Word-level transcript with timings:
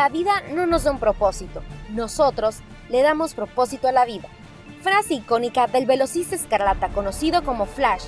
La 0.00 0.08
vida 0.08 0.42
no 0.54 0.64
nos 0.64 0.84
da 0.84 0.92
un 0.92 0.98
propósito, 0.98 1.62
nosotros 1.90 2.60
le 2.88 3.02
damos 3.02 3.34
propósito 3.34 3.86
a 3.86 3.92
la 3.92 4.06
vida. 4.06 4.30
Frase 4.80 5.12
icónica 5.12 5.66
del 5.66 5.84
velocista 5.84 6.34
escarlata 6.34 6.88
conocido 6.88 7.44
como 7.44 7.66
Flash, 7.66 8.04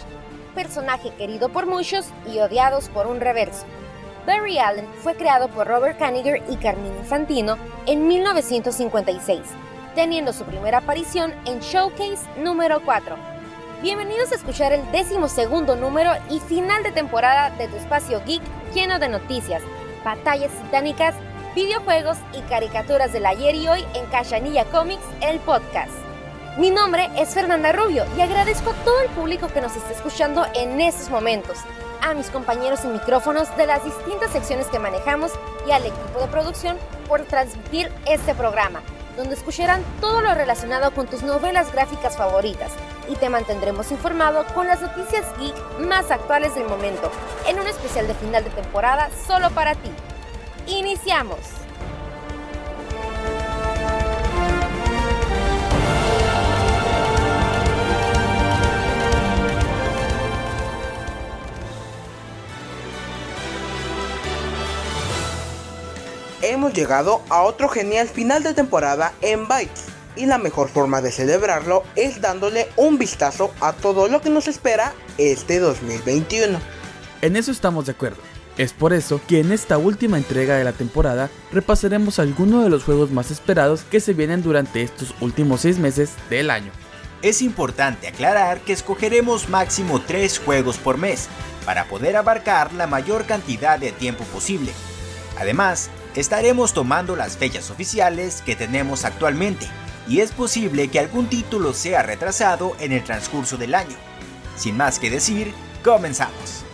personaje 0.54 1.11
querido 1.18 1.50
por 1.50 1.66
muchos 1.66 2.07
y 2.32 2.39
odiados 2.39 2.89
por 2.89 3.07
un 3.07 3.20
reverso. 3.20 3.66
Barry 4.26 4.58
Allen 4.58 4.86
fue 5.02 5.16
creado 5.16 5.48
por 5.48 5.66
Robert 5.66 5.98
Kaniger 5.98 6.43
y 6.48 6.57
Carmine 6.57 6.96
Infantino 6.96 7.58
en 7.84 8.09
1956, 8.09 9.43
teniendo 9.95 10.32
su 10.32 10.45
primera 10.45 10.79
aparición 10.79 11.34
en 11.45 11.61
Showcase 11.61 12.26
número 12.39 12.81
4. 12.86 13.17
Bienvenidos 13.82 14.32
a 14.32 14.36
escuchar 14.36 14.72
el 14.72 14.93
décimo 14.93 15.29
segundo 15.29 15.76
número 15.76 16.12
y 16.31 16.40
final 16.40 16.84
de 16.84 16.93
temporada 16.93 17.50
de 17.50 17.68
tu 17.68 17.76
espacio 17.76 18.22
geek 18.25 18.40
lleno 18.72 18.98
de 18.98 19.11
noticias, 19.11 19.62
batallas 20.03 20.53
titánicas, 20.53 21.14
videojuegos 21.54 22.16
y 22.32 22.40
caricaturas 22.42 23.12
del 23.12 23.26
ayer 23.26 23.54
y 23.54 23.68
hoy 23.68 23.84
en 23.94 24.06
Cachanilla 24.06 24.64
Comics, 24.66 25.04
el 25.20 25.38
podcast. 25.40 25.92
Mi 26.56 26.70
nombre 26.70 27.11
es 27.16 27.30
Fernanda 27.30 27.72
Rubio 27.72 28.04
y 28.16 28.20
agradezco 28.20 28.70
a 28.70 28.84
todo 28.84 29.00
el 29.00 29.11
público 29.11 29.48
que 29.48 29.61
nos 29.61 29.76
está 29.76 29.90
escuchando 29.90 30.46
en 30.54 30.80
estos 30.80 31.11
momentos 31.11 31.58
a 32.00 32.14
mis 32.14 32.30
compañeros 32.30 32.80
y 32.84 32.88
micrófonos 32.88 33.55
de 33.56 33.66
las 33.66 33.84
distintas 33.84 34.33
secciones 34.33 34.66
que 34.66 34.78
manejamos 34.78 35.33
y 35.66 35.72
al 35.72 35.84
equipo 35.84 36.20
de 36.20 36.27
producción 36.28 36.77
por 37.06 37.22
transmitir 37.22 37.91
este 38.06 38.34
programa, 38.34 38.80
donde 39.16 39.34
escucharán 39.34 39.83
todo 40.00 40.20
lo 40.20 40.34
relacionado 40.34 40.91
con 40.92 41.06
tus 41.06 41.22
novelas 41.22 41.70
gráficas 41.72 42.16
favoritas 42.16 42.72
y 43.09 43.14
te 43.16 43.28
mantendremos 43.28 43.91
informado 43.92 44.44
con 44.55 44.66
las 44.66 44.81
noticias 44.81 45.27
geek 45.39 45.55
más 45.81 46.11
actuales 46.11 46.55
del 46.55 46.64
momento, 46.64 47.11
en 47.47 47.61
un 47.61 47.66
especial 47.66 48.09
de 48.09 48.14
final 48.14 48.42
de 48.42 48.50
temporada 48.50 49.11
solo 49.27 49.50
para 49.50 49.75
ti. 49.75 49.91
¡Iniciamos! 50.67 51.63
hemos 66.63 66.73
llegado 66.75 67.23
a 67.29 67.43
otro 67.43 67.69
genial 67.69 68.09
final 68.09 68.43
de 68.43 68.55
temporada 68.55 69.15
en 69.21 69.49
Bytes. 69.49 69.87
Y 70.15 70.27
la 70.27 70.39
mejor 70.39 70.69
forma 70.69 71.01
de 71.01 71.11
celebrarlo 71.11 71.85
es 71.97 72.21
dándole 72.21 72.69
un 72.77 72.99
vistazo 72.99 73.53
a 73.61 73.73
todo 73.73 74.09
lo 74.09 74.21
que 74.21 74.31
nos 74.31 74.47
espera 74.47 74.93
este 75.17 75.59
2021. 75.59 76.59
En 77.23 77.37
eso 77.37 77.51
estamos 77.51 77.87
de 77.87 77.93
acuerdo. 77.93 78.31
Es 78.58 78.72
por 78.72 78.92
eso 78.92 79.20
que 79.27 79.41
en 79.41 79.50
esta 79.50 79.78
última 79.78 80.19
entrega 80.19 80.56
de 80.56 80.64
la 80.64 80.72
temporada 80.72 81.31
repasaremos 81.53 82.19
algunos 82.19 82.64
de 82.64 82.70
los 82.70 82.84
juegos 82.84 83.11
más 83.11 83.31
esperados 83.31 83.83
que 83.83 84.00
se 84.00 84.12
vienen 84.12 84.42
durante 84.42 84.83
estos 84.83 85.14
últimos 85.20 85.62
6 85.62 85.78
meses 85.78 86.11
del 86.28 86.50
año. 86.50 86.70
Es 87.22 87.41
importante 87.41 88.09
aclarar 88.09 88.61
que 88.61 88.72
escogeremos 88.72 89.48
máximo 89.48 90.00
3 90.00 90.39
juegos 90.41 90.77
por 90.77 90.98
mes, 90.98 91.28
para 91.64 91.84
poder 91.84 92.17
abarcar 92.17 92.72
la 92.72 92.86
mayor 92.86 93.25
cantidad 93.25 93.78
de 93.78 93.92
tiempo 93.92 94.25
posible. 94.25 94.72
Además, 95.39 95.91
estaremos 96.14 96.75
tomando 96.75 97.16
las 97.16 97.37
fechas 97.37 97.70
oficiales 97.70 98.42
que 98.42 98.56
tenemos 98.56 99.05
actualmente 99.05 99.66
y 100.09 100.20
es 100.20 100.33
posible 100.33 100.89
que 100.89 100.98
algún 100.98 101.28
título 101.28 101.72
sea 101.72 102.03
retrasado 102.03 102.77
en 102.81 102.92
el 102.92 103.05
transcurso 103.05 103.56
del 103.56 103.75
año. 103.75 103.97
Sin 104.56 104.77
más 104.77 104.98
que 104.98 105.11
decir, 105.11 105.55
comenzamos. 105.82 106.65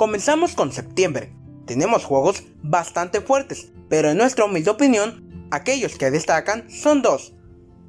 Comenzamos 0.00 0.54
con 0.54 0.72
septiembre. 0.72 1.30
Tenemos 1.66 2.06
juegos 2.06 2.42
bastante 2.62 3.20
fuertes, 3.20 3.70
pero 3.90 4.08
en 4.08 4.16
nuestra 4.16 4.46
humilde 4.46 4.70
opinión, 4.70 5.46
aquellos 5.50 5.98
que 5.98 6.10
destacan 6.10 6.70
son 6.70 7.02
dos. 7.02 7.34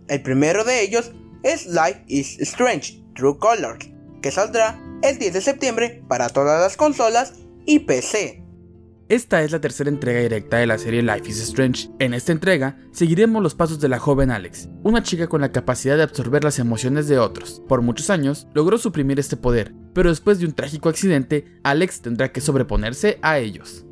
El 0.10 0.22
primero 0.22 0.66
de 0.66 0.82
ellos 0.82 1.14
es 1.44 1.68
Life 1.68 2.04
is 2.08 2.38
Strange 2.42 3.02
True 3.16 3.38
Colors, 3.38 3.88
que 4.22 4.30
saldrá 4.30 4.78
el 5.04 5.20
10 5.20 5.36
de 5.36 5.40
septiembre 5.40 6.04
para 6.10 6.28
todas 6.28 6.60
las 6.60 6.76
consolas 6.76 7.36
y 7.66 7.80
PC. 7.80 8.41
Esta 9.12 9.42
es 9.42 9.52
la 9.52 9.60
tercera 9.60 9.90
entrega 9.90 10.22
directa 10.22 10.56
de 10.56 10.66
la 10.66 10.78
serie 10.78 11.02
Life 11.02 11.30
is 11.30 11.42
Strange. 11.42 11.90
En 12.00 12.14
esta 12.14 12.32
entrega 12.32 12.78
seguiremos 12.94 13.44
los 13.44 13.56
pasos 13.56 13.82
de 13.82 13.90
la 13.90 14.00
joven 14.00 14.32
Alex, 14.32 14.70
una 14.84 15.04
chica 15.04 15.28
con 15.28 15.42
la 15.42 15.52
capacidad 15.52 15.98
de 15.98 16.04
absorber 16.04 16.46
las 16.46 16.60
emociones 16.60 17.10
de 17.10 17.20
otros. 17.20 17.62
Por 17.68 17.82
muchos 17.82 18.10
años 18.10 18.48
logró 18.54 18.78
suprimir 18.78 19.20
este 19.20 19.36
poder, 19.36 19.74
pero 19.94 20.12
después 20.12 20.40
de 20.40 20.46
un 20.46 20.54
trágico 20.54 20.88
accidente, 20.88 21.60
Alex 21.62 22.04
tendrá 22.04 22.32
que 22.32 22.40
sobreponerse 22.40 23.20
a 23.22 23.38
ellos. 23.38 23.86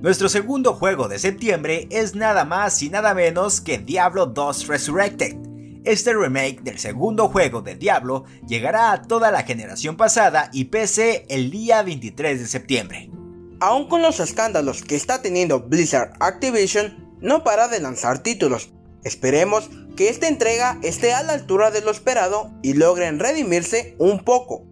Nuestro 0.00 0.30
segundo 0.30 0.72
juego 0.72 1.06
de 1.08 1.18
septiembre 1.18 1.86
es 1.90 2.14
nada 2.14 2.46
más 2.46 2.82
y 2.82 2.88
nada 2.88 3.12
menos 3.12 3.60
que 3.60 3.76
Diablo 3.76 4.24
2 4.24 4.68
Resurrected 4.68 5.36
este 5.84 6.14
remake 6.14 6.62
del 6.62 6.78
segundo 6.78 7.28
juego 7.28 7.60
de 7.60 7.74
Diablo 7.74 8.24
llegará 8.48 8.92
a 8.92 9.02
toda 9.02 9.30
la 9.30 9.42
generación 9.42 9.98
pasada 9.98 10.48
y 10.50 10.64
PC 10.64 11.26
el 11.28 11.50
día 11.50 11.82
23 11.82 12.40
de 12.40 12.46
septiembre. 12.46 13.10
Aún 13.60 13.88
con 13.88 14.02
los 14.02 14.20
escándalos 14.20 14.82
que 14.82 14.96
está 14.96 15.22
teniendo 15.22 15.60
Blizzard 15.60 16.12
Activision, 16.20 17.16
no 17.20 17.44
para 17.44 17.68
de 17.68 17.80
lanzar 17.80 18.18
títulos. 18.18 18.70
Esperemos 19.04 19.70
que 19.96 20.08
esta 20.08 20.28
entrega 20.28 20.78
esté 20.82 21.12
a 21.12 21.22
la 21.22 21.34
altura 21.34 21.70
de 21.70 21.80
lo 21.80 21.90
esperado 21.90 22.50
y 22.62 22.74
logren 22.74 23.18
redimirse 23.18 23.94
un 23.98 24.24
poco. 24.24 24.64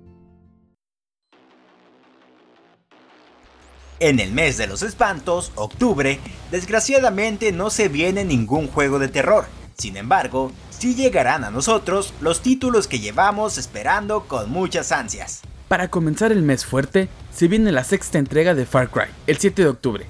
En 4.00 4.18
el 4.18 4.32
mes 4.32 4.56
de 4.56 4.66
los 4.66 4.82
espantos, 4.82 5.52
octubre, 5.54 6.18
desgraciadamente 6.50 7.52
no 7.52 7.70
se 7.70 7.86
viene 7.86 8.24
ningún 8.24 8.66
juego 8.66 8.98
de 8.98 9.06
terror. 9.06 9.46
Sin 9.78 9.96
embargo, 9.96 10.50
sí 10.70 10.96
llegarán 10.96 11.44
a 11.44 11.52
nosotros 11.52 12.12
los 12.20 12.42
títulos 12.42 12.88
que 12.88 12.98
llevamos 12.98 13.58
esperando 13.58 14.26
con 14.26 14.50
muchas 14.50 14.90
ansias. 14.90 15.42
Para 15.72 15.88
comenzar 15.88 16.32
el 16.32 16.42
mes 16.42 16.66
fuerte, 16.66 17.08
se 17.34 17.48
viene 17.48 17.72
la 17.72 17.82
sexta 17.82 18.18
entrega 18.18 18.54
de 18.54 18.66
Far 18.66 18.90
Cry, 18.90 19.06
el 19.26 19.38
7 19.38 19.62
de 19.62 19.68
octubre. 19.70 20.04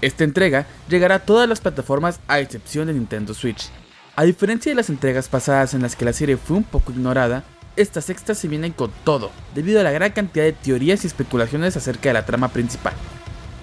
Esta 0.00 0.22
entrega 0.22 0.64
llegará 0.88 1.16
a 1.16 1.24
todas 1.24 1.48
las 1.48 1.60
plataformas 1.60 2.20
a 2.28 2.38
excepción 2.38 2.86
de 2.86 2.92
Nintendo 2.92 3.34
Switch. 3.34 3.68
A 4.14 4.22
diferencia 4.22 4.70
de 4.70 4.76
las 4.76 4.90
entregas 4.90 5.26
pasadas 5.26 5.74
en 5.74 5.82
las 5.82 5.96
que 5.96 6.04
la 6.04 6.12
serie 6.12 6.36
fue 6.36 6.56
un 6.56 6.62
poco 6.62 6.92
ignorada, 6.92 7.42
esta 7.74 8.00
sexta 8.00 8.36
se 8.36 8.46
viene 8.46 8.72
con 8.74 8.92
todo, 9.02 9.32
debido 9.56 9.80
a 9.80 9.82
la 9.82 9.90
gran 9.90 10.12
cantidad 10.12 10.44
de 10.44 10.52
teorías 10.52 11.02
y 11.02 11.08
especulaciones 11.08 11.76
acerca 11.76 12.10
de 12.10 12.12
la 12.12 12.24
trama 12.24 12.52
principal. 12.52 12.94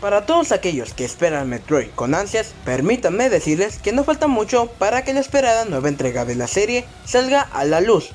Para 0.01 0.25
todos 0.25 0.51
aquellos 0.51 0.94
que 0.94 1.05
esperan 1.05 1.47
Metroid 1.47 1.91
con 1.95 2.16
ansias, 2.16 2.53
permítanme 2.66 3.29
decirles 3.29 3.78
que 3.78 3.94
no 3.94 4.03
falta 4.03 4.28
mucho 4.28 4.69
para 4.78 5.05
que 5.05 5.13
la 5.13 5.22
esperada 5.22 5.63
nueva 5.63 5.88
entrega 5.88 6.25
de 6.25 6.35
la 6.35 6.47
serie 6.47 6.83
salga 7.05 7.39
a 7.39 7.63
la 7.63 7.79
luz. 7.79 8.11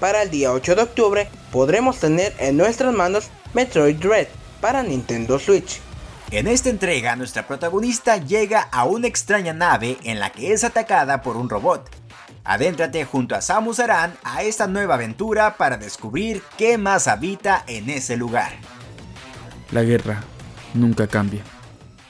Para 0.00 0.22
el 0.22 0.30
día 0.30 0.52
8 0.52 0.76
de 0.76 0.82
octubre 0.82 1.28
podremos 1.50 1.98
tener 1.98 2.32
en 2.38 2.56
nuestras 2.56 2.94
manos 2.94 3.30
Metroid 3.52 3.96
Dread 3.96 4.28
para 4.60 4.82
Nintendo 4.82 5.38
Switch. 5.38 5.80
En 6.30 6.46
esta 6.46 6.68
entrega 6.68 7.16
nuestra 7.16 7.46
protagonista 7.46 8.18
llega 8.18 8.68
a 8.70 8.84
una 8.84 9.08
extraña 9.08 9.52
nave 9.52 9.96
en 10.04 10.20
la 10.20 10.30
que 10.30 10.52
es 10.52 10.62
atacada 10.62 11.22
por 11.22 11.36
un 11.36 11.48
robot. 11.48 11.90
Adéntrate 12.44 13.04
junto 13.04 13.34
a 13.34 13.40
Samus 13.40 13.80
Aran 13.80 14.14
a 14.22 14.42
esta 14.42 14.66
nueva 14.68 14.94
aventura 14.94 15.56
para 15.56 15.76
descubrir 15.76 16.42
qué 16.56 16.78
más 16.78 17.08
habita 17.08 17.64
en 17.66 17.90
ese 17.90 18.16
lugar. 18.16 18.52
La 19.72 19.82
guerra, 19.82 20.22
nunca 20.74 21.06
cambia. 21.08 21.42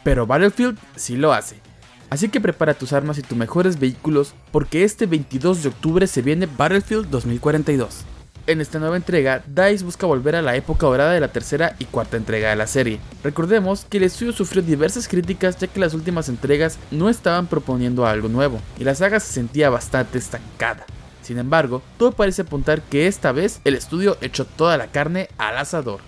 Pero 0.05 0.27
Battlefield 0.27 0.79
sí 0.95 1.17
lo 1.17 1.33
hace. 1.33 1.68
Así 2.11 2.29
que 2.29 2.41
prepara 2.41 2.75
tus 2.75 2.93
armas 2.93 3.19
y 3.19 3.23
tus 3.23 3.37
mejores 3.37 3.79
vehículos 3.79 4.35
porque 4.51 4.85
este 4.85 5.07
22 5.07 5.63
de 5.63 5.69
octubre 5.69 6.07
se 6.07 6.23
viene 6.23 6.47
Battlefield 6.47 7.09
2042. 7.11 8.05
En 8.47 8.63
esta 8.63 8.79
nueva 8.79 8.97
entrega, 8.97 9.43
DICE 9.47 9.85
busca 9.85 10.07
volver 10.07 10.35
a 10.35 10.41
la 10.41 10.57
época 10.57 10.87
dorada 10.87 11.13
de 11.13 11.21
la 11.21 11.29
tercera 11.29 11.77
y 11.79 11.85
cuarta 11.85 12.17
entrega 12.17 12.49
de 12.49 12.57
la 12.57 12.67
serie. 12.67 12.99
Recordemos 13.23 13.85
que 13.85 13.99
el 13.99 14.05
estudio 14.05 14.33
sufrió 14.33 14.63
diversas 14.63 15.07
críticas 15.07 15.59
ya 15.59 15.67
que 15.67 15.81
las 15.81 15.93
últimas 15.93 16.31
entregas 16.31 16.79
no 16.91 17.11
estaban 17.11 17.47
proponiendo 17.47 18.07
algo 18.07 18.31
nuevo 18.31 18.59
y 18.79 18.85
la 18.85 18.95
saga 18.95 19.21
se 19.21 19.35
sentía 19.35 19.69
bastante 19.69 20.17
estancada. 20.17 20.87
Sin 21.21 21.37
embargo, 21.37 21.83
todo 21.99 22.13
parece 22.13 22.41
apuntar 22.41 22.81
que 22.81 23.07
esta 23.07 23.33
vez 23.33 23.61
el 23.65 23.75
estudio 23.75 24.17
echó 24.23 24.47
toda 24.47 24.79
la 24.79 24.87
carne 24.87 25.29
al 25.37 25.59
asador. 25.59 26.01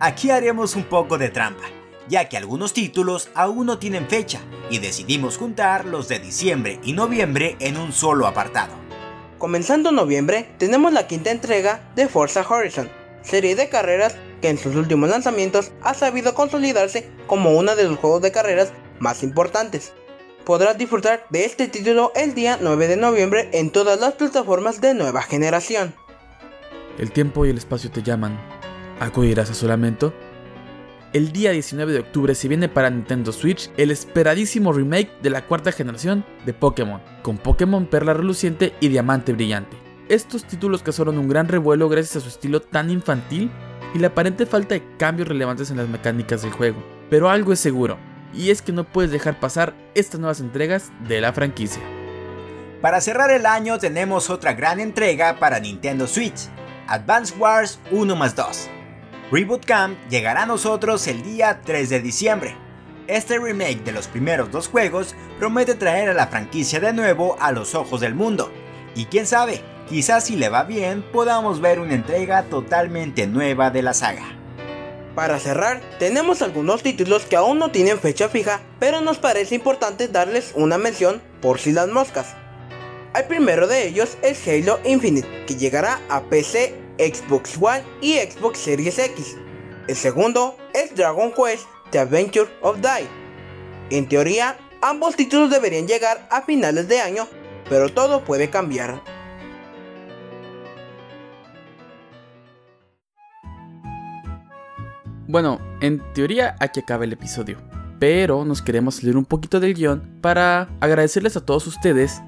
Aquí 0.00 0.30
haremos 0.30 0.74
un 0.74 0.84
poco 0.84 1.18
de 1.18 1.28
trampa, 1.28 1.64
ya 2.08 2.28
que 2.28 2.36
algunos 2.36 2.72
títulos 2.72 3.28
aún 3.34 3.66
no 3.66 3.78
tienen 3.78 4.08
fecha 4.08 4.40
y 4.70 4.78
decidimos 4.78 5.36
juntar 5.36 5.84
los 5.84 6.08
de 6.08 6.18
diciembre 6.18 6.80
y 6.82 6.92
noviembre 6.92 7.56
en 7.60 7.76
un 7.76 7.92
solo 7.92 8.26
apartado. 8.26 8.72
Comenzando 9.38 9.92
noviembre, 9.92 10.48
tenemos 10.58 10.92
la 10.92 11.06
quinta 11.06 11.30
entrega 11.30 11.80
de 11.94 12.08
Forza 12.08 12.44
Horizon, 12.48 12.90
serie 13.22 13.54
de 13.54 13.68
carreras 13.68 14.16
que 14.40 14.48
en 14.48 14.58
sus 14.58 14.74
últimos 14.74 15.08
lanzamientos 15.08 15.70
ha 15.82 15.94
sabido 15.94 16.34
consolidarse 16.34 17.08
como 17.26 17.56
uno 17.56 17.76
de 17.76 17.84
los 17.84 17.98
juegos 17.98 18.22
de 18.22 18.32
carreras 18.32 18.72
más 18.98 19.22
importantes. 19.22 19.92
Podrás 20.44 20.78
disfrutar 20.78 21.26
de 21.30 21.44
este 21.44 21.68
título 21.68 22.10
el 22.16 22.34
día 22.34 22.58
9 22.60 22.88
de 22.88 22.96
noviembre 22.96 23.50
en 23.52 23.70
todas 23.70 24.00
las 24.00 24.14
plataformas 24.14 24.80
de 24.80 24.94
nueva 24.94 25.22
generación. 25.22 25.94
el 26.98 27.12
tiempo 27.12 27.46
y 27.46 27.50
el 27.50 27.58
espacio 27.58 27.90
te 27.90 28.02
llaman. 28.02 28.38
¿Acudirás 28.98 29.50
a 29.50 29.54
su 29.54 29.68
lamento? 29.68 30.12
El 31.14 31.32
día 31.32 31.52
19 31.52 31.90
de 31.90 32.00
octubre 32.00 32.34
se 32.34 32.48
viene 32.48 32.68
para 32.68 32.90
Nintendo 32.90 33.32
Switch 33.32 33.70
el 33.78 33.90
esperadísimo 33.90 34.74
remake 34.74 35.10
de 35.22 35.30
la 35.30 35.46
cuarta 35.46 35.72
generación 35.72 36.22
de 36.44 36.52
Pokémon, 36.52 37.00
con 37.22 37.38
Pokémon 37.38 37.86
Perla 37.86 38.12
Reluciente 38.12 38.74
y 38.78 38.88
Diamante 38.88 39.32
Brillante. 39.32 39.74
Estos 40.10 40.44
títulos 40.44 40.82
causaron 40.82 41.16
un 41.16 41.26
gran 41.26 41.48
revuelo 41.48 41.88
gracias 41.88 42.16
a 42.16 42.20
su 42.20 42.28
estilo 42.28 42.60
tan 42.60 42.90
infantil 42.90 43.50
y 43.94 44.00
la 44.00 44.08
aparente 44.08 44.44
falta 44.44 44.74
de 44.74 44.84
cambios 44.98 45.28
relevantes 45.28 45.70
en 45.70 45.78
las 45.78 45.88
mecánicas 45.88 46.42
del 46.42 46.52
juego. 46.52 46.84
Pero 47.08 47.30
algo 47.30 47.54
es 47.54 47.60
seguro, 47.60 47.96
y 48.34 48.50
es 48.50 48.60
que 48.60 48.72
no 48.72 48.84
puedes 48.84 49.10
dejar 49.10 49.40
pasar 49.40 49.74
estas 49.94 50.20
nuevas 50.20 50.40
entregas 50.40 50.92
de 51.08 51.22
la 51.22 51.32
franquicia. 51.32 51.82
Para 52.82 53.00
cerrar 53.00 53.30
el 53.30 53.46
año 53.46 53.78
tenemos 53.78 54.28
otra 54.28 54.52
gran 54.52 54.78
entrega 54.78 55.38
para 55.38 55.58
Nintendo 55.58 56.06
Switch, 56.06 56.50
Advance 56.86 57.34
Wars 57.38 57.78
1 57.90 58.14
más 58.14 58.36
2. 58.36 58.70
Reboot 59.30 59.66
Camp 59.66 59.98
llegará 60.08 60.44
a 60.44 60.46
nosotros 60.46 61.06
el 61.06 61.22
día 61.22 61.60
3 61.62 61.90
de 61.90 62.00
diciembre. 62.00 62.56
Este 63.08 63.38
remake 63.38 63.84
de 63.84 63.92
los 63.92 64.08
primeros 64.08 64.50
dos 64.50 64.68
juegos 64.68 65.14
promete 65.38 65.74
traer 65.74 66.08
a 66.08 66.14
la 66.14 66.28
franquicia 66.28 66.80
de 66.80 66.94
nuevo 66.94 67.36
a 67.38 67.52
los 67.52 67.74
ojos 67.74 68.00
del 68.00 68.14
mundo. 68.14 68.50
Y 68.94 69.04
quién 69.04 69.26
sabe, 69.26 69.60
quizás 69.86 70.24
si 70.24 70.36
le 70.36 70.48
va 70.48 70.64
bien 70.64 71.02
podamos 71.12 71.60
ver 71.60 71.78
una 71.78 71.92
entrega 71.92 72.44
totalmente 72.44 73.26
nueva 73.26 73.70
de 73.70 73.82
la 73.82 73.92
saga. 73.92 74.24
Para 75.14 75.38
cerrar, 75.38 75.82
tenemos 75.98 76.40
algunos 76.40 76.82
títulos 76.82 77.26
que 77.26 77.36
aún 77.36 77.58
no 77.58 77.70
tienen 77.70 77.98
fecha 77.98 78.30
fija, 78.30 78.62
pero 78.78 79.02
nos 79.02 79.18
parece 79.18 79.54
importante 79.54 80.08
darles 80.08 80.52
una 80.54 80.78
mención 80.78 81.20
por 81.42 81.58
si 81.58 81.72
las 81.72 81.88
moscas. 81.88 82.34
El 83.14 83.24
primero 83.24 83.66
de 83.66 83.88
ellos 83.88 84.16
es 84.22 84.46
Halo 84.48 84.80
Infinite, 84.84 85.44
que 85.46 85.56
llegará 85.56 86.00
a 86.08 86.22
PC, 86.22 86.87
Xbox 86.98 87.56
One 87.60 87.82
y 88.00 88.14
Xbox 88.14 88.58
Series 88.58 88.98
X. 88.98 89.36
El 89.86 89.96
segundo 89.96 90.56
es 90.74 90.94
Dragon 90.94 91.32
Quest 91.32 91.66
The 91.90 92.00
Adventure 92.00 92.48
of 92.60 92.78
Die. 92.80 93.08
En 93.90 94.08
teoría, 94.08 94.58
ambos 94.82 95.16
títulos 95.16 95.50
deberían 95.50 95.86
llegar 95.86 96.26
a 96.30 96.42
finales 96.42 96.88
de 96.88 97.00
año, 97.00 97.26
pero 97.68 97.88
todo 97.88 98.24
puede 98.24 98.50
cambiar. 98.50 99.02
Bueno, 105.26 105.60
en 105.80 106.02
teoría 106.14 106.56
aquí 106.58 106.80
acaba 106.80 107.04
el 107.04 107.12
episodio, 107.12 107.58
pero 107.98 108.44
nos 108.44 108.62
queremos 108.62 109.02
leer 109.02 109.16
un 109.16 109.26
poquito 109.26 109.60
del 109.60 109.74
guion 109.74 110.18
para 110.22 110.68
agradecerles 110.80 111.36
a 111.36 111.44
todos 111.44 111.66
ustedes 111.66 112.22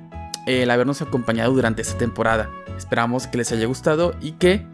el 0.47 0.71
habernos 0.71 1.03
acompañado 1.03 1.53
durante 1.53 1.83
esta 1.83 1.99
temporada. 1.99 2.51
Esperamos 2.77 3.27
que 3.27 3.39
les 3.39 3.53
haya 3.53 3.67
gustado 3.67 4.15
y 4.21 4.33
que, 4.33 4.67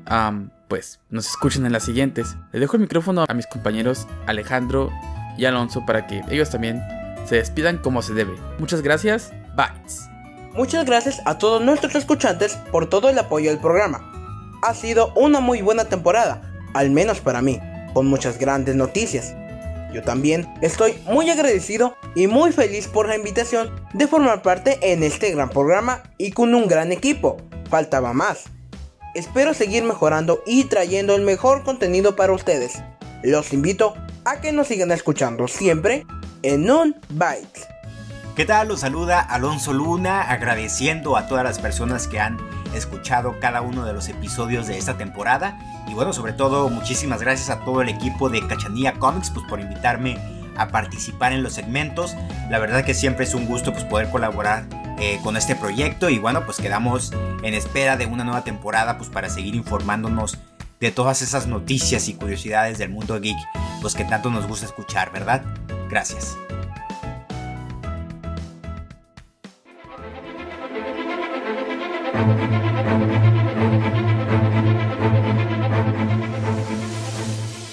pues, 0.68 1.00
nos 1.10 1.26
escuchen 1.28 1.66
en 1.66 1.72
las 1.72 1.84
siguientes. 1.84 2.36
Le 2.52 2.60
dejo 2.60 2.76
el 2.76 2.82
micrófono 2.82 3.24
a 3.28 3.34
mis 3.34 3.46
compañeros 3.46 4.06
Alejandro 4.26 4.92
y 5.36 5.44
Alonso 5.44 5.84
para 5.84 6.06
que 6.06 6.22
ellos 6.30 6.50
también 6.50 6.82
se 7.26 7.36
despidan 7.36 7.78
como 7.78 8.02
se 8.02 8.14
debe. 8.14 8.34
Muchas 8.58 8.82
gracias, 8.82 9.32
bye. 9.56 9.66
Muchas 10.54 10.86
gracias 10.86 11.20
a 11.26 11.36
todos 11.36 11.60
nuestros 11.60 11.94
escuchantes 11.94 12.56
por 12.72 12.88
todo 12.88 13.10
el 13.10 13.18
apoyo 13.18 13.50
del 13.50 13.58
programa. 13.58 14.12
Ha 14.62 14.72
sido 14.72 15.12
una 15.14 15.40
muy 15.40 15.60
buena 15.60 15.84
temporada, 15.84 16.40
al 16.72 16.90
menos 16.90 17.20
para 17.20 17.42
mí, 17.42 17.60
con 17.92 18.06
muchas 18.06 18.38
grandes 18.38 18.74
noticias. 18.74 19.34
Yo 19.92 20.02
también 20.02 20.46
estoy 20.62 20.98
muy 21.04 21.30
agradecido 21.30 21.96
y 22.14 22.26
muy 22.26 22.52
feliz 22.52 22.88
por 22.88 23.08
la 23.08 23.16
invitación 23.16 23.70
de 23.92 24.06
formar 24.06 24.42
parte 24.42 24.78
en 24.82 25.02
este 25.02 25.30
gran 25.30 25.50
programa 25.50 26.02
y 26.18 26.32
con 26.32 26.54
un 26.54 26.68
gran 26.68 26.92
equipo. 26.92 27.36
Faltaba 27.70 28.12
más. 28.12 28.44
Espero 29.14 29.54
seguir 29.54 29.82
mejorando 29.84 30.42
y 30.46 30.64
trayendo 30.64 31.14
el 31.14 31.22
mejor 31.22 31.62
contenido 31.62 32.16
para 32.16 32.32
ustedes. 32.32 32.82
Los 33.22 33.52
invito 33.52 33.94
a 34.24 34.40
que 34.40 34.52
nos 34.52 34.66
sigan 34.66 34.92
escuchando 34.92 35.48
siempre 35.48 36.04
en 36.42 36.70
un 36.70 36.96
Byte. 37.10 37.66
¿Qué 38.36 38.44
tal? 38.44 38.68
Los 38.68 38.80
saluda 38.80 39.20
Alonso 39.20 39.72
Luna 39.72 40.20
agradeciendo 40.20 41.16
a 41.16 41.26
todas 41.26 41.42
las 41.42 41.58
personas 41.58 42.06
que 42.06 42.20
han 42.20 42.36
escuchado 42.74 43.38
cada 43.40 43.60
uno 43.60 43.84
de 43.84 43.92
los 43.92 44.08
episodios 44.08 44.66
de 44.66 44.78
esta 44.78 44.96
temporada. 44.96 45.58
Y 45.88 45.94
bueno, 45.94 46.12
sobre 46.12 46.32
todo 46.32 46.68
muchísimas 46.68 47.20
gracias 47.20 47.50
a 47.50 47.60
todo 47.60 47.82
el 47.82 47.88
equipo 47.88 48.28
de 48.28 48.46
Cachanilla 48.46 48.94
Comics 48.94 49.30
pues, 49.30 49.46
por 49.46 49.60
invitarme 49.60 50.18
a 50.56 50.68
participar 50.68 51.32
en 51.32 51.42
los 51.42 51.54
segmentos. 51.54 52.14
La 52.50 52.58
verdad 52.58 52.84
que 52.84 52.94
siempre 52.94 53.24
es 53.24 53.34
un 53.34 53.46
gusto 53.46 53.72
pues, 53.72 53.84
poder 53.84 54.10
colaborar 54.10 54.64
eh, 54.98 55.20
con 55.22 55.36
este 55.36 55.54
proyecto 55.54 56.08
y 56.08 56.18
bueno, 56.18 56.44
pues 56.44 56.58
quedamos 56.58 57.12
en 57.42 57.54
espera 57.54 57.96
de 57.96 58.06
una 58.06 58.24
nueva 58.24 58.44
temporada 58.44 58.96
pues 58.96 59.10
para 59.10 59.28
seguir 59.28 59.54
informándonos 59.54 60.38
de 60.80 60.90
todas 60.90 61.22
esas 61.22 61.46
noticias 61.46 62.08
y 62.08 62.14
curiosidades 62.14 62.78
del 62.78 62.90
mundo 62.90 63.20
geek, 63.20 63.36
pues 63.80 63.94
que 63.94 64.04
tanto 64.04 64.30
nos 64.30 64.46
gusta 64.46 64.66
escuchar, 64.66 65.12
¿verdad? 65.12 65.42
Gracias. 65.88 66.36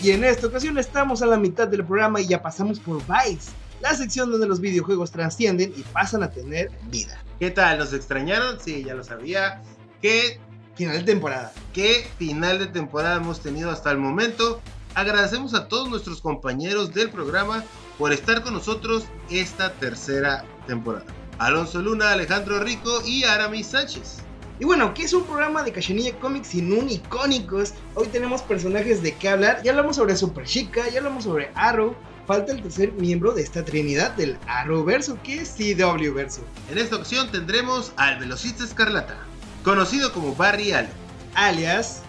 Y 0.03 0.11
en 0.11 0.25
esta 0.25 0.47
ocasión 0.47 0.77
estamos 0.77 1.21
a 1.21 1.25
la 1.25 1.37
mitad 1.37 1.65
del 1.65 1.85
programa 1.85 2.19
y 2.19 2.27
ya 2.27 2.41
pasamos 2.41 2.77
por 2.77 2.97
Vice, 2.97 3.51
la 3.79 3.95
sección 3.95 4.29
donde 4.29 4.47
los 4.47 4.59
videojuegos 4.59 5.11
trascienden 5.11 5.73
y 5.77 5.81
pasan 5.81 6.23
a 6.23 6.29
tener 6.29 6.71
vida. 6.89 7.17
¿Qué 7.39 7.51
tal? 7.51 7.79
¿Los 7.79 7.93
extrañaron? 7.93 8.59
Sí, 8.59 8.83
ya 8.83 8.95
lo 8.95 9.03
sabía. 9.05 9.61
¿Qué 10.01 10.41
Final 10.75 10.97
de 10.97 11.03
temporada. 11.03 11.53
qué 11.71 12.05
final 12.17 12.59
de 12.59 12.65
temporada 12.65 13.17
hemos 13.17 13.41
tenido 13.41 13.69
hasta 13.69 13.91
el 13.91 13.99
momento? 13.99 14.59
Agradecemos 14.95 15.53
a 15.53 15.67
todos 15.67 15.89
nuestros 15.89 16.19
compañeros 16.19 16.93
del 16.93 17.09
programa 17.09 17.63
por 17.97 18.11
estar 18.11 18.41
con 18.43 18.53
nosotros 18.53 19.05
esta 19.29 19.71
tercera 19.73 20.43
temporada. 20.67 21.05
Alonso 21.37 21.81
Luna, 21.81 22.11
Alejandro 22.11 22.59
Rico 22.59 23.01
y 23.05 23.23
Aramis 23.23 23.67
Sánchez. 23.67 24.23
Y 24.63 24.65
bueno, 24.65 24.93
¿qué 24.93 25.03
es 25.03 25.11
un 25.11 25.25
programa 25.25 25.61
de 25.61 25.73
Cachanilla 25.73 26.17
Comics 26.19 26.47
sin 26.47 26.71
un 26.71 26.89
icónicos? 26.89 27.73
Hoy 27.95 28.07
tenemos 28.07 28.41
personajes 28.43 29.03
de 29.03 29.13
qué 29.13 29.27
hablar. 29.27 29.61
Ya 29.61 29.71
hablamos 29.71 29.97
sobre 29.97 30.15
Super 30.15 30.45
Chica, 30.45 30.87
ya 30.87 30.99
hablamos 30.99 31.25
sobre 31.25 31.51
Arrow. 31.53 31.93
Falta 32.25 32.53
el 32.53 32.61
tercer 32.61 32.93
miembro 32.93 33.33
de 33.33 33.41
esta 33.41 33.65
trinidad 33.65 34.11
del 34.11 34.37
Arrowverso, 34.47 35.17
que 35.21 35.41
es 35.41 35.49
CW 35.49 36.13
Verso. 36.13 36.45
En 36.71 36.77
esta 36.77 36.95
ocasión 36.95 37.29
tendremos 37.29 37.91
al 37.97 38.19
velocista 38.19 38.63
escarlata, 38.63 39.17
conocido 39.65 40.13
como 40.13 40.33
Barry 40.33 40.71
Allen, 40.71 40.89
Alias 41.35 42.01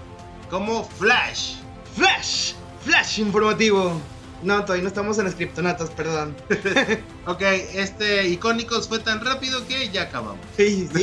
como 0.48 0.84
Flash. 0.84 1.56
Flash. 1.96 2.52
Flash 2.84 3.18
informativo. 3.18 4.00
No, 4.44 4.62
todavía 4.62 4.82
no 4.82 4.88
estamos 4.88 5.18
en 5.18 5.24
las 5.24 5.34
criptonatas, 5.34 5.90
perdón. 5.90 6.36
Ok, 7.26 7.40
este 7.40 8.28
icónicos 8.28 8.86
fue 8.86 8.98
tan 8.98 9.24
rápido 9.24 9.66
que 9.66 9.88
ya 9.88 10.02
acabamos. 10.02 10.40
Sí, 10.58 10.86
sí. 10.94 11.02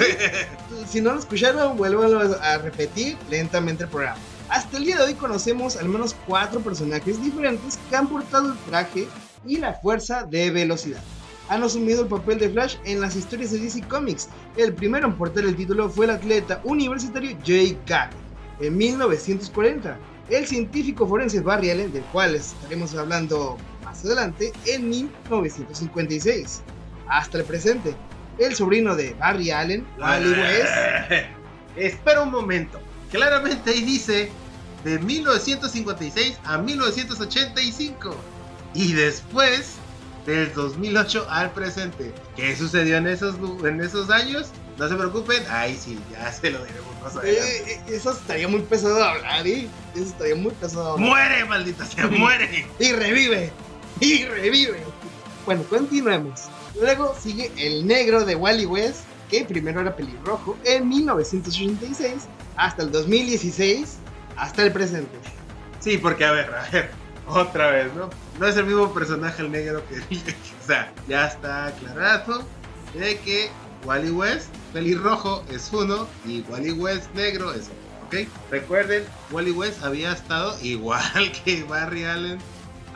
si 0.88 1.02
no 1.02 1.14
lo 1.14 1.20
escucharon, 1.20 1.76
vuelvan 1.76 2.14
a 2.40 2.60
repetir 2.60 3.18
lentamente 3.32 3.86
el 3.86 3.90
programa. 3.90 4.20
Hasta 4.50 4.78
el 4.78 4.86
día 4.86 4.98
de 4.98 5.04
hoy 5.04 5.14
conocemos 5.16 5.78
al 5.78 5.90
menos 5.90 6.16
cuatro 6.28 6.60
personajes 6.60 7.20
diferentes 7.24 7.80
que 7.90 7.96
han 7.96 8.08
portado 8.08 8.52
el 8.52 8.58
traje 8.70 9.08
y 9.48 9.58
la 9.58 9.74
fuerza 9.74 10.24
de 10.24 10.52
velocidad. 10.52 11.02
Han 11.50 11.64
asumido 11.64 12.04
el 12.04 12.08
papel 12.08 12.38
de 12.38 12.50
Flash 12.50 12.76
en 12.86 13.02
las 13.02 13.16
historias 13.16 13.52
de 13.52 13.60
DC 13.60 13.82
Comics. 13.88 14.30
El 14.58 14.74
primero 14.76 15.08
en 15.08 15.16
portar 15.16 15.46
el 15.46 15.56
título 15.56 15.90
fue 15.90 16.06
el 16.06 16.12
atleta 16.12 16.62
universitario 16.64 17.36
Jay 17.44 17.78
Garrick 17.88 18.16
en 18.60 18.78
1940. 18.78 19.98
El 20.30 20.48
científico 20.48 21.08
forense 21.08 21.42
Barry 21.42 21.72
Allen, 21.72 21.92
del 21.92 22.04
cual 22.06 22.36
estaremos 22.36 22.96
hablando 22.96 23.58
más 23.84 24.04
adelante, 24.06 24.52
en 24.66 24.90
1956. 24.90 26.62
Hasta 27.08 27.40
el 27.40 27.44
presente, 27.44 27.94
el 28.38 28.56
sobrino 28.56 28.96
de 28.96 29.14
Barry 29.16 29.52
Allen, 29.52 29.86
Wally 30.00 30.32
West, 30.32 30.72
Espera 31.76 32.22
un 32.22 32.32
momento. 32.32 32.80
Claramente 33.12 33.72
ahí 33.72 33.82
dice 33.82 34.30
de 34.84 35.00
1956 35.00 36.40
a 36.44 36.58
1985. 36.58 38.16
Y 38.74 38.94
después 38.94 39.76
del 40.26 40.54
2008 40.54 41.28
al 41.30 41.52
presente. 41.52 42.14
¿Qué 42.36 42.56
sucedió 42.56 42.98
en 42.98 43.08
esos, 43.08 43.36
en 43.66 43.82
esos 43.82 44.10
años? 44.10 44.50
No 44.78 44.88
se 44.88 44.96
preocupen. 44.96 45.44
Ahí 45.50 45.78
sí, 45.78 46.00
ya 46.12 46.32
se 46.32 46.52
lo 46.52 46.64
diremos 46.64 46.91
más 47.02 47.16
adelante. 47.16 47.74
Eh, 47.74 47.82
eh, 47.88 47.96
eso 47.96 48.12
estaría 48.12 48.48
muy 48.48 48.62
pesado 48.62 48.96
de 48.96 49.04
hablar, 49.04 49.48
¿eh? 49.48 49.68
Eso 49.96 50.04
estaría 50.04 50.36
muy 50.36 50.52
pesado 50.54 50.84
de 50.84 50.92
hablar. 50.92 51.08
¡Muere, 51.08 51.46
maldita 51.46 51.86
sea! 51.86 52.08
¡Muere! 52.08 52.68
Y 52.80 52.92
revive. 52.92 53.52
Y 54.00 54.26
revive. 54.26 54.84
Bueno, 55.46 55.64
continuemos. 55.70 56.44
Luego 56.80 57.16
sigue 57.20 57.52
el 57.58 57.86
negro 57.86 58.26
de 58.26 58.36
Wally 58.36 58.66
West, 58.66 59.02
que 59.30 59.46
primero 59.46 59.82
era 59.82 59.96
pelirrojo, 59.96 60.58
en 60.64 60.88
1986 60.88 62.24
hasta 62.58 62.84
el 62.84 62.92
2016, 62.92 63.98
hasta 64.38 64.64
el 64.64 64.72
presente. 64.72 65.18
Sí, 65.80 65.98
porque 65.98 66.26
a 66.26 66.32
ver, 66.32 66.54
a 66.54 66.70
ver, 66.70 66.92
otra 67.28 67.72
vez, 67.72 67.94
¿no? 67.94 68.10
No 68.40 68.48
es 68.48 68.56
el 68.58 68.66
mismo 68.66 68.94
personaje 68.94 69.42
el 69.42 69.52
negro 69.52 69.84
que 69.88 69.96
o 70.64 70.68
sea, 70.68 70.92
ya 71.08 71.28
está 71.28 71.68
aclarado 71.68 72.44
de 72.94 73.20
que 73.20 73.50
Wally 73.86 74.12
West 74.12 74.48
pelirrojo 74.74 75.44
es 75.50 75.70
uno 75.74 76.08
y 76.26 76.42
Wally 76.50 76.72
West 76.72 77.14
negro 77.14 77.52
es 77.52 77.68
otro. 77.68 77.92
¿ok? 78.08 78.28
Recuerden, 78.52 79.04
Wally 79.32 79.52
West 79.52 79.84
había 79.84 80.12
estado 80.12 80.56
igual 80.64 81.32
que 81.44 81.64
Barry 81.64 82.04
Allen, 82.06 82.40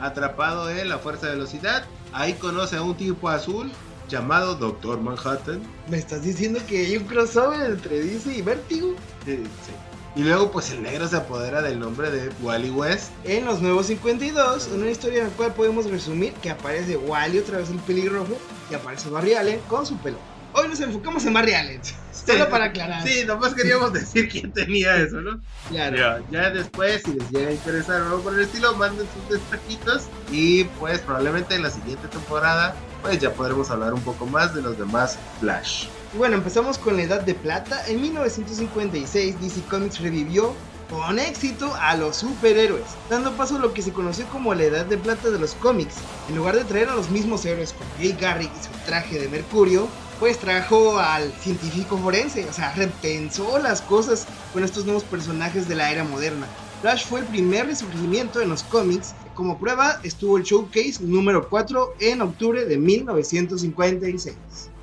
atrapado 0.00 0.70
en 0.70 0.88
la 0.88 0.98
fuerza 0.98 1.26
de 1.26 1.32
velocidad. 1.32 1.84
Ahí 2.12 2.34
conoce 2.34 2.76
a 2.76 2.82
un 2.82 2.96
tipo 2.96 3.28
azul 3.28 3.70
llamado 4.08 4.54
Doctor 4.54 5.00
Manhattan. 5.00 5.60
¿Me 5.88 5.98
estás 5.98 6.22
diciendo 6.22 6.60
que 6.66 6.86
hay 6.86 6.96
un 6.96 7.04
crossover 7.04 7.70
entre 7.70 8.00
DC 8.00 8.36
y 8.36 8.42
Vertigo? 8.42 8.94
Sí, 9.24 9.36
sí. 9.36 9.72
Y 10.14 10.22
luego 10.22 10.50
pues 10.50 10.70
el 10.70 10.82
negro 10.82 11.06
se 11.06 11.16
apodera 11.16 11.60
del 11.60 11.78
nombre 11.78 12.10
de 12.10 12.30
Wally 12.40 12.70
West. 12.70 13.10
En 13.24 13.44
los 13.44 13.60
nuevos 13.60 13.86
52, 13.86 14.70
una 14.74 14.90
historia 14.90 15.18
en 15.22 15.28
la 15.28 15.34
cual 15.34 15.52
podemos 15.52 15.90
resumir 15.90 16.32
que 16.34 16.48
aparece 16.48 16.96
Wally 16.96 17.38
otra 17.38 17.58
vez 17.58 17.68
el 17.68 17.76
pelirrojo 17.80 18.38
y 18.70 18.74
aparece 18.74 19.10
Barry 19.10 19.34
Allen 19.34 19.60
con 19.68 19.84
su 19.84 19.98
pelo. 19.98 20.16
Hoy 20.58 20.68
nos 20.68 20.80
enfocamos 20.80 21.22
en 21.26 21.34
Barry 21.34 21.52
Allen, 21.52 21.82
solo 22.26 22.48
para 22.48 22.66
aclarar. 22.66 23.06
Sí, 23.06 23.24
nomás 23.26 23.52
queríamos 23.52 23.92
decir 23.92 24.26
quién 24.26 24.50
tenía 24.54 24.96
eso, 24.96 25.20
¿no? 25.20 25.38
claro. 25.68 25.96
Ya, 25.98 26.22
ya 26.30 26.50
después, 26.50 27.02
si 27.04 27.12
les 27.12 27.30
llega 27.30 27.48
a 27.48 27.52
interesar 27.52 28.00
o 28.00 28.04
algo 28.06 28.20
por 28.22 28.32
el 28.32 28.40
estilo, 28.40 28.74
manden 28.74 29.06
sus 29.12 29.38
destaquitos. 29.38 30.04
Y 30.32 30.64
pues 30.80 31.00
probablemente 31.00 31.56
en 31.56 31.62
la 31.62 31.70
siguiente 31.70 32.08
temporada, 32.08 32.74
pues 33.02 33.18
ya 33.18 33.34
podremos 33.34 33.70
hablar 33.70 33.92
un 33.92 34.00
poco 34.00 34.24
más 34.24 34.54
de 34.54 34.62
los 34.62 34.78
demás 34.78 35.18
Flash. 35.40 35.88
Bueno, 36.14 36.36
empezamos 36.36 36.78
con 36.78 36.96
la 36.96 37.02
Edad 37.02 37.20
de 37.20 37.34
Plata. 37.34 37.86
En 37.86 38.00
1956, 38.00 39.38
DC 39.38 39.60
Comics 39.68 40.00
revivió 40.00 40.54
con 40.88 41.18
éxito 41.18 41.74
a 41.74 41.96
los 41.96 42.16
superhéroes, 42.16 42.86
dando 43.10 43.32
paso 43.32 43.56
a 43.56 43.58
lo 43.58 43.74
que 43.74 43.82
se 43.82 43.92
conoció 43.92 44.24
como 44.28 44.54
la 44.54 44.64
Edad 44.64 44.86
de 44.86 44.96
Plata 44.96 45.28
de 45.28 45.38
los 45.38 45.52
cómics. 45.54 45.96
En 46.30 46.36
lugar 46.36 46.56
de 46.56 46.64
traer 46.64 46.88
a 46.88 46.94
los 46.94 47.10
mismos 47.10 47.44
héroes 47.44 47.74
como 47.74 47.90
Jay 47.98 48.16
Garrick 48.18 48.50
y 48.58 48.64
su 48.64 48.86
traje 48.86 49.18
de 49.18 49.28
Mercurio, 49.28 49.88
pues 50.18 50.38
trajo 50.38 50.98
al 50.98 51.32
científico 51.32 51.98
forense, 51.98 52.48
o 52.48 52.52
sea, 52.52 52.72
repensó 52.72 53.58
las 53.58 53.82
cosas 53.82 54.26
con 54.52 54.64
estos 54.64 54.84
nuevos 54.84 55.04
personajes 55.04 55.68
de 55.68 55.74
la 55.74 55.92
era 55.92 56.04
moderna. 56.04 56.48
Flash 56.80 57.06
fue 57.06 57.20
el 57.20 57.26
primer 57.26 57.66
resurgimiento 57.66 58.40
en 58.40 58.48
los 58.48 58.62
cómics. 58.62 59.14
Como 59.34 59.58
prueba 59.58 60.00
estuvo 60.02 60.38
el 60.38 60.44
showcase 60.44 60.98
número 61.00 61.48
4 61.48 61.94
en 62.00 62.22
octubre 62.22 62.64
de 62.64 62.78
1956. 62.78 64.36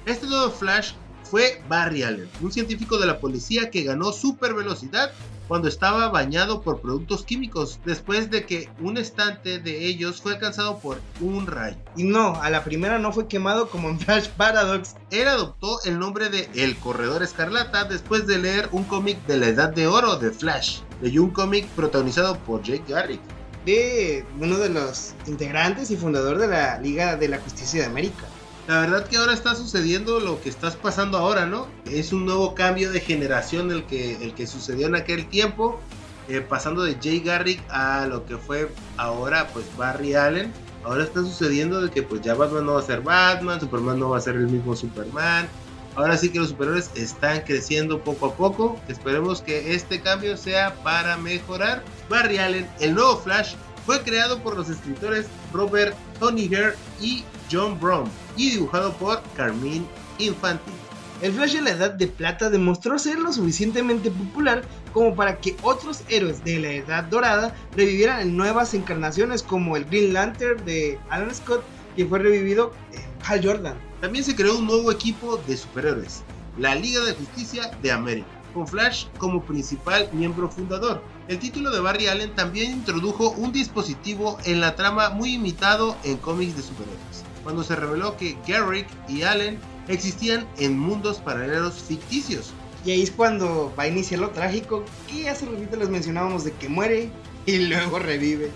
Este 0.06 0.28
nuevo 0.28 0.52
Flash 0.52 0.94
fue 1.34 1.60
Barry 1.68 2.04
Allen, 2.04 2.30
un 2.42 2.52
científico 2.52 3.00
de 3.00 3.08
la 3.08 3.20
policía 3.20 3.72
que 3.72 3.82
ganó 3.82 4.12
super 4.12 4.54
velocidad 4.54 5.12
cuando 5.48 5.68
estaba 5.68 6.10
bañado 6.10 6.62
por 6.62 6.80
productos 6.80 7.26
químicos 7.26 7.80
después 7.86 8.30
de 8.30 8.46
que 8.46 8.70
un 8.80 8.98
estante 8.98 9.58
de 9.58 9.88
ellos 9.88 10.22
fue 10.22 10.34
alcanzado 10.34 10.78
por 10.78 11.02
un 11.22 11.48
rayo. 11.48 11.76
Y 11.96 12.04
no, 12.04 12.40
a 12.40 12.52
la 12.52 12.64
primera 12.64 13.00
no 13.00 13.12
fue 13.12 13.28
quemado 13.28 13.68
como 13.72 13.90
en 13.90 14.00
Flash 14.00 14.28
Paradox. 14.38 14.94
Él 15.10 15.28
adoptó 15.28 15.80
el 15.86 15.98
nombre 15.98 16.30
de 16.30 16.48
El 16.54 16.78
Corredor 16.78 17.24
Escarlata 17.24 17.86
después 17.86 18.28
de 18.28 18.38
leer 18.38 18.70
un 18.72 18.84
cómic 18.84 19.18
de 19.26 19.38
la 19.38 19.48
Edad 19.48 19.74
de 19.74 19.88
Oro 19.88 20.18
de 20.18 20.30
Flash. 20.30 20.82
Leyó 21.02 21.24
un 21.24 21.32
cómic 21.32 21.66
protagonizado 21.70 22.38
por 22.42 22.62
Jake 22.62 22.94
Garrick. 22.94 23.22
de 23.66 24.24
uno 24.40 24.60
de 24.60 24.70
los 24.70 25.16
integrantes 25.26 25.90
y 25.90 25.98
fundador 25.98 26.38
de 26.38 26.48
la 26.48 26.80
Liga 26.80 27.16
de 27.16 27.28
la 27.28 27.40
Justicia 27.40 27.82
de 27.82 27.88
América. 27.88 28.26
La 28.68 28.80
verdad 28.80 29.08
que 29.08 29.18
ahora 29.18 29.34
está 29.34 29.56
sucediendo 29.56 30.22
lo 30.22 30.42
que 30.42 30.48
estás 30.48 30.78
pasando 30.78 31.18
ahora, 31.18 31.46
¿no? 31.46 31.68
Es 31.86 32.14
un 32.14 32.26
nuevo 32.26 32.56
cambio 32.56 32.92
de 32.92 33.02
generación 33.02 33.72
el 33.72 33.84
que, 33.86 34.24
el 34.24 34.34
que 34.34 34.48
sucedió 34.48 34.88
en 34.88 34.96
aquel 34.96 35.28
tiempo, 35.28 35.82
eh, 36.30 36.40
pasando 36.40 36.84
de 36.84 36.96
Jay 37.02 37.20
Garrick 37.20 37.62
a 37.70 38.08
lo 38.08 38.26
que 38.26 38.38
fue 38.38 38.70
ahora 38.96 39.48
pues 39.52 39.66
Barry 39.76 40.16
Allen. 40.16 40.54
Ahora 40.86 41.04
está 41.04 41.20
sucediendo 41.22 41.82
de 41.82 41.92
que 41.92 42.04
pues 42.04 42.22
ya 42.22 42.36
Batman 42.36 42.66
no 42.66 42.74
va 42.74 42.80
a 42.80 42.84
ser 42.84 43.02
Batman, 43.02 43.60
Superman 43.60 44.00
no 44.00 44.10
va 44.12 44.18
a 44.18 44.22
ser 44.22 44.36
el 44.36 44.48
mismo 44.48 44.76
Superman. 44.76 45.48
Ahora 45.96 46.18
sí 46.18 46.30
que 46.30 46.40
los 46.40 46.50
superhéroes 46.50 46.90
están 46.96 47.42
creciendo 47.42 48.02
poco 48.02 48.28
a 48.28 48.36
poco. 48.36 48.80
Esperemos 48.88 49.42
que 49.42 49.76
este 49.76 50.02
cambio 50.02 50.38
sea 50.38 50.74
para 50.84 51.18
mejorar. 51.18 51.84
Barry 52.10 52.38
Allen, 52.38 52.68
el 52.80 52.96
nuevo 52.96 53.18
Flash, 53.18 53.56
fue 53.86 54.02
creado 54.02 54.40
por 54.40 54.56
los 54.56 54.70
escritores 54.70 55.28
Robert 55.52 55.96
Toniger 56.24 56.78
y 57.02 57.26
John 57.52 57.78
Brown 57.82 58.10
y 58.38 58.52
dibujado 58.52 58.94
por 58.94 59.22
Carmine 59.36 59.86
Infantino. 60.20 60.78
El 61.22 61.34
Flash 61.34 61.56
de 61.56 61.62
la 61.62 61.72
Edad 61.72 61.92
de 61.92 62.08
Plata 62.08 62.50
demostró 62.50 62.98
ser 62.98 63.20
lo 63.20 63.34
suficientemente 63.34 64.10
popular 64.10 64.64
como 64.94 65.14
para 65.16 65.38
que 65.40 65.58
otros 65.64 66.02
héroes 66.08 66.42
de 66.46 66.60
la 66.60 66.72
Edad 66.72 67.04
Dorada 67.04 67.54
revivieran 67.76 68.22
en 68.22 68.38
nuevas 68.38 68.74
encarnaciones 68.74 69.44
como 69.44 69.76
el 69.76 69.84
Green 69.84 70.14
Lantern 70.14 70.64
de 70.64 70.98
Alan 71.10 71.36
Scott, 71.36 71.62
que 71.98 72.06
fue 72.06 72.20
revivido 72.20 72.72
en 72.94 73.04
Hal 73.28 73.46
Jordan. 73.46 73.76
También 74.00 74.24
se 74.24 74.34
creó 74.34 74.58
un 74.58 74.68
nuevo 74.68 74.94
equipo 74.94 75.36
de 75.46 75.58
superhéroes, 75.58 76.24
la 76.58 76.74
Liga 76.74 77.02
de 77.02 77.16
Justicia 77.16 77.70
de 77.82 77.92
América, 77.92 78.28
con 78.54 78.68
Flash 78.68 79.06
como 79.18 79.44
principal 79.44 80.10
miembro 80.14 80.50
fundador. 80.50 81.02
El 81.28 81.40
título 81.40 81.72
de 81.72 81.80
Barry 81.80 82.08
Allen 82.08 82.36
también 82.36 82.72
introdujo 82.72 83.32
un 83.32 83.52
dispositivo 83.52 84.38
en 84.46 84.62
la 84.62 84.76
trama 84.76 85.10
muy 85.10 85.36
imitado 85.36 85.96
en 86.04 86.18
cómics 86.18 86.56
de 86.56 86.64
superhéroes, 86.64 87.24
cuando 87.44 87.64
se 87.64 87.76
reveló 87.76 88.18
que 88.18 88.38
Garrick 88.48 88.88
y 89.08 89.24
Allen 89.24 89.60
existían 89.88 90.48
en 90.58 90.78
mundos 90.78 91.20
paralelos 91.20 91.76
ficticios. 91.76 92.54
Y 92.86 92.92
ahí 92.92 93.02
es 93.02 93.12
cuando 93.12 93.74
va 93.78 93.84
a 93.84 93.88
iniciar 93.88 94.20
lo 94.20 94.30
trágico 94.32 94.84
que 95.10 95.30
hace 95.30 95.46
ratito 95.46 95.78
les 95.78 95.90
mencionábamos 95.90 96.44
de 96.44 96.52
que 96.54 96.70
muere 96.70 97.10
y 97.46 97.60
luego 97.60 98.00
revive. 98.00 98.52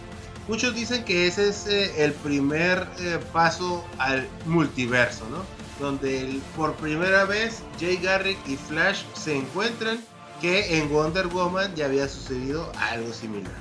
Muchos 0.47 0.73
dicen 0.75 1.03
que 1.03 1.27
ese 1.27 1.49
es 1.49 1.67
eh, 1.67 2.05
el 2.05 2.13
primer 2.13 2.87
eh, 2.99 3.19
paso 3.33 3.83
al 3.97 4.27
multiverso, 4.45 5.25
¿no? 5.29 5.56
Donde 5.79 6.21
el- 6.21 6.41
por 6.55 6.73
primera 6.75 7.25
vez 7.25 7.61
Jay 7.79 7.97
Garrick 7.97 8.37
y 8.47 8.55
Flash 8.55 9.03
se 9.13 9.35
encuentran, 9.35 9.99
que 10.41 10.77
en 10.77 10.89
Wonder 10.89 11.27
Woman 11.27 11.73
ya 11.75 11.85
había 11.85 12.07
sucedido 12.07 12.71
algo 12.91 13.11
similar. 13.13 13.51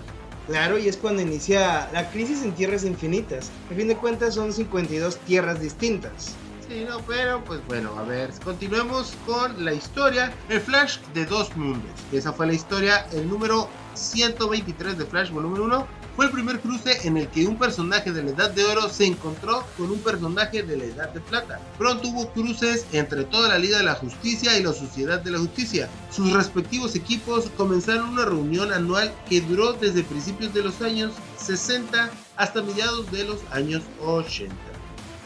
Claro, 0.46 0.78
y 0.78 0.88
es 0.88 0.96
cuando 0.96 1.23
inicia 1.23 1.88
la 1.92 2.08
crisis 2.11 2.42
en 2.42 2.52
tierras 2.52 2.85
infinitas. 2.85 3.50
A 3.70 3.75
fin 3.75 3.88
de 3.88 3.96
cuentas 3.96 4.35
son 4.35 4.52
52 4.52 5.16
tierras 5.26 5.61
distintas. 5.61 6.35
Sí, 6.68 6.85
no, 6.88 6.99
pero 7.06 7.42
pues 7.44 7.61
bueno, 7.66 7.96
a 7.99 8.02
ver, 8.02 8.30
continuemos 8.44 9.14
con 9.25 9.64
la 9.64 9.73
historia. 9.73 10.32
El 10.49 10.61
Flash 10.61 10.99
de 11.14 11.25
dos 11.26 11.56
mundos. 11.56 11.90
Esa 12.12 12.32
fue 12.32 12.46
la 12.46 12.54
historia, 12.54 13.06
el 13.12 13.28
número 13.28 13.68
123 13.94 14.99
de 14.99 15.04
Flash 15.06 15.30
volumen 15.30 15.62
1. 15.62 15.87
Fue 16.16 16.25
el 16.25 16.30
primer 16.30 16.61
cruce 16.61 17.06
en 17.06 17.18
el 17.18 17.28
que 17.28 17.46
un 17.46 17.58
personaje 17.58 18.11
de 18.11 18.23
la 18.23 18.30
Edad 18.30 18.50
de 18.50 18.64
Oro 18.64 18.88
se 18.88 19.04
encontró 19.04 19.62
con 19.76 19.90
un 19.90 19.99
personaje 19.99 20.62
de 20.62 20.78
la 20.78 20.85
Edad 20.85 21.11
de 21.11 21.20
Plata. 21.20 21.61
Pronto 21.76 22.08
hubo 22.08 22.30
cruces 22.30 22.87
entre 22.92 23.25
toda 23.25 23.50
la 23.50 23.58
Liga 23.58 23.76
de 23.76 23.85
la 23.85 23.96
Justicia 23.96 24.58
y 24.58 24.62
la 24.62 24.73
Sociedad 24.73 25.20
de 25.20 25.32
la 25.32 25.38
Justicia. 25.38 25.90
Sus 26.11 26.32
respectivos 26.32 26.94
equipos 26.94 27.50
comenzaron 27.58 28.08
una 28.08 28.25
reunión 28.25 28.73
anual 28.73 29.12
que 29.28 29.42
duró 29.42 29.75
desde 29.75 30.04
principios 30.04 30.54
de 30.54 30.62
los 30.62 30.80
años 30.80 31.12
60 31.37 32.11
hasta 32.37 32.62
mediados 32.62 33.12
de 33.12 33.25
los 33.25 33.40
años 33.52 33.82
80. 34.02 34.54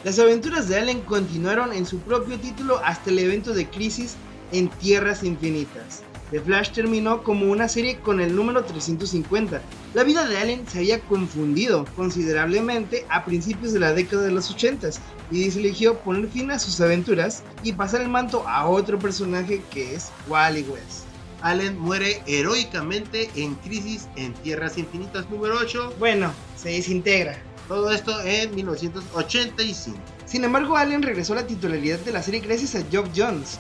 Las 0.03 0.19
aventuras 0.19 0.69
de 0.69 0.77
Allen 0.77 1.03
continuaron 1.03 1.73
en 1.73 1.87
su 1.87 2.01
propio 2.01 2.37
título 2.41 2.81
hasta 2.85 3.11
el 3.11 3.21
evento 3.21 3.53
de 3.53 3.71
crisis 3.71 4.17
en 4.51 4.69
Tierras 4.69 5.23
Infinitas. 5.23 6.03
The 6.31 6.41
Flash 6.41 6.71
terminó 6.71 7.23
como 7.23 7.51
una 7.51 7.69
serie 7.69 7.99
con 7.99 8.21
el 8.21 8.37
número 8.37 8.65
350. 8.65 9.61
La 9.95 10.05
vida 10.05 10.27
de 10.29 10.39
Allen 10.39 10.67
se 10.69 10.79
había 10.79 11.01
confundido 11.01 11.85
considerablemente 11.97 13.05
a 13.09 13.25
principios 13.25 13.73
de 13.73 13.81
la 13.81 13.93
década 13.93 14.23
de 14.23 14.31
los 14.31 14.51
80 14.51 14.91
y 15.31 15.45
DC 15.45 15.59
eligió 15.59 15.99
poner 15.99 16.29
fin 16.29 16.51
a 16.51 16.59
sus 16.59 16.81
aventuras 16.81 17.43
y 17.63 17.73
pasar 17.73 18.03
el 18.03 18.09
manto 18.09 18.47
a 18.49 18.69
otro 18.69 18.99
personaje 18.99 19.63
que 19.71 19.95
es 19.95 20.11
Wally 20.29 20.63
West. 20.63 21.05
Allen 21.43 21.79
muere 21.79 22.23
heroicamente 22.27 23.31
en 23.35 23.55
Crisis 23.57 24.09
en 24.17 24.35
Tierras 24.35 24.79
Infinitas 24.79 25.29
número 25.31 25.57
8. 25.59 25.95
Bueno, 25.99 26.33
se 26.57 26.71
desintegra. 26.71 27.43
Todo 27.67 27.91
esto 27.91 28.21
en 28.23 28.55
1985. 28.55 29.99
Sin 30.27 30.45
embargo, 30.45 30.77
Allen 30.77 31.03
regresó 31.03 31.33
a 31.33 31.37
la 31.37 31.47
titularidad 31.47 31.99
de 32.01 32.13
la 32.13 32.23
serie 32.23 32.41
gracias 32.41 32.75
a 32.75 32.85
Geoff 32.91 33.09
Jones, 33.17 33.59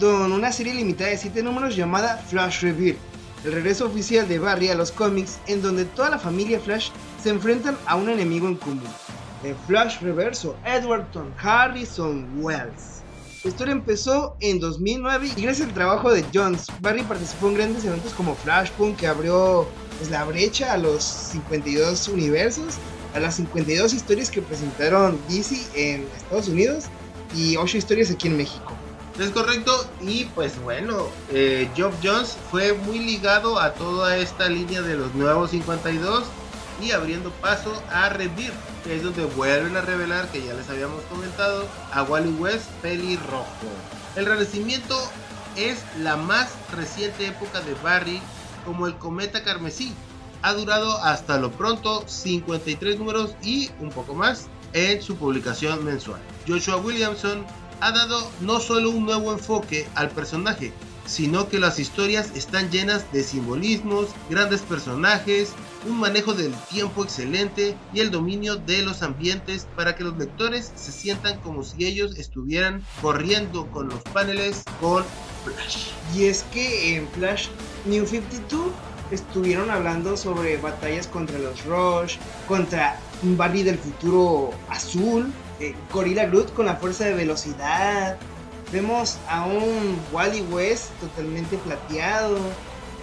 con 0.00 0.32
una 0.32 0.50
serie 0.50 0.72
limitada 0.72 1.10
de 1.10 1.18
7 1.18 1.42
números 1.42 1.76
llamada 1.76 2.16
Flash 2.16 2.62
Reveal, 2.62 2.96
el 3.44 3.52
regreso 3.52 3.84
oficial 3.84 4.26
de 4.26 4.38
Barry 4.38 4.70
a 4.70 4.74
los 4.74 4.90
cómics 4.90 5.38
en 5.46 5.60
donde 5.60 5.84
toda 5.84 6.08
la 6.08 6.18
familia 6.18 6.58
Flash 6.58 6.88
se 7.22 7.28
enfrentan 7.28 7.76
a 7.86 7.96
un 7.96 8.08
enemigo 8.08 8.48
en 8.48 8.56
común, 8.56 8.82
el 9.44 9.54
Flash 9.66 10.00
Reverso, 10.00 10.56
Edwardton 10.64 11.34
Harrison 11.38 12.26
Wells. 12.36 13.02
La 13.44 13.50
historia 13.50 13.72
empezó 13.72 14.36
en 14.40 14.58
2009 14.58 15.32
y 15.36 15.42
gracias 15.42 15.68
al 15.68 15.74
trabajo 15.74 16.10
de 16.10 16.24
Jones, 16.32 16.66
Barry 16.80 17.02
participó 17.02 17.48
en 17.48 17.54
grandes 17.54 17.84
eventos 17.84 18.14
como 18.14 18.34
Flashpoint 18.36 18.98
que 18.98 19.06
abrió 19.06 19.68
pues, 19.98 20.10
la 20.10 20.24
brecha 20.24 20.72
a 20.72 20.78
los 20.78 21.04
52 21.04 22.08
universos, 22.08 22.76
a 23.14 23.20
las 23.20 23.34
52 23.34 23.92
historias 23.92 24.30
que 24.30 24.40
presentaron 24.40 25.18
DC 25.28 25.56
en 25.74 26.06
Estados 26.16 26.48
Unidos 26.48 26.84
y 27.36 27.56
8 27.56 27.76
historias 27.76 28.10
aquí 28.10 28.28
en 28.28 28.38
México. 28.38 28.79
Es 29.20 29.30
correcto. 29.32 29.86
Y 30.00 30.24
pues 30.24 30.58
bueno, 30.62 31.08
eh, 31.30 31.68
Geoff 31.76 31.94
Jones 32.02 32.38
fue 32.50 32.72
muy 32.72 32.98
ligado 33.00 33.60
a 33.60 33.74
toda 33.74 34.16
esta 34.16 34.48
línea 34.48 34.80
de 34.80 34.96
los 34.96 35.14
nuevos 35.14 35.50
52 35.50 36.24
y 36.82 36.92
abriendo 36.92 37.30
paso 37.32 37.82
a 37.90 38.08
Rebirth, 38.08 38.54
que 38.82 38.96
es 38.96 39.02
donde 39.02 39.26
vuelven 39.26 39.76
a 39.76 39.82
revelar, 39.82 40.28
que 40.28 40.42
ya 40.42 40.54
les 40.54 40.70
habíamos 40.70 41.02
comentado, 41.02 41.66
a 41.92 42.02
Wally 42.02 42.30
West 42.38 42.70
pelirrojo. 42.80 43.44
El 44.16 44.24
renacimiento 44.24 44.98
es 45.54 45.84
la 45.98 46.16
más 46.16 46.48
reciente 46.74 47.26
época 47.26 47.60
de 47.60 47.74
Barry 47.82 48.22
como 48.64 48.86
el 48.86 48.96
cometa 48.96 49.44
carmesí. 49.44 49.92
Ha 50.40 50.54
durado 50.54 50.96
hasta 51.02 51.38
lo 51.38 51.50
pronto 51.50 52.08
53 52.08 52.98
números 52.98 53.34
y 53.42 53.70
un 53.80 53.90
poco 53.90 54.14
más 54.14 54.48
en 54.72 55.02
su 55.02 55.16
publicación 55.16 55.84
mensual. 55.84 56.20
Joshua 56.48 56.78
Williamson 56.78 57.44
ha 57.80 57.92
dado 57.92 58.30
no 58.40 58.60
solo 58.60 58.90
un 58.90 59.04
nuevo 59.04 59.32
enfoque 59.32 59.88
al 59.94 60.10
personaje, 60.10 60.72
sino 61.06 61.48
que 61.48 61.58
las 61.58 61.78
historias 61.78 62.30
están 62.36 62.70
llenas 62.70 63.10
de 63.12 63.24
simbolismos, 63.24 64.08
grandes 64.28 64.60
personajes, 64.60 65.52
un 65.88 65.98
manejo 65.98 66.34
del 66.34 66.54
tiempo 66.70 67.02
excelente 67.02 67.76
y 67.92 68.00
el 68.00 68.10
dominio 68.10 68.56
de 68.56 68.82
los 68.82 69.02
ambientes 69.02 69.66
para 69.74 69.96
que 69.96 70.04
los 70.04 70.16
lectores 70.16 70.72
se 70.76 70.92
sientan 70.92 71.40
como 71.40 71.64
si 71.64 71.84
ellos 71.84 72.16
estuvieran 72.16 72.84
corriendo 73.02 73.66
con 73.70 73.88
los 73.88 74.02
paneles 74.04 74.62
con 74.80 75.04
Flash. 75.44 75.88
Y 76.14 76.26
es 76.26 76.44
que 76.52 76.96
en 76.96 77.08
Flash 77.08 77.48
New 77.86 78.06
52 78.06 78.70
estuvieron 79.10 79.70
hablando 79.70 80.16
sobre 80.16 80.58
batallas 80.58 81.06
contra 81.08 81.38
los 81.38 81.64
Rush, 81.64 82.18
contra 82.46 82.98
un 83.22 83.36
Barry 83.36 83.62
del 83.62 83.78
futuro 83.78 84.50
azul, 84.68 85.32
eh, 85.60 85.74
Gorilla 85.92 86.26
Groot 86.26 86.52
con 86.54 86.66
la 86.66 86.76
fuerza 86.76 87.04
de 87.04 87.14
velocidad. 87.14 88.16
Vemos 88.72 89.18
a 89.28 89.44
un 89.44 90.00
Wally 90.12 90.40
West 90.42 90.90
totalmente 91.00 91.58
plateado, 91.58 92.38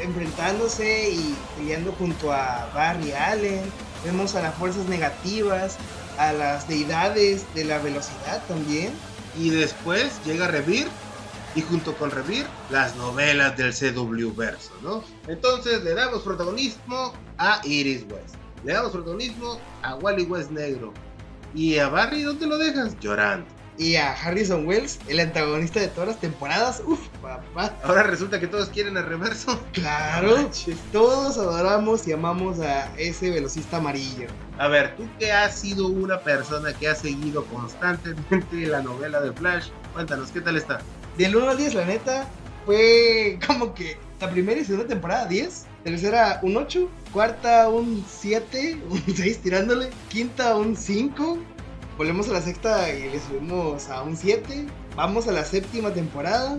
enfrentándose 0.01 1.11
y 1.11 1.35
peleando 1.57 1.91
junto 1.93 2.33
a 2.33 2.69
Barry 2.73 3.11
Allen. 3.11 3.61
Vemos 4.03 4.35
a 4.35 4.41
las 4.41 4.55
fuerzas 4.55 4.85
negativas, 4.87 5.77
a 6.17 6.33
las 6.33 6.67
deidades 6.67 7.45
de 7.53 7.65
la 7.65 7.77
velocidad 7.79 8.41
también. 8.47 8.91
Y 9.37 9.51
después 9.51 10.19
llega 10.25 10.47
Revir 10.47 10.87
y 11.53 11.61
junto 11.61 11.95
con 11.95 12.09
Revir 12.09 12.47
las 12.71 12.95
novelas 12.95 13.55
del 13.55 13.73
CW 13.73 14.33
verso, 14.35 14.71
¿no? 14.81 15.03
Entonces 15.27 15.83
le 15.83 15.93
damos 15.93 16.23
protagonismo 16.23 17.13
a 17.37 17.61
Iris 17.65 18.03
West, 18.09 18.35
le 18.63 18.73
damos 18.73 18.91
protagonismo 18.91 19.59
a 19.83 19.95
Wally 19.95 20.23
West 20.23 20.49
negro 20.49 20.91
y 21.57 21.79
a 21.79 21.89
Barry 21.89 22.21
¿dónde 22.21 22.45
lo 22.45 22.57
dejas? 22.57 22.97
Llorando. 22.99 23.47
Y 23.79 23.95
a 23.95 24.13
Harrison 24.13 24.65
Wells, 24.65 24.99
el 25.07 25.19
antagonista 25.19 25.79
de 25.79 25.87
todas 25.87 26.09
las 26.09 26.19
temporadas. 26.19 26.81
Uf, 26.85 26.99
papá. 27.21 27.75
Ahora 27.83 28.03
resulta 28.03 28.39
que 28.39 28.47
todos 28.47 28.69
quieren 28.69 28.97
el 28.97 29.05
reverso. 29.05 29.59
Claro, 29.73 30.49
todos 30.91 31.37
adoramos 31.37 32.07
y 32.07 32.11
amamos 32.11 32.59
a 32.59 32.91
ese 32.97 33.29
velocista 33.29 33.77
amarillo. 33.77 34.27
A 34.57 34.67
ver, 34.67 34.95
tú 34.95 35.07
que 35.19 35.31
has 35.31 35.59
sido 35.59 35.87
una 35.87 36.19
persona 36.21 36.73
que 36.73 36.87
ha 36.87 36.95
seguido 36.95 37.45
constantemente 37.45 38.65
la 38.65 38.81
novela 38.81 39.21
de 39.21 39.31
Flash, 39.31 39.67
cuéntanos, 39.93 40.31
¿qué 40.31 40.41
tal 40.41 40.57
está? 40.57 40.79
Del 41.17 41.35
1 41.35 41.49
al 41.49 41.57
10, 41.57 41.73
la 41.75 41.85
neta, 41.85 42.27
fue 42.65 43.37
como 43.45 43.75
que 43.75 43.97
la 44.19 44.29
primera 44.31 44.59
y 44.59 44.65
segunda 44.65 44.87
temporada 44.87 45.25
10, 45.25 45.66
tercera 45.84 46.39
un 46.43 46.57
8, 46.57 46.89
cuarta 47.13 47.69
un 47.69 48.03
7, 48.07 48.81
un 48.89 49.03
6 49.15 49.38
tirándole, 49.39 49.89
quinta 50.10 50.55
un 50.55 50.75
5, 50.75 51.38
volvemos 51.98 52.29
a 52.29 52.34
la 52.34 52.41
sexta 52.41 52.93
y 52.93 53.10
le 53.10 53.19
subimos 53.19 53.89
a 53.89 54.03
un 54.03 54.15
7, 54.15 54.65
vamos 54.96 55.27
a 55.27 55.31
la 55.31 55.43
séptima 55.43 55.91
temporada, 55.91 56.57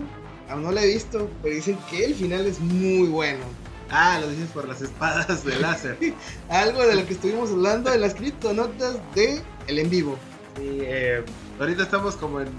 aún 0.49 0.63
no 0.63 0.71
la 0.71 0.83
he 0.83 0.87
visto, 0.87 1.29
pero 1.41 1.55
dicen 1.55 1.77
que 1.89 2.05
el 2.05 2.15
final 2.15 2.45
es 2.45 2.59
muy 2.59 3.07
bueno. 3.07 3.43
Ah, 3.91 4.19
lo 4.21 4.29
dices 4.29 4.49
por 4.51 4.67
las 4.67 4.81
espadas 4.81 5.43
de 5.43 5.59
láser. 5.59 5.97
Algo 6.49 6.85
de 6.85 6.95
lo 6.95 7.05
que 7.07 7.13
estuvimos 7.13 7.49
hablando 7.49 7.91
en 7.91 8.01
las 8.01 8.13
criptonotas 8.13 8.97
de 9.15 9.41
El 9.65 9.79
en 9.79 9.89
vivo. 9.89 10.15
Sí, 10.57 10.79
eh, 10.81 11.23
ahorita 11.59 11.83
estamos 11.83 12.15
como 12.15 12.41
en 12.41 12.49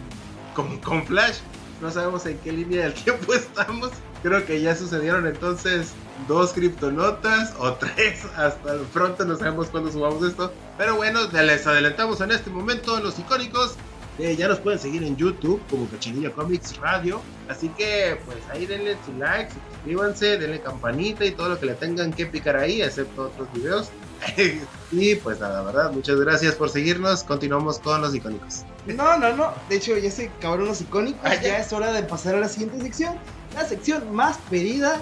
como 0.55 0.81
con 0.81 1.07
Flash, 1.07 1.37
no 1.81 1.91
sabemos 1.91 2.27
en 2.27 2.37
qué 2.39 2.53
línea 2.53 2.85
del 2.85 2.95
tiempo 3.05 3.35
estamos. 3.35 3.91
Creo 4.23 4.45
que 4.45 4.61
ya 4.61 4.75
sucedieron 4.77 5.27
entonces 5.27 5.93
dos 6.29 6.53
criptonotas 6.53 7.55
o 7.59 7.75
tres. 7.75 8.25
Hasta 8.37 8.79
pronto 8.93 9.25
no 9.25 9.37
sabemos 9.37 9.69
cuándo 9.69 9.91
subamos 9.91 10.23
esto. 10.27 10.53
Pero 10.79 10.97
bueno, 10.97 11.21
les 11.33 11.67
adelantamos 11.67 12.21
en 12.21 12.33
este 12.33 12.51
momento 12.51 12.99
en 12.99 13.05
los 13.05 13.19
icónicos. 13.19 13.77
Eh, 14.19 14.37
ya 14.37 14.49
nos 14.49 14.59
pueden 14.59 14.79
seguir 14.79 15.03
en 15.03 15.17
YouTube 15.17 15.63
como 15.71 15.89
Cachinilla 15.89 16.31
Comics 16.31 16.77
Radio. 16.77 17.21
Así 17.49 17.69
que 17.71 18.19
pues 18.27 18.39
ahí 18.51 18.67
denle 18.67 18.97
su 19.07 19.13
like, 19.19 19.51
suscríbanse, 19.73 20.39
denle 20.39 20.61
campanita 20.61 21.25
y 21.25 21.31
todo 21.31 21.51
lo 21.51 21.59
que 21.59 21.67
le 21.67 21.75
tengan 21.75 22.13
que 22.13 22.27
picar 22.27 22.57
ahí, 22.57 22.83
excepto 22.83 23.25
otros 23.25 23.49
videos. 23.55 23.91
y 24.93 25.15
pues 25.15 25.41
nada, 25.41 25.63
¿verdad? 25.63 25.93
Muchas 25.93 26.21
gracias 26.21 26.55
por 26.55 26.69
seguirnos. 26.69 27.25
Continuamos 27.25 27.79
con 27.79 28.03
los 28.03 28.15
icónicos. 28.15 28.65
No, 28.87 29.19
no, 29.19 29.35
no. 29.35 29.55
De 29.69 29.77
hecho, 29.77 29.97
ya 29.97 30.11
se 30.11 30.29
acabaron 30.29 30.67
los 30.67 30.81
icónicos. 30.83 31.21
Ah, 31.25 31.37
ya 31.37 31.59
es 31.59 31.73
hora 31.73 31.93
de 31.93 32.03
pasar 32.03 32.35
a 32.35 32.41
la 32.41 32.49
siguiente 32.49 32.83
sección. 32.83 33.17
La 33.55 33.67
sección 33.67 34.15
más 34.15 34.37
pedida 34.51 35.01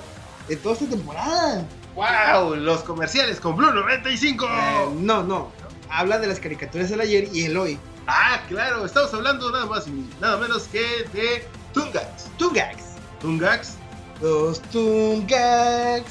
de 0.48 0.56
toda 0.56 0.74
esta 0.74 0.86
temporada. 0.86 1.66
¡Wow! 1.94 2.56
Los 2.56 2.82
comerciales 2.82 3.40
con 3.40 3.56
Blue 3.56 3.72
95. 3.72 4.46
Eh, 4.46 4.88
no, 5.00 5.22
no. 5.22 5.50
Habla 5.90 6.18
de 6.18 6.26
las 6.26 6.40
caricaturas 6.40 6.90
del 6.90 7.00
ayer 7.00 7.28
y 7.32 7.44
el 7.44 7.56
hoy. 7.56 7.78
Ah, 8.06 8.40
claro. 8.48 8.84
Estamos 8.84 9.12
hablando 9.14 9.50
nada 9.50 9.66
más 9.66 9.86
y 9.86 10.08
nada 10.20 10.38
menos 10.38 10.64
que 10.68 11.04
de 11.12 11.44
Tungax. 11.72 12.24
Tungax. 12.38 12.76
Tungax. 13.20 13.74
Los 14.20 14.60
Tungax. 14.62 16.04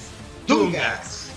Tungax. 0.46 1.28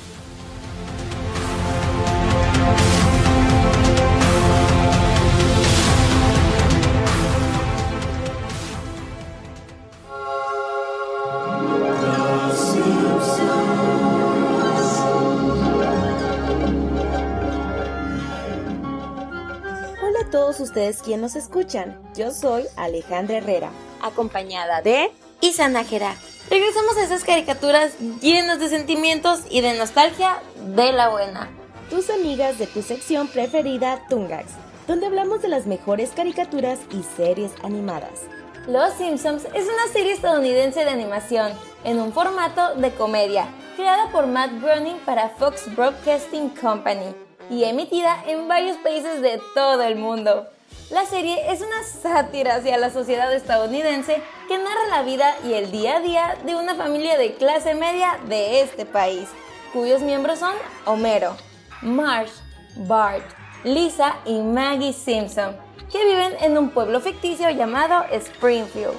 Todos 20.60 20.68
ustedes 20.68 21.02
quienes 21.02 21.20
nos 21.20 21.36
escuchan. 21.36 21.98
Yo 22.14 22.32
soy 22.32 22.64
Alejandra 22.76 23.38
Herrera, 23.38 23.70
acompañada 24.02 24.82
de 24.82 25.10
Isa 25.40 25.68
Nájera. 25.68 26.14
Regresamos 26.50 26.96
a 26.98 27.04
esas 27.04 27.24
caricaturas 27.24 27.92
llenas 28.20 28.60
de 28.60 28.68
sentimientos 28.68 29.40
y 29.48 29.62
de 29.62 29.78
nostalgia 29.78 30.42
de 30.76 30.92
la 30.92 31.08
buena. 31.08 31.48
Tus 31.88 32.10
amigas 32.10 32.58
de 32.58 32.66
tu 32.66 32.82
sección 32.82 33.28
preferida, 33.28 34.04
Tungax, 34.08 34.52
donde 34.86 35.06
hablamos 35.06 35.40
de 35.40 35.48
las 35.48 35.66
mejores 35.66 36.10
caricaturas 36.10 36.78
y 36.90 37.02
series 37.16 37.52
animadas. 37.62 38.20
Los 38.66 38.92
Simpsons 38.94 39.44
es 39.54 39.64
una 39.64 39.92
serie 39.92 40.12
estadounidense 40.12 40.84
de 40.84 40.90
animación, 40.90 41.52
en 41.84 41.98
un 41.98 42.12
formato 42.12 42.74
de 42.74 42.90
comedia, 42.90 43.46
creada 43.76 44.12
por 44.12 44.26
Matt 44.26 44.60
Groening 44.60 44.98
para 45.06 45.30
Fox 45.30 45.74
Broadcasting 45.74 46.50
Company 46.50 47.14
y 47.50 47.64
emitida 47.64 48.22
en 48.26 48.48
varios 48.48 48.76
países 48.78 49.20
de 49.20 49.40
todo 49.54 49.82
el 49.82 49.96
mundo. 49.96 50.46
La 50.90 51.04
serie 51.04 51.52
es 51.52 51.60
una 51.60 51.82
sátira 51.84 52.56
hacia 52.56 52.78
la 52.78 52.90
sociedad 52.90 53.32
estadounidense 53.32 54.22
que 54.48 54.58
narra 54.58 54.86
la 54.88 55.02
vida 55.02 55.36
y 55.44 55.54
el 55.54 55.70
día 55.70 55.96
a 55.96 56.00
día 56.00 56.36
de 56.44 56.56
una 56.56 56.74
familia 56.74 57.16
de 57.18 57.34
clase 57.34 57.74
media 57.74 58.18
de 58.28 58.62
este 58.62 58.86
país, 58.86 59.28
cuyos 59.72 60.00
miembros 60.00 60.38
son 60.38 60.54
Homero, 60.86 61.36
Marge, 61.82 62.32
Bart, 62.76 63.24
Lisa 63.62 64.16
y 64.24 64.40
Maggie 64.40 64.92
Simpson, 64.92 65.56
que 65.92 66.04
viven 66.04 66.34
en 66.40 66.58
un 66.58 66.70
pueblo 66.70 67.00
ficticio 67.00 67.50
llamado 67.50 68.04
Springfield. 68.10 68.98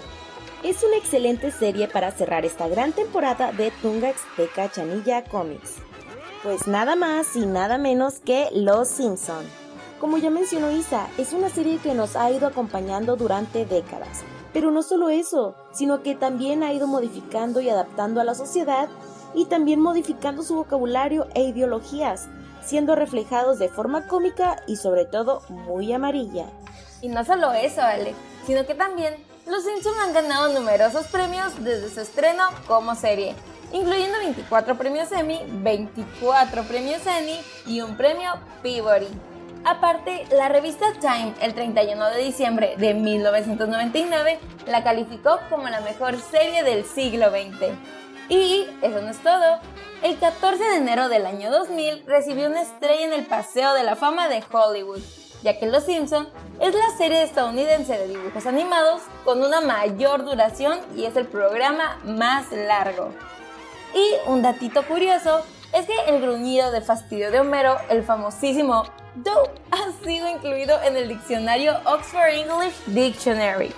Es 0.64 0.84
una 0.84 0.98
excelente 0.98 1.52
serie 1.52 1.88
para 1.88 2.12
cerrar 2.12 2.46
esta 2.46 2.68
gran 2.68 2.94
temporada 2.94 3.52
de 3.52 3.72
Tungax 3.82 4.22
de 4.38 4.48
Cachanilla 4.48 5.24
Comics. 5.24 5.91
Pues 6.44 6.66
nada 6.66 6.96
más 6.96 7.36
y 7.36 7.46
nada 7.46 7.78
menos 7.78 8.16
que 8.16 8.50
Los 8.52 8.88
Simpson. 8.88 9.46
Como 10.00 10.18
ya 10.18 10.32
mencionó 10.32 10.72
Isa, 10.72 11.08
es 11.20 11.34
una 11.34 11.50
serie 11.50 11.78
que 11.78 11.94
nos 11.94 12.16
ha 12.16 12.32
ido 12.32 12.48
acompañando 12.48 13.16
durante 13.16 13.64
décadas. 13.64 14.24
Pero 14.52 14.72
no 14.72 14.82
solo 14.82 15.10
eso, 15.10 15.56
sino 15.72 16.02
que 16.02 16.16
también 16.16 16.64
ha 16.64 16.74
ido 16.74 16.88
modificando 16.88 17.62
y 17.62 17.70
adaptando 17.70 18.20
a 18.20 18.24
la 18.24 18.34
sociedad 18.34 18.90
y 19.36 19.46
también 19.46 19.80
modificando 19.80 20.42
su 20.42 20.56
vocabulario 20.56 21.28
e 21.36 21.44
ideologías, 21.44 22.28
siendo 22.66 22.96
reflejados 22.96 23.60
de 23.60 23.70
forma 23.70 24.08
cómica 24.08 24.64
y 24.66 24.78
sobre 24.78 25.06
todo 25.06 25.44
muy 25.50 25.94
amarilla. 25.94 26.48
Y 27.02 27.10
no 27.10 27.24
solo 27.24 27.54
eso, 27.54 27.84
Ale, 27.84 28.16
sino 28.48 28.66
que 28.66 28.74
también 28.74 29.14
los 29.46 29.64
Simpson 29.64 29.94
han 30.00 30.14
ganado 30.14 30.52
numerosos 30.52 31.06
premios 31.06 31.54
desde 31.64 31.92
su 31.92 32.02
estreno 32.02 32.46
como 32.68 32.96
serie, 32.96 33.36
incluyendo 33.74 34.18
24 34.20 34.78
premios 34.78 35.12
Emmy, 35.12 35.42
24 35.48 36.64
premios 36.64 37.02
Emmy 37.06 37.40
y 37.66 37.82
un 37.82 37.96
premio 37.96 38.32
Peabody. 38.62 39.08
Aparte, 39.64 40.26
la 40.32 40.50
revista 40.50 40.86
Time 41.00 41.34
el 41.40 41.54
31 41.54 42.10
de 42.10 42.24
diciembre 42.24 42.76
de 42.78 42.96
1999 42.96 44.40
la 44.66 44.84
calificó 44.84 45.40
como 45.50 45.70
la 45.70 45.82
mejor 45.82 46.20
serie 46.20 46.64
del 46.64 46.84
siglo 46.86 47.30
XX. 47.30 47.76
Y 48.28 48.66
eso 48.82 49.02
no 49.02 49.10
es 49.10 49.20
todo. 49.20 49.60
El 50.02 50.18
14 50.18 50.64
de 50.64 50.78
enero 50.78 51.10
del 51.10 51.28
año 51.28 51.52
2000 51.52 52.06
recibió 52.08 52.48
una 52.48 52.62
estrella 52.62 53.06
en 53.06 53.14
el 53.14 53.28
Paseo 53.28 53.76
de 53.76 53.84
la 53.84 53.96
Fama 53.96 54.30
de 54.30 54.44
Hollywood, 54.52 55.02
ya 55.44 55.60
que 55.60 55.68
Los 55.68 55.84
Simpson 55.84 56.28
es 56.60 56.74
la 56.74 56.98
serie 56.98 57.22
estadounidense 57.22 57.96
de 57.96 58.08
dibujos 58.08 58.48
animados 58.48 59.04
con 59.24 59.44
una 59.44 59.62
mayor 59.62 60.26
duración 60.26 60.80
y 60.96 61.06
es 61.06 61.16
el 61.16 61.28
programa 61.28 62.00
más 62.04 62.52
largo. 62.52 63.12
Y 63.94 64.30
un 64.30 64.42
datito 64.42 64.86
curioso 64.88 65.44
es 65.74 65.86
que 65.86 65.94
el 66.08 66.22
gruñido 66.22 66.72
de 66.72 66.82
fastidio 66.82 67.32
de 67.32 67.40
Homero, 67.40 67.78
el 67.90 68.04
famosísimo 68.04 68.84
do, 69.16 69.50
ha 69.72 70.06
sido 70.06 70.30
incluido 70.30 70.82
en 70.84 70.98
el 70.98 71.08
diccionario 71.08 71.74
Oxford 71.86 72.34
English 72.34 72.76
Dictionary. 72.88 73.72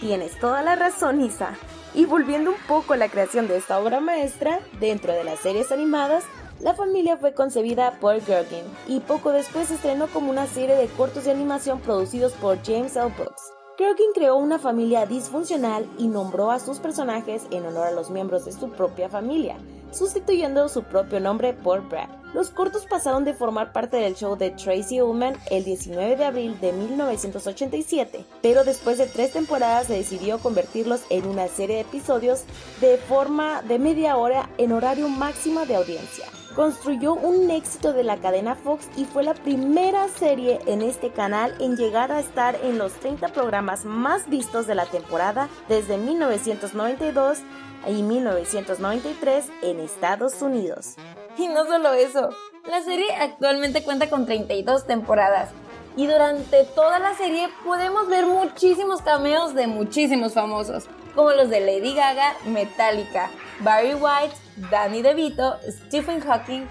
Tienes 0.00 0.38
toda 0.38 0.62
la 0.62 0.76
razón, 0.76 1.22
Isa. 1.22 1.54
Y 1.94 2.06
volviendo 2.06 2.50
un 2.50 2.58
poco 2.66 2.94
a 2.94 2.96
la 2.96 3.08
creación 3.08 3.46
de 3.46 3.56
esta 3.56 3.78
obra 3.78 4.00
maestra, 4.00 4.60
dentro 4.80 5.12
de 5.12 5.24
las 5.24 5.38
series 5.38 5.70
animadas, 5.70 6.24
la 6.60 6.74
familia 6.74 7.16
fue 7.16 7.34
concebida 7.34 7.98
por 8.00 8.14
Gurgin 8.20 8.64
y 8.86 9.00
poco 9.00 9.32
después 9.32 9.68
se 9.68 9.74
estrenó 9.74 10.08
como 10.08 10.30
una 10.30 10.46
serie 10.46 10.76
de 10.76 10.86
cortos 10.88 11.24
de 11.24 11.30
animación 11.30 11.80
producidos 11.80 12.32
por 12.32 12.62
James 12.64 12.96
L. 12.96 13.12
Brooks. 13.16 13.53
Kirkin 13.76 14.12
creó 14.14 14.36
una 14.36 14.60
familia 14.60 15.04
disfuncional 15.04 15.84
y 15.98 16.06
nombró 16.06 16.52
a 16.52 16.60
sus 16.60 16.78
personajes 16.78 17.42
en 17.50 17.66
honor 17.66 17.88
a 17.88 17.90
los 17.90 18.08
miembros 18.08 18.44
de 18.44 18.52
su 18.52 18.70
propia 18.70 19.08
familia, 19.08 19.56
sustituyendo 19.90 20.68
su 20.68 20.84
propio 20.84 21.18
nombre 21.18 21.54
por 21.54 21.88
Brad. 21.88 22.08
Los 22.34 22.50
cortos 22.50 22.86
pasaron 22.86 23.24
de 23.24 23.34
formar 23.34 23.72
parte 23.72 23.96
del 23.96 24.14
show 24.14 24.36
de 24.36 24.50
Tracy 24.50 25.02
Ullman 25.02 25.36
el 25.50 25.64
19 25.64 26.14
de 26.14 26.24
abril 26.24 26.60
de 26.60 26.72
1987, 26.72 28.24
pero 28.42 28.62
después 28.62 28.98
de 28.98 29.06
tres 29.06 29.32
temporadas 29.32 29.88
se 29.88 29.94
decidió 29.94 30.38
convertirlos 30.38 31.02
en 31.10 31.26
una 31.26 31.48
serie 31.48 31.76
de 31.76 31.82
episodios 31.82 32.44
de 32.80 32.96
forma 32.96 33.62
de 33.62 33.80
media 33.80 34.16
hora 34.16 34.50
en 34.56 34.70
horario 34.70 35.08
máximo 35.08 35.66
de 35.66 35.74
audiencia 35.74 36.26
construyó 36.54 37.14
un 37.14 37.50
éxito 37.50 37.92
de 37.92 38.04
la 38.04 38.16
cadena 38.18 38.54
Fox 38.54 38.88
y 38.96 39.04
fue 39.04 39.22
la 39.22 39.34
primera 39.34 40.08
serie 40.08 40.60
en 40.66 40.82
este 40.82 41.10
canal 41.10 41.54
en 41.60 41.76
llegar 41.76 42.12
a 42.12 42.20
estar 42.20 42.56
en 42.62 42.78
los 42.78 42.92
30 42.94 43.28
programas 43.28 43.84
más 43.84 44.28
vistos 44.28 44.66
de 44.66 44.74
la 44.74 44.86
temporada 44.86 45.48
desde 45.68 45.98
1992 45.98 47.38
y 47.88 48.02
1993 48.02 49.46
en 49.62 49.80
Estados 49.80 50.40
Unidos. 50.42 50.96
Y 51.36 51.48
no 51.48 51.66
solo 51.66 51.92
eso, 51.92 52.30
la 52.68 52.82
serie 52.82 53.06
actualmente 53.18 53.82
cuenta 53.82 54.08
con 54.08 54.24
32 54.24 54.86
temporadas 54.86 55.50
y 55.96 56.06
durante 56.06 56.64
toda 56.64 56.98
la 56.98 57.14
serie 57.14 57.48
podemos 57.64 58.08
ver 58.08 58.26
muchísimos 58.26 59.02
cameos 59.02 59.54
de 59.54 59.66
muchísimos 59.66 60.34
famosos, 60.34 60.86
como 61.14 61.30
los 61.32 61.50
de 61.50 61.60
Lady 61.60 61.94
Gaga, 61.94 62.34
Metallica, 62.46 63.30
Barry 63.60 63.94
White, 63.94 64.34
Danny 64.70 65.02
DeVito, 65.02 65.56
Stephen 65.68 66.20
Hawking, 66.20 66.66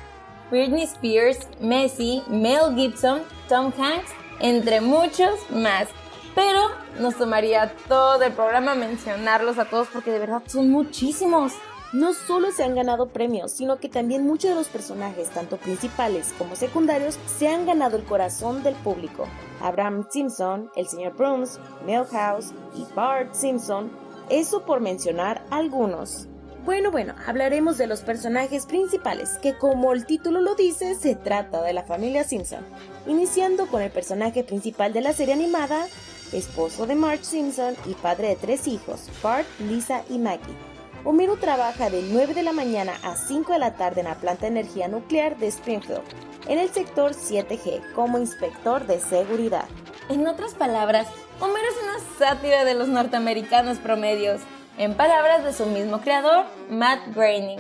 Britney 0.50 0.84
Spears, 0.84 1.48
Messi, 1.60 2.22
Mel 2.28 2.76
Gibson, 2.76 3.24
Tom 3.48 3.72
Hanks, 3.78 4.12
entre 4.40 4.82
muchos 4.82 5.50
más. 5.50 5.88
Pero 6.36 6.62
nos 7.00 7.16
tomaría 7.16 7.74
todo 7.88 8.22
el 8.24 8.34
programa 8.34 8.76
mencionarlos 8.76 9.58
a 9.58 9.66
todos 9.66 9.88
porque 9.92 10.12
de 10.12 10.20
verdad 10.20 10.44
son 10.48 10.70
muchísimos. 10.70 11.54
No 11.92 12.14
solo 12.14 12.52
se 12.52 12.64
han 12.64 12.74
ganado 12.74 13.10
premios, 13.10 13.52
sino 13.52 13.78
que 13.78 13.88
también 13.88 14.26
muchos 14.26 14.50
de 14.50 14.56
los 14.56 14.68
personajes, 14.68 15.30
tanto 15.30 15.58
principales 15.58 16.34
como 16.40 16.56
secundarios, 16.56 17.20
se 17.38 17.48
han 17.48 17.68
ganado 17.68 17.98
el 17.98 18.04
corazón 18.04 18.64
del 18.64 18.74
público. 18.74 19.28
Abraham 19.62 20.08
Simpson, 20.10 20.72
el 20.76 20.88
señor 20.88 21.14
Bruns, 21.14 21.60
Milhouse 21.86 22.52
y 22.76 22.92
Bart 22.96 23.36
Simpson, 23.36 23.92
eso 24.30 24.66
por 24.66 24.80
mencionar 24.80 25.44
algunos. 25.50 26.28
Bueno, 26.66 26.92
bueno, 26.92 27.14
hablaremos 27.28 27.78
de 27.78 27.88
los 27.88 28.02
personajes 28.02 28.66
principales, 28.66 29.38
que 29.42 29.58
como 29.58 29.92
el 29.92 30.06
título 30.06 30.40
lo 30.40 30.56
dice, 30.56 30.96
se 30.96 31.16
trata 31.16 31.62
de 31.62 31.74
la 31.74 31.84
familia 31.84 32.24
Simpson, 32.24 32.66
iniciando 33.06 33.68
con 33.68 33.82
el 33.82 33.92
personaje 33.92 34.46
principal 34.46 34.94
de 34.94 35.02
la 35.02 35.12
serie 35.12 35.34
animada, 35.34 35.88
esposo 36.32 36.88
de 36.88 36.96
Marge 36.96 37.26
Simpson 37.26 37.76
y 37.86 37.96
padre 37.96 38.30
de 38.30 38.36
tres 38.38 38.68
hijos, 38.68 39.10
Bart, 39.22 39.46
Lisa 39.60 40.04
y 40.10 40.20
Maggie. 40.20 40.56
Homero 41.04 41.36
trabaja 41.36 41.90
de 41.90 42.02
9 42.02 42.34
de 42.34 42.44
la 42.44 42.54
mañana 42.54 42.94
a 43.04 43.18
5 43.18 43.52
de 43.52 43.60
la 43.60 43.76
tarde 43.76 44.00
en 44.00 44.08
la 44.08 44.16
planta 44.16 44.44
de 44.44 44.60
energía 44.60 44.88
nuclear 44.88 45.38
de 45.38 45.48
Springfield, 45.48 46.02
en 46.48 46.60
el 46.60 46.70
sector 46.70 47.12
7G, 47.12 47.94
como 47.94 48.20
inspector 48.20 48.88
de 48.88 49.02
seguridad. 49.02 49.66
En 50.08 50.26
otras 50.28 50.54
palabras, 50.54 51.08
Homero 51.44 51.68
es 51.68 51.84
una 51.84 52.18
sátira 52.18 52.64
de 52.64 52.74
los 52.74 52.88
norteamericanos 52.88 53.78
promedios, 53.78 54.40
en 54.78 54.94
palabras 54.94 55.44
de 55.44 55.52
su 55.52 55.66
mismo 55.66 56.00
creador, 56.00 56.46
Matt 56.70 57.02
Groening. 57.14 57.60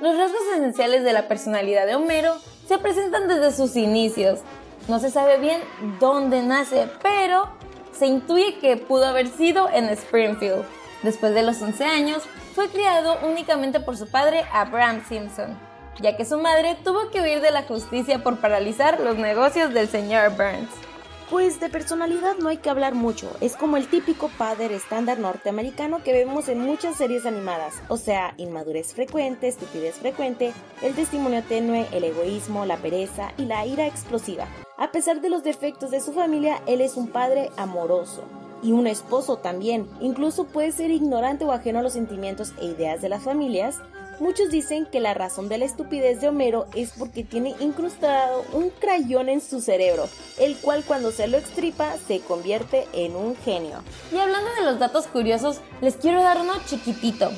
Los 0.00 0.16
rasgos 0.16 0.40
esenciales 0.54 1.04
de 1.04 1.12
la 1.12 1.28
personalidad 1.28 1.84
de 1.84 1.94
Homero 1.94 2.38
se 2.66 2.78
presentan 2.78 3.28
desde 3.28 3.52
sus 3.52 3.76
inicios. 3.76 4.40
No 4.88 4.98
se 4.98 5.10
sabe 5.10 5.36
bien 5.36 5.60
dónde 6.00 6.42
nace, 6.42 6.88
pero 7.02 7.50
se 7.92 8.06
intuye 8.06 8.58
que 8.60 8.78
pudo 8.78 9.04
haber 9.04 9.28
sido 9.28 9.68
en 9.68 9.90
Springfield. 9.90 10.64
Después 11.02 11.34
de 11.34 11.42
los 11.42 11.60
11 11.60 11.84
años, 11.84 12.22
fue 12.54 12.70
criado 12.70 13.18
únicamente 13.22 13.78
por 13.78 13.98
su 13.98 14.10
padre 14.10 14.46
Abraham 14.54 15.04
Simpson, 15.06 15.54
ya 16.00 16.16
que 16.16 16.24
su 16.24 16.38
madre 16.38 16.78
tuvo 16.82 17.10
que 17.10 17.20
huir 17.20 17.42
de 17.42 17.50
la 17.50 17.64
justicia 17.64 18.20
por 18.20 18.38
paralizar 18.38 19.00
los 19.00 19.18
negocios 19.18 19.74
del 19.74 19.86
señor 19.86 20.30
Burns. 20.30 20.87
Pues 21.30 21.60
de 21.60 21.68
personalidad 21.68 22.36
no 22.38 22.48
hay 22.48 22.56
que 22.56 22.70
hablar 22.70 22.94
mucho, 22.94 23.30
es 23.42 23.54
como 23.54 23.76
el 23.76 23.86
típico 23.88 24.30
padre 24.38 24.74
estándar 24.74 25.18
norteamericano 25.18 26.02
que 26.02 26.14
vemos 26.14 26.48
en 26.48 26.58
muchas 26.58 26.96
series 26.96 27.26
animadas, 27.26 27.74
o 27.88 27.98
sea, 27.98 28.32
inmadurez 28.38 28.94
frecuente, 28.94 29.46
estupidez 29.46 29.96
frecuente, 29.96 30.54
el 30.80 30.94
testimonio 30.94 31.42
tenue, 31.42 31.86
el 31.92 32.04
egoísmo, 32.04 32.64
la 32.64 32.78
pereza 32.78 33.32
y 33.36 33.44
la 33.44 33.66
ira 33.66 33.86
explosiva. 33.86 34.46
A 34.78 34.90
pesar 34.90 35.20
de 35.20 35.28
los 35.28 35.44
defectos 35.44 35.90
de 35.90 36.00
su 36.00 36.14
familia, 36.14 36.62
él 36.66 36.80
es 36.80 36.96
un 36.96 37.08
padre 37.08 37.50
amoroso. 37.58 38.24
Y 38.62 38.72
un 38.72 38.86
esposo 38.86 39.36
también, 39.36 39.86
incluso 40.00 40.46
puede 40.46 40.72
ser 40.72 40.90
ignorante 40.90 41.44
o 41.44 41.52
ajeno 41.52 41.80
a 41.80 41.82
los 41.82 41.92
sentimientos 41.92 42.54
e 42.58 42.64
ideas 42.64 43.02
de 43.02 43.10
las 43.10 43.22
familias, 43.22 43.76
Muchos 44.20 44.50
dicen 44.50 44.86
que 44.86 45.00
la 45.00 45.14
razón 45.14 45.48
de 45.48 45.58
la 45.58 45.64
estupidez 45.64 46.20
de 46.20 46.28
Homero 46.28 46.66
es 46.74 46.92
porque 46.98 47.22
tiene 47.22 47.54
incrustado 47.60 48.44
un 48.52 48.70
crayón 48.70 49.28
en 49.28 49.40
su 49.40 49.60
cerebro, 49.60 50.08
el 50.38 50.56
cual 50.56 50.82
cuando 50.84 51.12
se 51.12 51.28
lo 51.28 51.38
extripa 51.38 51.94
se 52.08 52.20
convierte 52.20 52.86
en 52.92 53.14
un 53.14 53.36
genio. 53.36 53.82
Y 54.12 54.18
hablando 54.18 54.50
de 54.54 54.62
los 54.62 54.80
datos 54.80 55.06
curiosos, 55.06 55.60
les 55.80 55.96
quiero 55.96 56.20
dar 56.20 56.40
uno 56.40 56.54
chiquitito. 56.66 57.30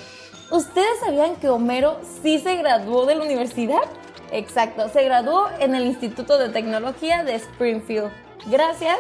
¿Ustedes 0.51 0.99
sabían 1.05 1.37
que 1.37 1.51
Homero 1.51 2.01
sí 2.23 2.39
se 2.39 2.57
graduó 2.57 3.05
de 3.05 3.15
la 3.15 3.25
universidad? 3.25 3.83
Exacto, 4.33 4.89
se 4.89 5.05
graduó 5.05 5.49
en 5.59 5.75
el 5.75 5.85
Instituto 5.85 6.39
de 6.39 6.49
Tecnología 6.49 7.25
de 7.25 7.35
Springfield. 7.35 8.11
Gracias 8.47 8.99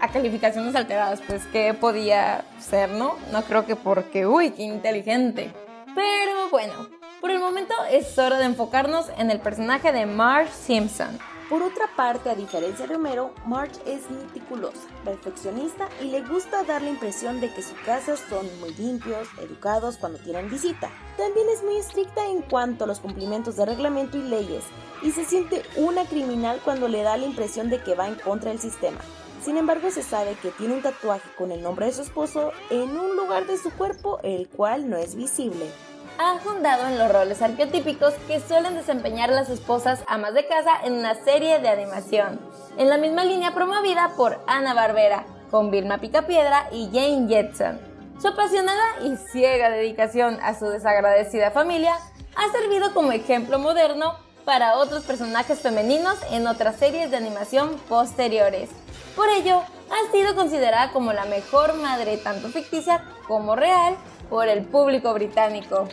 a 0.00 0.08
calificaciones 0.08 0.76
alteradas, 0.76 1.20
pues 1.26 1.44
que 1.46 1.74
podía 1.74 2.44
ser, 2.60 2.90
¿no? 2.90 3.16
No 3.32 3.42
creo 3.42 3.66
que 3.66 3.74
porque, 3.74 4.26
uy, 4.26 4.50
qué 4.50 4.62
inteligente. 4.62 5.52
Pero 5.94 6.48
bueno, 6.50 6.97
por 7.20 7.30
el 7.30 7.40
momento 7.40 7.74
es 7.90 8.16
hora 8.18 8.38
de 8.38 8.44
enfocarnos 8.44 9.06
en 9.16 9.30
el 9.30 9.40
personaje 9.40 9.92
de 9.92 10.06
Marge 10.06 10.52
Simpson. 10.52 11.18
Por 11.48 11.62
otra 11.62 11.86
parte, 11.96 12.28
a 12.28 12.34
diferencia 12.34 12.86
de 12.86 12.96
Homero, 12.96 13.32
Marge 13.46 13.80
es 13.86 14.10
meticulosa, 14.10 14.86
perfeccionista 15.04 15.88
y 16.02 16.04
le 16.04 16.20
gusta 16.20 16.62
dar 16.64 16.82
la 16.82 16.90
impresión 16.90 17.40
de 17.40 17.52
que 17.52 17.62
sus 17.62 17.78
casas 17.86 18.20
son 18.28 18.46
muy 18.60 18.74
limpios, 18.74 19.26
educados 19.40 19.96
cuando 19.96 20.18
tienen 20.18 20.50
visita. 20.50 20.90
También 21.16 21.48
es 21.48 21.64
muy 21.64 21.78
estricta 21.78 22.26
en 22.26 22.42
cuanto 22.42 22.84
a 22.84 22.86
los 22.86 23.00
cumplimientos 23.00 23.56
de 23.56 23.64
reglamento 23.64 24.18
y 24.18 24.22
leyes, 24.22 24.64
y 25.02 25.12
se 25.12 25.24
siente 25.24 25.62
una 25.76 26.04
criminal 26.04 26.60
cuando 26.62 26.86
le 26.86 27.02
da 27.02 27.16
la 27.16 27.26
impresión 27.26 27.70
de 27.70 27.82
que 27.82 27.94
va 27.94 28.06
en 28.06 28.16
contra 28.16 28.50
del 28.50 28.60
sistema. 28.60 28.98
Sin 29.42 29.56
embargo, 29.56 29.90
se 29.90 30.02
sabe 30.02 30.36
que 30.42 30.50
tiene 30.50 30.74
un 30.74 30.82
tatuaje 30.82 31.30
con 31.38 31.50
el 31.50 31.62
nombre 31.62 31.86
de 31.86 31.92
su 31.92 32.02
esposo 32.02 32.52
en 32.68 32.98
un 32.98 33.16
lugar 33.16 33.46
de 33.46 33.56
su 33.56 33.70
cuerpo, 33.70 34.20
el 34.22 34.48
cual 34.48 34.90
no 34.90 34.98
es 34.98 35.14
visible 35.14 35.70
ha 36.18 36.38
fundado 36.40 36.88
en 36.88 36.98
los 36.98 37.12
roles 37.12 37.40
arquetípicos 37.42 38.12
que 38.26 38.40
suelen 38.40 38.74
desempeñar 38.74 39.30
las 39.30 39.48
esposas 39.48 40.02
amas 40.08 40.34
de 40.34 40.46
casa 40.46 40.72
en 40.82 40.94
una 40.94 41.14
serie 41.14 41.60
de 41.60 41.68
animación, 41.68 42.40
en 42.76 42.88
la 42.88 42.98
misma 42.98 43.24
línea 43.24 43.54
promovida 43.54 44.12
por 44.16 44.40
Ana 44.48 44.74
Barbera, 44.74 45.24
con 45.50 45.70
Vilma 45.70 45.98
Picapiedra 45.98 46.68
y 46.72 46.86
Jane 46.92 47.28
Jetson. 47.28 47.80
Su 48.20 48.28
apasionada 48.28 49.00
y 49.04 49.16
ciega 49.30 49.70
dedicación 49.70 50.38
a 50.42 50.58
su 50.58 50.66
desagradecida 50.66 51.52
familia 51.52 51.94
ha 52.34 52.50
servido 52.50 52.92
como 52.92 53.12
ejemplo 53.12 53.60
moderno 53.60 54.16
para 54.44 54.78
otros 54.78 55.04
personajes 55.04 55.60
femeninos 55.60 56.16
en 56.32 56.48
otras 56.48 56.76
series 56.76 57.12
de 57.12 57.16
animación 57.16 57.76
posteriores. 57.88 58.70
Por 59.14 59.28
ello, 59.28 59.62
ha 59.90 60.12
sido 60.12 60.34
considerada 60.34 60.90
como 60.90 61.12
la 61.12 61.26
mejor 61.26 61.74
madre 61.74 62.16
tanto 62.16 62.48
ficticia 62.48 63.04
como 63.28 63.54
real 63.54 63.96
por 64.28 64.48
el 64.48 64.64
público 64.64 65.14
británico. 65.14 65.88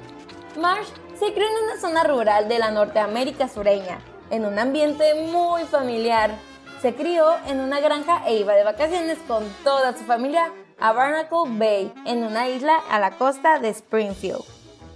Marsh 0.58 0.88
se 1.20 1.34
crió 1.34 1.46
en 1.48 1.64
una 1.66 1.80
zona 1.80 2.04
rural 2.04 2.48
de 2.48 2.60
la 2.60 2.72
Norteamérica 2.72 3.48
sureña, 3.48 4.00
en 4.30 4.46
un 4.46 4.58
ambiente 4.58 5.14
muy 5.32 5.64
familiar. 5.64 6.32
Se 6.82 6.94
crió 6.94 7.36
en 7.48 7.60
una 7.60 7.80
granja 7.80 8.24
e 8.26 8.36
iba 8.36 8.54
de 8.54 8.64
vacaciones 8.64 9.18
con 9.28 9.44
toda 9.64 9.94
su 9.98 10.04
familia 10.06 10.52
a 10.80 10.94
Barnacle 10.94 11.58
Bay, 11.58 11.94
en 12.06 12.24
una 12.24 12.48
isla 12.48 12.76
a 12.90 13.00
la 13.00 13.12
costa 13.12 13.60
de 13.60 13.70
Springfield. 13.70 14.44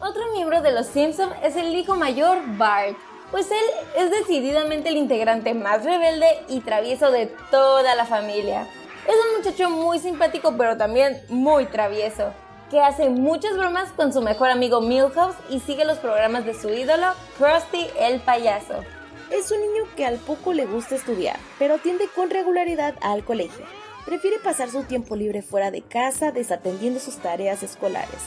Otro 0.01 0.31
miembro 0.33 0.61
de 0.61 0.71
los 0.71 0.87
Simpsons 0.87 1.33
es 1.43 1.55
el 1.55 1.75
hijo 1.75 1.95
mayor 1.95 2.37
Bart, 2.57 2.97
pues 3.31 3.49
él 3.51 3.65
es 3.97 4.11
decididamente 4.11 4.89
el 4.89 4.97
integrante 4.97 5.53
más 5.53 5.83
rebelde 5.83 6.27
y 6.47 6.61
travieso 6.61 7.11
de 7.11 7.27
toda 7.51 7.95
la 7.95 8.05
familia. 8.05 8.67
Es 9.07 9.15
un 9.15 9.37
muchacho 9.37 9.69
muy 9.69 9.99
simpático 9.99 10.53
pero 10.57 10.77
también 10.77 11.21
muy 11.29 11.65
travieso. 11.65 12.33
Que 12.69 12.79
hace 12.79 13.09
muchas 13.09 13.57
bromas 13.57 13.91
con 13.91 14.13
su 14.13 14.21
mejor 14.21 14.49
amigo 14.49 14.81
Milhouse 14.81 15.35
y 15.49 15.59
sigue 15.59 15.85
los 15.85 15.97
programas 15.97 16.45
de 16.45 16.53
su 16.53 16.69
ídolo, 16.69 17.07
Krusty 17.37 17.87
el 17.99 18.19
payaso. 18.21 18.83
Es 19.31 19.51
un 19.51 19.59
niño 19.61 19.83
que 19.95 20.05
al 20.05 20.17
poco 20.17 20.53
le 20.53 20.65
gusta 20.65 20.95
estudiar, 20.95 21.37
pero 21.57 21.77
tiende 21.77 22.07
con 22.15 22.29
regularidad 22.29 22.95
al 23.01 23.23
colegio. 23.23 23.65
Prefiere 24.05 24.39
pasar 24.39 24.69
su 24.69 24.83
tiempo 24.83 25.15
libre 25.15 25.41
fuera 25.41 25.71
de 25.71 25.81
casa 25.81 26.31
desatendiendo 26.31 26.99
sus 26.99 27.17
tareas 27.17 27.61
escolares, 27.61 28.21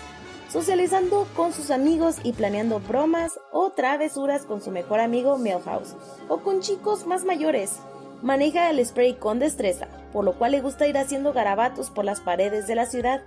socializando 0.48 1.26
con 1.34 1.52
sus 1.52 1.70
amigos 1.70 2.16
y 2.22 2.32
planeando 2.32 2.78
bromas 2.78 3.40
o 3.52 3.70
travesuras 3.70 4.44
con 4.44 4.60
su 4.60 4.70
mejor 4.70 5.00
amigo 5.00 5.38
Milhouse, 5.38 5.96
o 6.28 6.38
con 6.38 6.60
chicos 6.60 7.06
más 7.06 7.24
mayores. 7.24 7.78
Maneja 8.22 8.70
el 8.70 8.84
spray 8.84 9.14
con 9.14 9.40
destreza, 9.40 9.88
por 10.12 10.24
lo 10.24 10.34
cual 10.34 10.52
le 10.52 10.60
gusta 10.60 10.86
ir 10.86 10.96
haciendo 10.96 11.32
garabatos 11.32 11.90
por 11.90 12.04
las 12.04 12.20
paredes 12.20 12.68
de 12.68 12.76
la 12.76 12.86
ciudad. 12.86 13.22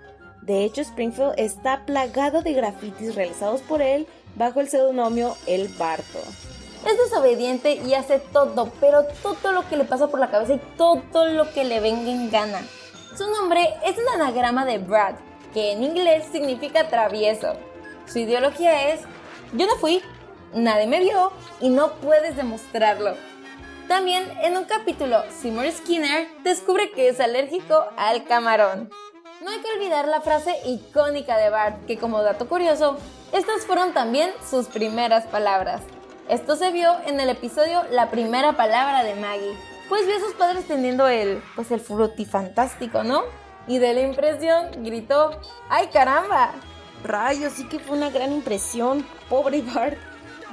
De 0.45 0.63
hecho, 0.63 0.81
Springfield 0.81 1.33
está 1.37 1.85
plagado 1.85 2.43
de 2.43 2.53
grafitis 2.53 3.15
realizados 3.15 3.61
por 3.61 3.81
él 3.81 4.05
bajo 4.35 4.59
el 4.59 4.69
seudónimo 4.69 5.35
El 5.47 5.69
Barto. 5.69 6.19
Es 6.85 6.97
desobediente 6.99 7.81
y 7.83 7.95
hace 7.95 8.19
todo, 8.19 8.71
pero 8.79 9.05
todo 9.23 9.51
lo 9.51 9.67
que 9.67 9.75
le 9.75 9.85
pasa 9.85 10.07
por 10.07 10.19
la 10.19 10.29
cabeza 10.29 10.53
y 10.53 10.61
todo 10.77 11.25
lo 11.29 11.51
que 11.51 11.63
le 11.63 11.79
venga 11.79 12.11
en 12.11 12.29
gana. 12.29 12.61
Su 13.17 13.27
nombre 13.27 13.73
es 13.83 13.97
un 13.97 14.07
anagrama 14.21 14.65
de 14.65 14.77
Brad, 14.77 15.15
que 15.51 15.71
en 15.71 15.81
inglés 15.81 16.25
significa 16.31 16.89
travieso. 16.89 17.53
Su 18.05 18.19
ideología 18.19 18.93
es, 18.93 19.01
yo 19.53 19.65
no 19.65 19.77
fui, 19.77 20.03
nadie 20.53 20.85
me 20.85 20.99
vio 20.99 21.31
y 21.59 21.69
no 21.69 21.93
puedes 21.93 22.35
demostrarlo. 22.35 23.15
También 23.87 24.31
en 24.43 24.57
un 24.57 24.65
capítulo, 24.65 25.23
Seymour 25.41 25.71
Skinner 25.71 26.27
descubre 26.43 26.91
que 26.91 27.09
es 27.09 27.19
alérgico 27.19 27.83
al 27.97 28.25
camarón. 28.25 28.91
No 29.45 29.51
hay 29.51 29.59
que 29.59 29.71
olvidar 29.77 30.07
la 30.07 30.21
frase 30.21 30.57
icónica 30.65 31.37
de 31.37 31.51
Bart, 31.51 31.85
que 31.85 31.99
como 31.99 32.23
dato 32.23 32.49
curioso, 32.49 32.97
estas 33.31 33.67
fueron 33.67 33.93
también 33.93 34.31
sus 34.49 34.65
primeras 34.65 35.27
palabras. 35.27 35.83
Esto 36.27 36.55
se 36.55 36.71
vio 36.71 36.91
en 37.05 37.19
el 37.19 37.29
episodio 37.29 37.83
La 37.91 38.09
primera 38.09 38.53
palabra 38.53 39.03
de 39.03 39.13
Maggie, 39.13 39.55
pues 39.87 40.07
vio 40.07 40.15
a 40.15 40.19
sus 40.19 40.33
padres 40.33 40.65
teniendo 40.65 41.07
el, 41.07 41.43
pues 41.55 41.69
el 41.69 41.79
fantástico, 41.79 43.03
¿no? 43.03 43.21
Y 43.67 43.77
de 43.77 43.93
la 43.93 44.01
impresión 44.01 44.83
gritó, 44.83 45.39
¡ay 45.69 45.89
caramba! 45.93 46.53
Rayos, 47.03 47.53
sí 47.53 47.69
que 47.69 47.77
fue 47.77 47.97
una 47.97 48.09
gran 48.09 48.31
impresión, 48.31 49.05
pobre 49.29 49.61
Bart. 49.61 49.99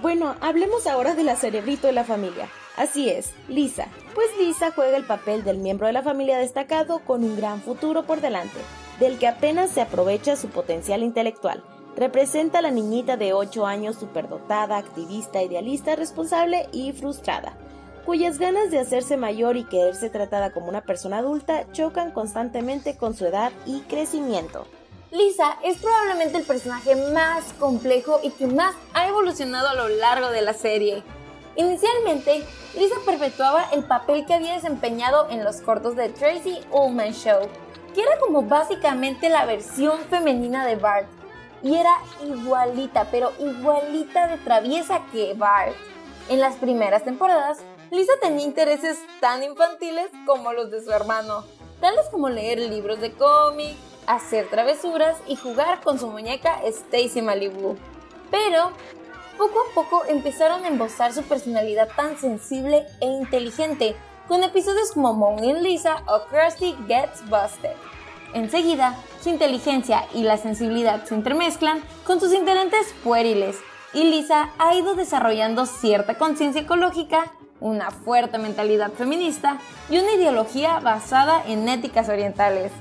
Bueno, 0.02 0.36
hablemos 0.42 0.86
ahora 0.86 1.14
de 1.14 1.24
la 1.24 1.36
cerebrito 1.36 1.86
de 1.86 1.94
la 1.94 2.04
familia. 2.04 2.46
Así 2.76 3.08
es, 3.08 3.32
Lisa. 3.48 3.86
Pues 4.14 4.28
Lisa 4.38 4.70
juega 4.74 4.98
el 4.98 5.04
papel 5.04 5.44
del 5.44 5.56
miembro 5.56 5.86
de 5.86 5.94
la 5.94 6.02
familia 6.02 6.36
destacado 6.36 6.98
con 6.98 7.24
un 7.24 7.36
gran 7.36 7.62
futuro 7.62 8.04
por 8.04 8.20
delante, 8.20 8.58
del 8.98 9.18
que 9.18 9.28
apenas 9.28 9.70
se 9.70 9.80
aprovecha 9.80 10.36
su 10.36 10.48
potencial 10.48 11.02
intelectual. 11.02 11.62
Representa 11.96 12.58
a 12.58 12.62
la 12.62 12.70
niñita 12.70 13.16
de 13.16 13.32
8 13.32 13.66
años 13.66 13.96
superdotada, 13.96 14.78
activista, 14.78 15.42
idealista, 15.42 15.94
responsable 15.94 16.68
y 16.72 16.92
frustrada, 16.92 17.54
cuyas 18.06 18.38
ganas 18.38 18.70
de 18.70 18.78
hacerse 18.78 19.16
mayor 19.16 19.56
y 19.56 19.64
quererse 19.64 20.08
tratada 20.08 20.52
como 20.52 20.68
una 20.68 20.82
persona 20.82 21.18
adulta 21.18 21.70
chocan 21.72 22.10
constantemente 22.10 22.96
con 22.96 23.14
su 23.14 23.26
edad 23.26 23.52
y 23.66 23.80
crecimiento. 23.82 24.66
Lisa 25.10 25.58
es 25.62 25.76
probablemente 25.76 26.38
el 26.38 26.44
personaje 26.44 26.96
más 27.12 27.52
complejo 27.58 28.20
y 28.22 28.30
que 28.30 28.46
más 28.46 28.74
ha 28.94 29.08
evolucionado 29.08 29.68
a 29.68 29.74
lo 29.74 29.88
largo 29.88 30.30
de 30.30 30.40
la 30.40 30.54
serie. 30.54 31.02
Inicialmente, 31.54 32.42
Lisa 32.74 32.94
perpetuaba 33.04 33.64
el 33.72 33.84
papel 33.84 34.24
que 34.24 34.32
había 34.32 34.54
desempeñado 34.54 35.28
en 35.28 35.44
los 35.44 35.60
cortos 35.60 35.96
de 35.96 36.08
Tracy 36.08 36.60
Ullman 36.70 37.12
Show, 37.12 37.46
que 37.94 38.02
era 38.02 38.18
como 38.18 38.42
básicamente 38.42 39.28
la 39.28 39.44
versión 39.44 39.98
femenina 40.10 40.66
de 40.66 40.76
Bart, 40.76 41.08
y 41.62 41.76
era 41.76 41.92
igualita, 42.24 43.06
pero 43.10 43.32
igualita 43.38 44.26
de 44.28 44.38
traviesa 44.38 45.02
que 45.12 45.34
Bart. 45.34 45.74
En 46.28 46.40
las 46.40 46.56
primeras 46.56 47.04
temporadas, 47.04 47.58
Lisa 47.90 48.12
tenía 48.20 48.44
intereses 48.44 48.98
tan 49.20 49.42
infantiles 49.42 50.10
como 50.26 50.52
los 50.52 50.70
de 50.70 50.82
su 50.82 50.90
hermano, 50.90 51.44
tales 51.80 52.06
como 52.10 52.28
leer 52.28 52.58
libros 52.58 53.00
de 53.00 53.12
cómic, 53.12 53.76
hacer 54.06 54.48
travesuras 54.48 55.16
y 55.26 55.36
jugar 55.36 55.80
con 55.80 55.98
su 55.98 56.08
muñeca 56.08 56.60
Stacy 56.64 57.22
Malibu. 57.22 57.76
Pero 58.30 58.72
poco 59.36 59.60
a 59.60 59.74
poco 59.74 60.04
empezaron 60.06 60.64
a 60.64 60.68
embosar 60.68 61.12
su 61.12 61.22
personalidad 61.22 61.88
tan 61.94 62.18
sensible 62.18 62.86
e 63.00 63.06
inteligente, 63.06 63.96
con 64.28 64.42
episodios 64.42 64.92
como 64.92 65.12
Moaning 65.14 65.62
Lisa 65.62 66.02
o 66.06 66.22
Krusty 66.28 66.74
Gets 66.86 67.28
Busted. 67.28 67.76
Enseguida, 68.34 68.96
su 69.20 69.28
inteligencia 69.28 70.06
y 70.14 70.22
la 70.22 70.36
sensibilidad 70.36 71.04
se 71.04 71.14
entremezclan 71.14 71.82
con 72.04 72.20
sus 72.20 72.32
intereses 72.32 72.94
pueriles, 73.04 73.58
y 73.94 74.04
Lisa 74.04 74.50
ha 74.58 74.74
ido 74.74 74.94
desarrollando 74.94 75.66
cierta 75.66 76.16
conciencia 76.16 76.62
ecológica, 76.62 77.32
una 77.60 77.90
fuerte 77.90 78.38
mentalidad 78.38 78.92
feminista 78.92 79.58
y 79.90 79.98
una 79.98 80.12
ideología 80.12 80.80
basada 80.80 81.42
en 81.46 81.68
éticas 81.68 82.08
orientales. 82.08 82.72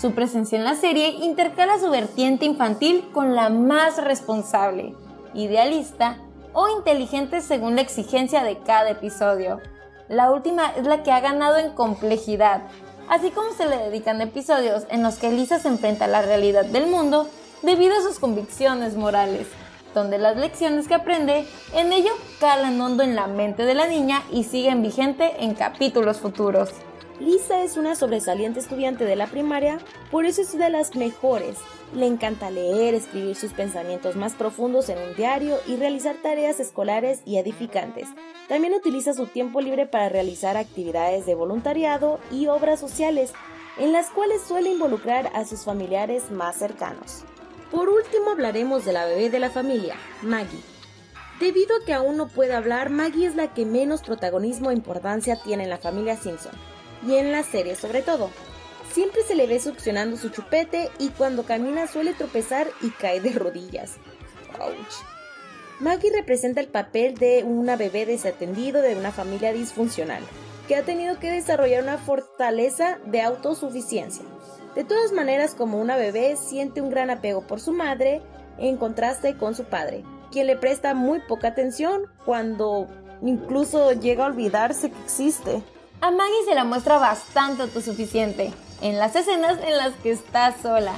Su 0.00 0.12
presencia 0.12 0.56
en 0.56 0.64
la 0.64 0.74
serie 0.74 1.08
intercala 1.08 1.78
su 1.78 1.90
vertiente 1.90 2.46
infantil 2.46 3.10
con 3.12 3.34
la 3.34 3.50
más 3.50 4.02
responsable, 4.02 4.94
idealista 5.34 6.18
o 6.54 6.68
inteligente 6.68 7.40
según 7.40 7.74
la 7.74 7.82
exigencia 7.82 8.42
de 8.42 8.58
cada 8.58 8.90
episodio. 8.90 9.60
La 10.12 10.30
última 10.30 10.66
es 10.76 10.84
la 10.84 11.02
que 11.02 11.10
ha 11.10 11.20
ganado 11.20 11.56
en 11.56 11.70
complejidad, 11.70 12.64
así 13.08 13.30
como 13.30 13.54
se 13.54 13.64
le 13.64 13.78
dedican 13.78 14.20
episodios 14.20 14.82
en 14.90 15.02
los 15.02 15.14
que 15.14 15.32
Lisa 15.32 15.58
se 15.58 15.68
enfrenta 15.68 16.04
a 16.04 16.08
la 16.08 16.20
realidad 16.20 16.66
del 16.66 16.86
mundo 16.86 17.30
debido 17.62 17.96
a 17.96 18.02
sus 18.02 18.18
convicciones 18.18 18.94
morales, 18.94 19.46
donde 19.94 20.18
las 20.18 20.36
lecciones 20.36 20.86
que 20.86 20.96
aprende 20.96 21.46
en 21.72 21.94
ello 21.94 22.10
calan 22.40 22.78
hondo 22.78 23.02
en 23.02 23.16
la 23.16 23.26
mente 23.26 23.64
de 23.64 23.72
la 23.72 23.86
niña 23.86 24.22
y 24.30 24.44
siguen 24.44 24.82
vigente 24.82 25.32
en 25.42 25.54
capítulos 25.54 26.18
futuros. 26.18 26.68
Lisa 27.20 27.62
es 27.62 27.76
una 27.76 27.94
sobresaliente 27.94 28.58
estudiante 28.58 29.04
de 29.04 29.16
la 29.16 29.26
primaria, 29.26 29.78
por 30.10 30.24
eso 30.24 30.42
es 30.42 30.56
de 30.56 30.70
las 30.70 30.96
mejores. 30.96 31.58
Le 31.94 32.06
encanta 32.06 32.50
leer, 32.50 32.94
escribir 32.94 33.36
sus 33.36 33.52
pensamientos 33.52 34.16
más 34.16 34.32
profundos 34.32 34.88
en 34.88 34.98
un 34.98 35.14
diario 35.14 35.58
y 35.66 35.76
realizar 35.76 36.16
tareas 36.22 36.58
escolares 36.58 37.20
y 37.26 37.36
edificantes. 37.36 38.08
También 38.48 38.74
utiliza 38.74 39.12
su 39.12 39.26
tiempo 39.26 39.60
libre 39.60 39.86
para 39.86 40.08
realizar 40.08 40.56
actividades 40.56 41.26
de 41.26 41.34
voluntariado 41.34 42.18
y 42.30 42.46
obras 42.46 42.80
sociales, 42.80 43.32
en 43.78 43.92
las 43.92 44.08
cuales 44.10 44.42
suele 44.42 44.70
involucrar 44.70 45.30
a 45.34 45.44
sus 45.44 45.64
familiares 45.64 46.30
más 46.30 46.56
cercanos. 46.56 47.24
Por 47.70 47.88
último 47.88 48.30
hablaremos 48.30 48.84
de 48.84 48.92
la 48.92 49.04
bebé 49.04 49.30
de 49.30 49.38
la 49.38 49.50
familia, 49.50 49.96
Maggie. 50.22 50.60
Debido 51.40 51.76
a 51.76 51.84
que 51.84 51.92
aún 51.92 52.16
no 52.16 52.28
puede 52.28 52.54
hablar, 52.54 52.90
Maggie 52.90 53.26
es 53.26 53.34
la 53.34 53.52
que 53.52 53.66
menos 53.66 54.02
protagonismo 54.02 54.70
e 54.70 54.74
importancia 54.74 55.40
tiene 55.42 55.64
en 55.64 55.70
la 55.70 55.78
familia 55.78 56.16
Simpson 56.16 56.52
y 57.06 57.16
en 57.16 57.32
la 57.32 57.42
serie 57.42 57.76
sobre 57.76 58.02
todo. 58.02 58.30
Siempre 58.92 59.22
se 59.22 59.34
le 59.34 59.46
ve 59.46 59.58
succionando 59.58 60.16
su 60.16 60.28
chupete 60.28 60.90
y 60.98 61.08
cuando 61.08 61.44
camina 61.44 61.86
suele 61.86 62.12
tropezar 62.12 62.68
y 62.82 62.90
cae 62.90 63.20
de 63.20 63.30
rodillas. 63.30 63.96
Maggie 65.80 66.12
representa 66.14 66.60
el 66.60 66.68
papel 66.68 67.14
de 67.14 67.42
una 67.42 67.76
bebé 67.76 68.06
desatendido 68.06 68.82
de 68.82 68.94
una 68.94 69.10
familia 69.10 69.52
disfuncional, 69.52 70.22
que 70.68 70.76
ha 70.76 70.82
tenido 70.82 71.18
que 71.18 71.30
desarrollar 71.30 71.82
una 71.82 71.98
fortaleza 71.98 72.98
de 73.06 73.22
autosuficiencia. 73.22 74.24
De 74.74 74.84
todas 74.84 75.12
maneras, 75.12 75.54
como 75.54 75.80
una 75.80 75.96
bebé, 75.96 76.36
siente 76.36 76.80
un 76.80 76.90
gran 76.90 77.10
apego 77.10 77.46
por 77.46 77.60
su 77.60 77.72
madre, 77.72 78.22
en 78.58 78.76
contraste 78.76 79.36
con 79.36 79.54
su 79.54 79.64
padre, 79.64 80.04
quien 80.30 80.46
le 80.46 80.56
presta 80.56 80.94
muy 80.94 81.20
poca 81.20 81.48
atención 81.48 82.02
cuando 82.24 82.86
incluso 83.22 83.92
llega 83.92 84.24
a 84.24 84.28
olvidarse 84.28 84.90
que 84.90 85.02
existe. 85.02 85.62
A 86.02 86.10
Maggie 86.10 86.44
se 86.44 86.56
la 86.56 86.64
muestra 86.64 86.98
bastante 86.98 87.62
autosuficiente 87.62 88.52
en 88.80 88.98
las 88.98 89.14
escenas 89.14 89.60
en 89.62 89.76
las 89.76 89.92
que 90.02 90.10
está 90.10 90.52
sola. 90.60 90.94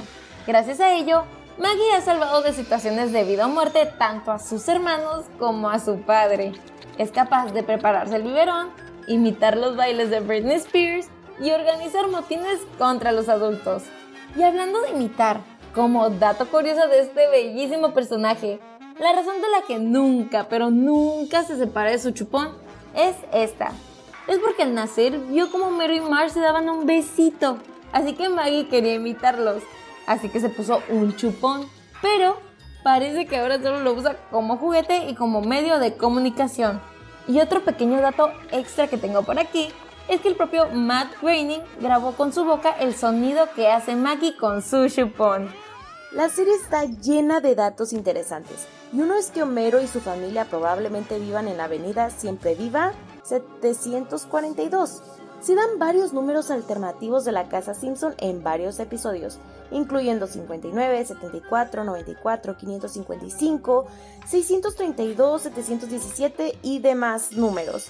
Gracias 0.47 0.79
a 0.79 0.95
ello, 0.95 1.25
Maggie 1.59 1.93
ha 1.95 2.01
salvado 2.01 2.41
de 2.41 2.53
situaciones 2.53 3.13
de 3.13 3.23
vida 3.23 3.45
o 3.45 3.49
muerte 3.49 3.85
tanto 3.99 4.31
a 4.31 4.39
sus 4.39 4.67
hermanos 4.67 5.25
como 5.37 5.69
a 5.69 5.77
su 5.77 6.01
padre. 6.01 6.53
Es 6.97 7.11
capaz 7.11 7.53
de 7.53 7.61
prepararse 7.61 8.15
el 8.15 8.23
biberón, 8.23 8.71
imitar 9.07 9.57
los 9.57 9.75
bailes 9.75 10.09
de 10.09 10.21
Britney 10.21 10.55
Spears 10.55 11.05
y 11.39 11.51
organizar 11.51 12.07
motines 12.07 12.61
contra 12.79 13.11
los 13.11 13.29
adultos. 13.29 13.83
Y 14.35 14.41
hablando 14.41 14.81
de 14.81 14.89
imitar, 14.89 15.39
como 15.75 16.09
dato 16.09 16.49
curioso 16.49 16.87
de 16.87 17.01
este 17.01 17.29
bellísimo 17.29 17.93
personaje, 17.93 18.59
la 18.99 19.13
razón 19.13 19.39
de 19.39 19.49
la 19.49 19.67
que 19.67 19.77
nunca, 19.77 20.47
pero 20.49 20.71
nunca 20.71 21.43
se 21.43 21.57
separa 21.57 21.91
de 21.91 21.99
su 21.99 22.09
chupón 22.09 22.57
es 22.95 23.15
esta 23.31 23.71
es 24.27 24.39
porque 24.39 24.63
al 24.63 24.73
nacer 24.73 25.19
vio 25.19 25.51
como 25.51 25.71
Mary 25.71 25.97
y 25.97 26.01
Marge 26.01 26.31
se 26.31 26.39
daban 26.39 26.69
un 26.69 26.85
besito. 26.85 27.59
Así 27.91 28.13
que 28.13 28.29
Maggie 28.29 28.67
quería 28.67 28.95
imitarlos. 28.95 29.63
Así 30.07 30.29
que 30.29 30.39
se 30.39 30.49
puso 30.49 30.81
un 30.89 31.15
chupón. 31.15 31.67
Pero 32.01 32.37
parece 32.83 33.25
que 33.25 33.37
ahora 33.37 33.61
solo 33.61 33.79
lo 33.81 33.93
usa 33.93 34.17
como 34.31 34.57
juguete 34.57 35.09
y 35.09 35.15
como 35.15 35.41
medio 35.41 35.79
de 35.79 35.95
comunicación. 35.95 36.81
Y 37.27 37.39
otro 37.39 37.63
pequeño 37.63 38.01
dato 38.01 38.31
extra 38.51 38.87
que 38.87 38.97
tengo 38.97 39.23
por 39.23 39.39
aquí 39.39 39.69
es 40.07 40.21
que 40.21 40.27
el 40.27 40.35
propio 40.35 40.67
Matt 40.71 41.19
Groening 41.21 41.61
grabó 41.81 42.11
con 42.11 42.31
su 42.31 42.45
boca 42.45 42.71
el 42.79 42.93
sonido 42.93 43.49
que 43.55 43.71
hace 43.71 43.95
Maggie 43.95 44.37
con 44.37 44.61
su 44.61 44.87
chupón. 44.87 45.49
La 46.11 46.29
serie 46.29 46.53
está 46.53 46.85
llena 46.85 47.41
de 47.41 47.55
datos 47.55 47.91
interesantes, 47.91 48.67
y 48.93 49.01
uno 49.01 49.15
es 49.15 49.31
que 49.31 49.43
Homero 49.43 49.81
y 49.81 49.87
su 49.87 49.99
familia 49.99 50.45
probablemente 50.45 51.19
vivan 51.19 51.47
en 51.47 51.57
la 51.57 51.65
avenida 51.65 52.09
Siempre 52.09 52.55
Viva 52.55 52.93
742. 53.27 55.01
Se 55.41 55.55
dan 55.55 55.77
varios 55.77 56.13
números 56.13 56.49
alternativos 56.49 57.25
de 57.25 57.31
la 57.31 57.49
casa 57.49 57.73
Simpson 57.73 58.15
en 58.17 58.43
varios 58.43 58.79
episodios, 58.79 59.37
incluyendo 59.71 60.27
59, 60.27 61.05
74, 61.05 61.83
94, 61.83 62.57
555, 62.57 63.85
632, 64.27 65.41
717 65.41 66.57
y 66.63 66.79
demás 66.79 67.33
números 67.33 67.89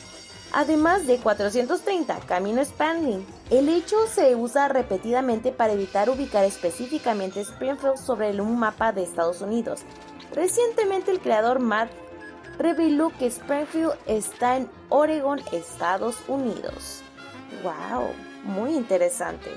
además 0.56 1.06
de 1.06 1.18
430, 1.18 2.18
camino 2.22 2.64
Spanling. 2.64 3.26
El 3.50 3.68
hecho 3.68 3.98
se 4.08 4.36
usa 4.36 4.70
repetidamente 4.70 5.52
para 5.52 5.74
evitar 5.74 6.10
ubicar 6.10 6.46
específicamente 6.46 7.42
Springfield 7.42 7.98
sobre 7.98 8.40
un 8.42 8.58
mapa 8.58 8.94
de 8.94 9.04
Estados 9.04 9.42
Unidos. 9.42 9.82
Recientemente 10.34 11.12
el 11.12 11.20
creador 11.20 11.60
Matt 11.60 11.92
reveló 12.58 13.12
que 13.18 13.28
Springfield 13.28 13.94
está 14.06 14.58
en 14.58 14.70
Oregon, 14.90 15.42
Estados 15.52 16.18
Unidos. 16.28 17.02
¡Wow! 17.64 18.10
Muy 18.44 18.74
interesante. 18.76 19.50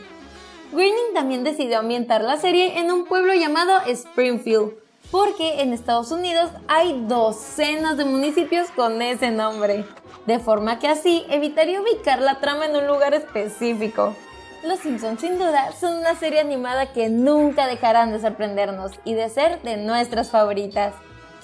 Groening 0.73 1.15
también 1.15 1.45
decidió 1.45 1.79
ambientar 1.79 2.23
la 2.23 2.37
serie 2.37 2.79
en 2.79 2.91
un 2.91 3.07
pueblo 3.07 3.33
llamado 3.35 3.73
Springfield, 3.87 4.73
porque 5.11 5.63
en 5.63 5.73
Estados 5.73 6.11
Unidos 6.13 6.51
hay 6.69 7.05
docenas 7.07 7.97
de 7.97 8.05
municipios 8.05 8.69
con 8.71 9.01
ese 9.01 9.31
nombre 9.31 9.85
de 10.29 10.39
forma 10.39 10.79
que 10.79 10.89
así 10.89 11.25
evitaría 11.31 11.81
ubicar 11.81 12.21
la 12.21 12.39
trama 12.39 12.67
en 12.67 12.77
un 12.77 12.87
lugar 12.87 13.15
específico. 13.15 14.15
Los 14.63 14.81
Simpsons 14.81 15.23
sin 15.23 15.39
duda 15.39 15.73
son 15.73 15.97
una 15.97 16.15
serie 16.17 16.41
animada 16.41 16.93
que 16.93 17.09
nunca 17.09 17.67
dejarán 17.67 18.13
de 18.13 18.21
sorprendernos 18.21 18.93
y 19.05 19.15
de 19.15 19.31
ser 19.31 19.63
de 19.63 19.79
nuestras 19.79 20.31
favoritas. 20.31 20.93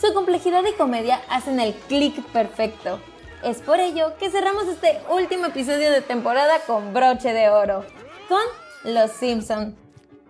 Su 0.05 0.13
complejidad 0.13 0.63
y 0.71 0.77
comedia 0.77 1.23
hacen 1.31 1.61
el 1.61 1.73
clic 1.73 2.23
perfecto. 2.27 3.01
Es 3.43 3.63
por 3.63 3.81
ello 3.81 4.13
que 4.19 4.29
cerramos 4.29 4.69
este 4.69 5.01
último 5.09 5.47
episodio 5.47 5.91
de 5.91 6.03
temporada 6.03 6.59
con 6.67 6.93
broche 6.93 7.33
de 7.33 7.49
oro, 7.49 7.87
con 8.29 8.93
Los 8.93 9.13
Simpsons. 9.13 9.75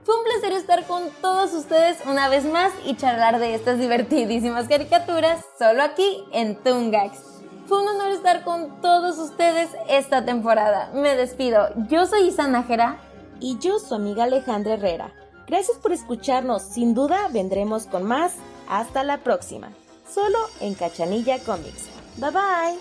Fue 0.04 0.16
un 0.16 0.22
placer 0.22 0.52
estar 0.52 0.86
con 0.86 1.10
todos 1.20 1.52
ustedes 1.54 1.98
una 2.06 2.28
vez 2.28 2.44
más 2.44 2.72
y 2.84 2.94
charlar 2.94 3.40
de 3.40 3.56
estas 3.56 3.80
divertidísimas 3.80 4.68
caricaturas 4.68 5.44
solo 5.58 5.82
aquí 5.82 6.24
en 6.30 6.54
Tungax. 6.54 7.18
Fue 7.66 7.82
un 7.82 7.88
honor 7.88 8.12
estar 8.12 8.44
con 8.44 8.80
todos 8.80 9.18
ustedes 9.18 9.70
esta 9.88 10.24
temporada. 10.24 10.92
Me 10.94 11.16
despido. 11.16 11.70
Yo 11.88 12.06
soy 12.06 12.28
Isa 12.28 12.46
Nájera. 12.46 13.00
Y 13.40 13.58
yo, 13.58 13.80
su 13.80 13.96
amiga 13.96 14.22
Alejandra 14.22 14.74
Herrera. 14.74 15.12
Gracias 15.48 15.78
por 15.78 15.90
escucharnos. 15.90 16.62
Sin 16.62 16.94
duda 16.94 17.28
vendremos 17.32 17.86
con 17.86 18.04
más. 18.04 18.34
Hasta 18.68 19.04
la 19.04 19.18
próxima. 19.18 19.72
Solo 20.12 20.38
en 20.60 20.74
Cachanilla 20.74 21.38
Comics. 21.40 21.84
Bye 22.16 22.30
bye. 22.30 22.78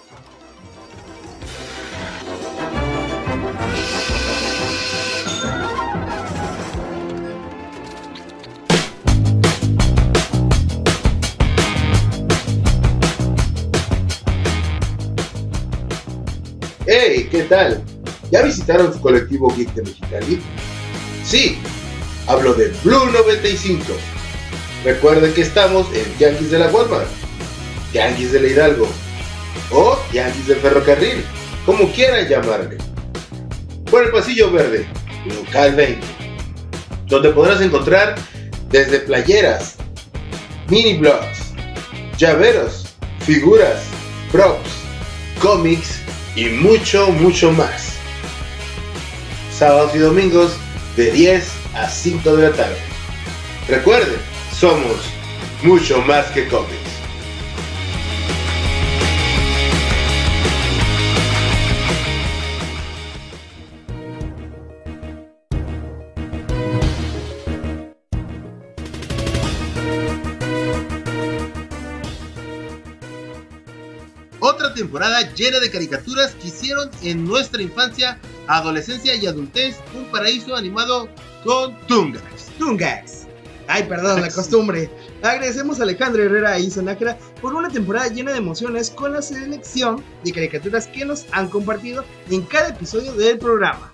¡Hey! 16.86 17.28
¿Qué 17.32 17.43
tal? 17.43 17.82
¿Ya 18.30 18.41
visitaron 18.41 18.93
su 18.93 19.00
colectivo 19.00 19.54
Geek 19.56 19.74
de 19.74 19.84
Mexicali? 19.84 20.41
Sí, 21.24 21.58
hablo 22.28 22.54
de 22.54 22.69
Blue 22.84 23.06
95. 23.12 23.93
Recuerden 24.84 25.34
que 25.34 25.41
estamos 25.41 25.88
en 25.93 26.06
Yankees 26.19 26.52
de 26.52 26.60
la 26.60 26.67
Walmart, 26.67 27.08
Yankees 27.93 28.34
de 28.34 28.41
la 28.41 28.48
Hidalgo 28.48 28.88
o 29.72 29.98
Yankees 30.12 30.48
del 30.48 30.58
Ferrocarril, 30.58 31.24
como 31.65 31.89
quieran 31.91 32.28
llamarle. 32.28 32.78
Por 33.89 34.04
el 34.04 34.12
pasillo 34.12 34.52
verde, 34.52 34.86
local 35.26 35.76
20, 35.76 36.06
donde 37.08 37.30
podrás 37.30 37.62
encontrar 37.62 38.15
desde 38.69 39.00
playeras, 39.00 39.76
mini 40.67 40.98
blogs, 40.98 41.54
llaveros, 42.17 42.88
figuras, 43.22 43.84
props, 44.34 44.69
cómics 45.41 46.00
y 46.36 46.46
mucho, 46.46 47.10
mucho 47.12 47.54
más. 47.54 47.93
Sábados 49.58 49.96
y 49.96 50.00
domingos 50.00 50.58
de 50.98 51.10
10 51.12 51.48
a 51.76 51.88
5 51.88 52.36
de 52.36 52.50
la 52.50 52.56
tarde. 52.56 52.78
Recuerden, 53.69 54.33
somos 54.63 54.95
mucho 55.62 56.02
más 56.04 56.32
que 56.32 56.47
cómics. 56.47 56.80
temporada 74.76 75.21
llena 75.36 75.60
de 75.60 75.69
caricaturas 75.69 76.34
que 76.36 76.47
hicieron 76.47 76.89
en 77.04 77.26
nuestra 77.26 77.62
infancia, 77.62 78.17
adolescencia 78.47 79.13
y 79.13 79.28
adultez 79.28 79.78
un 79.93 80.06
paraíso 80.06 80.56
animado 80.56 81.08
con 81.43 81.78
Tungax. 81.86 82.47
Tungax. 82.58 83.22
Ay, 83.67 83.84
perdón, 83.84 84.21
la 84.21 84.30
costumbre. 84.34 84.89
Agradecemos 85.21 85.80
a 85.80 85.84
Alejandro 85.84 86.23
Herrera 86.23 86.60
y 86.60 86.67
Nájera 86.67 87.17
por 87.41 87.54
una 87.54 87.69
temporada 87.69 88.08
llena 88.08 88.32
de 88.32 88.38
emociones 88.38 88.89
con 88.89 89.13
la 89.13 89.21
selección 89.21 90.04
de 90.23 90.32
caricaturas 90.32 90.88
que 90.88 91.06
nos 91.06 91.26
han 91.32 91.49
compartido 91.49 92.04
en 92.30 92.41
cada 92.43 92.69
episodio 92.69 93.13
del 93.13 93.38
programa. 93.38 93.93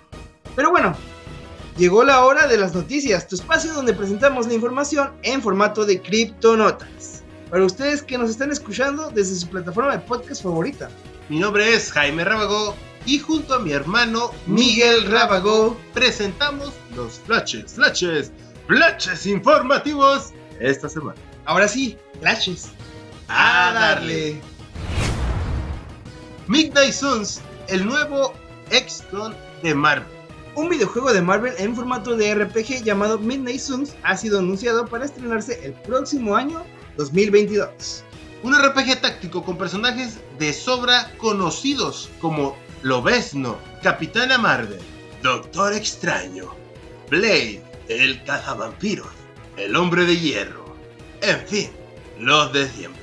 Pero 0.56 0.70
bueno, 0.70 0.96
llegó 1.76 2.04
la 2.04 2.24
hora 2.24 2.46
de 2.46 2.58
las 2.58 2.74
noticias, 2.74 3.28
tu 3.28 3.36
espacio 3.36 3.72
donde 3.72 3.94
presentamos 3.94 4.46
la 4.46 4.54
información 4.54 5.12
en 5.22 5.40
formato 5.42 5.84
de 5.84 6.00
criptonotas 6.00 7.22
para 7.50 7.64
ustedes 7.64 8.02
que 8.02 8.16
nos 8.16 8.30
están 8.30 8.52
escuchando 8.52 9.10
desde 9.10 9.34
su 9.34 9.48
plataforma 9.48 9.92
de 9.92 9.98
podcast 10.00 10.42
favorita. 10.42 10.88
Mi 11.28 11.38
nombre 11.38 11.74
es 11.74 11.92
Jaime 11.92 12.24
Rábago 12.24 12.74
y 13.06 13.18
junto 13.18 13.54
a 13.54 13.58
mi 13.58 13.72
hermano 13.72 14.30
Miguel 14.46 15.06
Rábago 15.06 15.76
presentamos 15.94 16.72
los 16.94 17.20
flashes, 17.20 17.74
flashes, 17.74 18.32
flashes 18.70 19.26
informativos 19.26 20.32
esta 20.60 20.88
semana. 20.88 21.18
Ahora 21.44 21.66
sí, 21.66 21.98
flashes. 22.20 22.70
A 23.26 23.72
darle. 23.74 24.40
Midnight 26.46 26.92
Suns, 26.92 27.40
el 27.66 27.84
nuevo 27.84 28.32
XCOM 28.70 29.32
de 29.64 29.74
Marvel. 29.74 30.06
Un 30.54 30.68
videojuego 30.68 31.12
de 31.12 31.20
Marvel 31.20 31.54
en 31.58 31.74
formato 31.74 32.16
de 32.16 32.32
RPG 32.32 32.84
llamado 32.84 33.18
Midnight 33.18 33.58
Suns 33.58 33.96
ha 34.04 34.16
sido 34.16 34.38
anunciado 34.38 34.86
para 34.86 35.04
estrenarse 35.04 35.64
el 35.64 35.72
próximo 35.72 36.36
año 36.36 36.62
2022. 36.96 38.04
Un 38.44 38.54
RPG 38.54 39.00
táctico 39.00 39.44
con 39.44 39.58
personajes 39.58 40.20
de 40.38 40.52
sobra 40.52 41.10
conocidos 41.18 42.08
como 42.20 42.56
Lobesno, 42.82 43.58
Capitana 43.82 44.38
Marvel, 44.38 44.80
Doctor 45.22 45.72
Extraño, 45.72 46.54
Blade, 47.10 47.69
el 47.90 48.22
cazavampiros, 48.22 49.08
el 49.56 49.74
hombre 49.74 50.04
de 50.04 50.16
hierro, 50.16 50.76
en 51.22 51.40
fin, 51.46 51.70
los 52.18 52.52
de 52.52 52.68
siempre. 52.68 53.00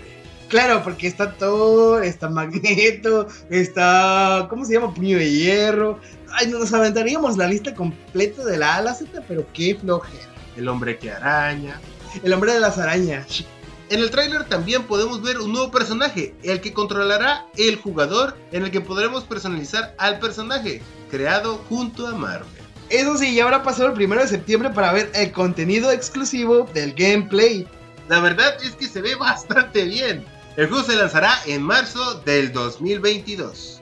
Claro, 0.47 0.81
porque 0.81 1.07
está 1.07 1.33
Thor, 1.33 2.05
está 2.05 2.29
Magneto, 2.29 3.27
está. 3.49 4.47
¿Cómo 4.49 4.63
se 4.63 4.73
llama? 4.73 4.93
Puño 4.93 5.17
de 5.17 5.29
hierro. 5.29 5.99
Ay, 6.31 6.47
nos 6.47 6.73
aventaríamos 6.73 7.35
la 7.35 7.47
lista 7.47 7.75
completa 7.75 8.45
de 8.45 8.57
la 8.57 8.75
A 8.75 8.77
a 8.77 8.81
la 8.81 8.93
Z, 8.93 9.21
pero 9.27 9.45
qué 9.53 9.75
flojera. 9.75 10.23
El 10.55 10.69
hombre 10.69 10.97
que 10.97 11.11
araña. 11.11 11.81
El 12.23 12.31
hombre 12.31 12.53
de 12.53 12.61
las 12.61 12.77
arañas. 12.77 13.43
En 13.89 13.99
el 13.99 14.09
tráiler 14.09 14.45
también 14.45 14.83
podemos 14.83 15.21
ver 15.21 15.37
un 15.39 15.51
nuevo 15.51 15.69
personaje, 15.69 16.33
el 16.43 16.61
que 16.61 16.73
controlará 16.73 17.45
el 17.57 17.75
jugador, 17.75 18.37
en 18.51 18.63
el 18.63 18.71
que 18.71 18.81
podremos 18.81 19.25
personalizar 19.25 19.95
al 19.97 20.19
personaje, 20.19 20.81
creado 21.09 21.57
junto 21.69 22.07
a 22.07 22.13
Marvel. 22.13 22.66
Eso 22.89 23.17
sí, 23.17 23.35
ya 23.35 23.43
habrá 23.43 23.63
pasado 23.63 23.89
el 23.89 23.95
primero 23.95 24.21
de 24.21 24.27
septiembre 24.27 24.69
para 24.69 24.93
ver 24.93 25.11
el 25.13 25.31
contenido 25.31 25.91
exclusivo 25.91 26.69
del 26.73 26.93
gameplay. 26.93 27.67
La 28.07 28.21
verdad 28.21 28.55
es 28.63 28.71
que 28.71 28.87
se 28.87 29.01
ve 29.01 29.15
bastante 29.15 29.83
bien. 29.83 30.23
El 30.55 30.67
juego 30.67 30.83
se 30.83 30.95
lanzará 30.95 31.33
en 31.45 31.61
marzo 31.61 32.21
del 32.21 32.53
2022. 32.53 33.81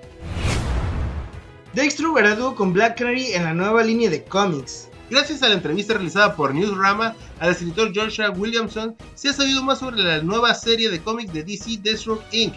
Dexter 1.74 2.08
graduó 2.16 2.56
con 2.56 2.74
Black 2.74 2.98
Canary 2.98 3.34
en 3.34 3.44
la 3.44 3.54
nueva 3.54 3.84
línea 3.84 4.10
de 4.10 4.24
cómics. 4.24 4.90
Gracias 5.10 5.44
a 5.44 5.50
la 5.50 5.56
entrevista 5.56 5.94
realizada 5.94 6.36
por 6.36 6.56
Newsrama 6.56 7.16
al 7.40 7.52
escritor 7.52 7.92
Joshua 7.94 8.32
Williamson, 8.32 8.96
se 9.14 9.30
ha 9.30 9.34
sabido 9.34 9.62
más 9.62 9.80
sobre 9.80 10.02
la 10.02 10.22
nueva 10.24 10.56
serie 10.56 10.90
de 10.90 11.00
cómics 11.00 11.32
de 11.32 11.44
DC 11.44 11.78
Deathstroke 11.84 12.24
Inc. 12.32 12.56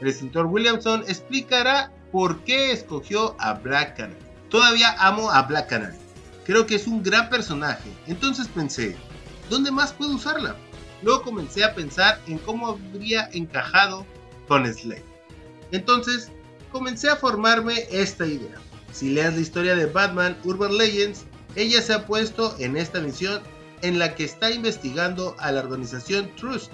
El 0.00 0.08
escritor 0.08 0.46
Williamson 0.46 1.04
explicará 1.06 1.92
por 2.10 2.40
qué 2.40 2.72
escogió 2.72 3.36
a 3.38 3.54
Black 3.54 3.96
Canary. 3.96 4.23
Todavía 4.54 4.94
amo 5.00 5.32
a 5.32 5.42
Black 5.42 5.68
Canary. 5.68 5.96
Creo 6.44 6.64
que 6.64 6.76
es 6.76 6.86
un 6.86 7.02
gran 7.02 7.28
personaje. 7.28 7.90
Entonces 8.06 8.46
pensé, 8.46 8.96
¿dónde 9.50 9.72
más 9.72 9.92
puedo 9.92 10.14
usarla? 10.14 10.54
Luego 11.02 11.22
comencé 11.22 11.64
a 11.64 11.74
pensar 11.74 12.20
en 12.28 12.38
cómo 12.38 12.68
habría 12.68 13.28
encajado 13.32 14.06
con 14.46 14.64
Slade. 14.72 15.04
Entonces, 15.72 16.30
comencé 16.70 17.10
a 17.10 17.16
formarme 17.16 17.88
esta 17.90 18.26
idea. 18.26 18.54
Si 18.92 19.10
leas 19.10 19.34
la 19.34 19.40
historia 19.40 19.74
de 19.74 19.86
Batman 19.86 20.38
Urban 20.44 20.78
Legends, 20.78 21.24
ella 21.56 21.82
se 21.82 21.92
ha 21.92 22.06
puesto 22.06 22.54
en 22.60 22.76
esta 22.76 23.00
misión 23.00 23.42
en 23.82 23.98
la 23.98 24.14
que 24.14 24.22
está 24.22 24.52
investigando 24.52 25.34
a 25.40 25.50
la 25.50 25.62
organización 25.62 26.30
Trust. 26.36 26.72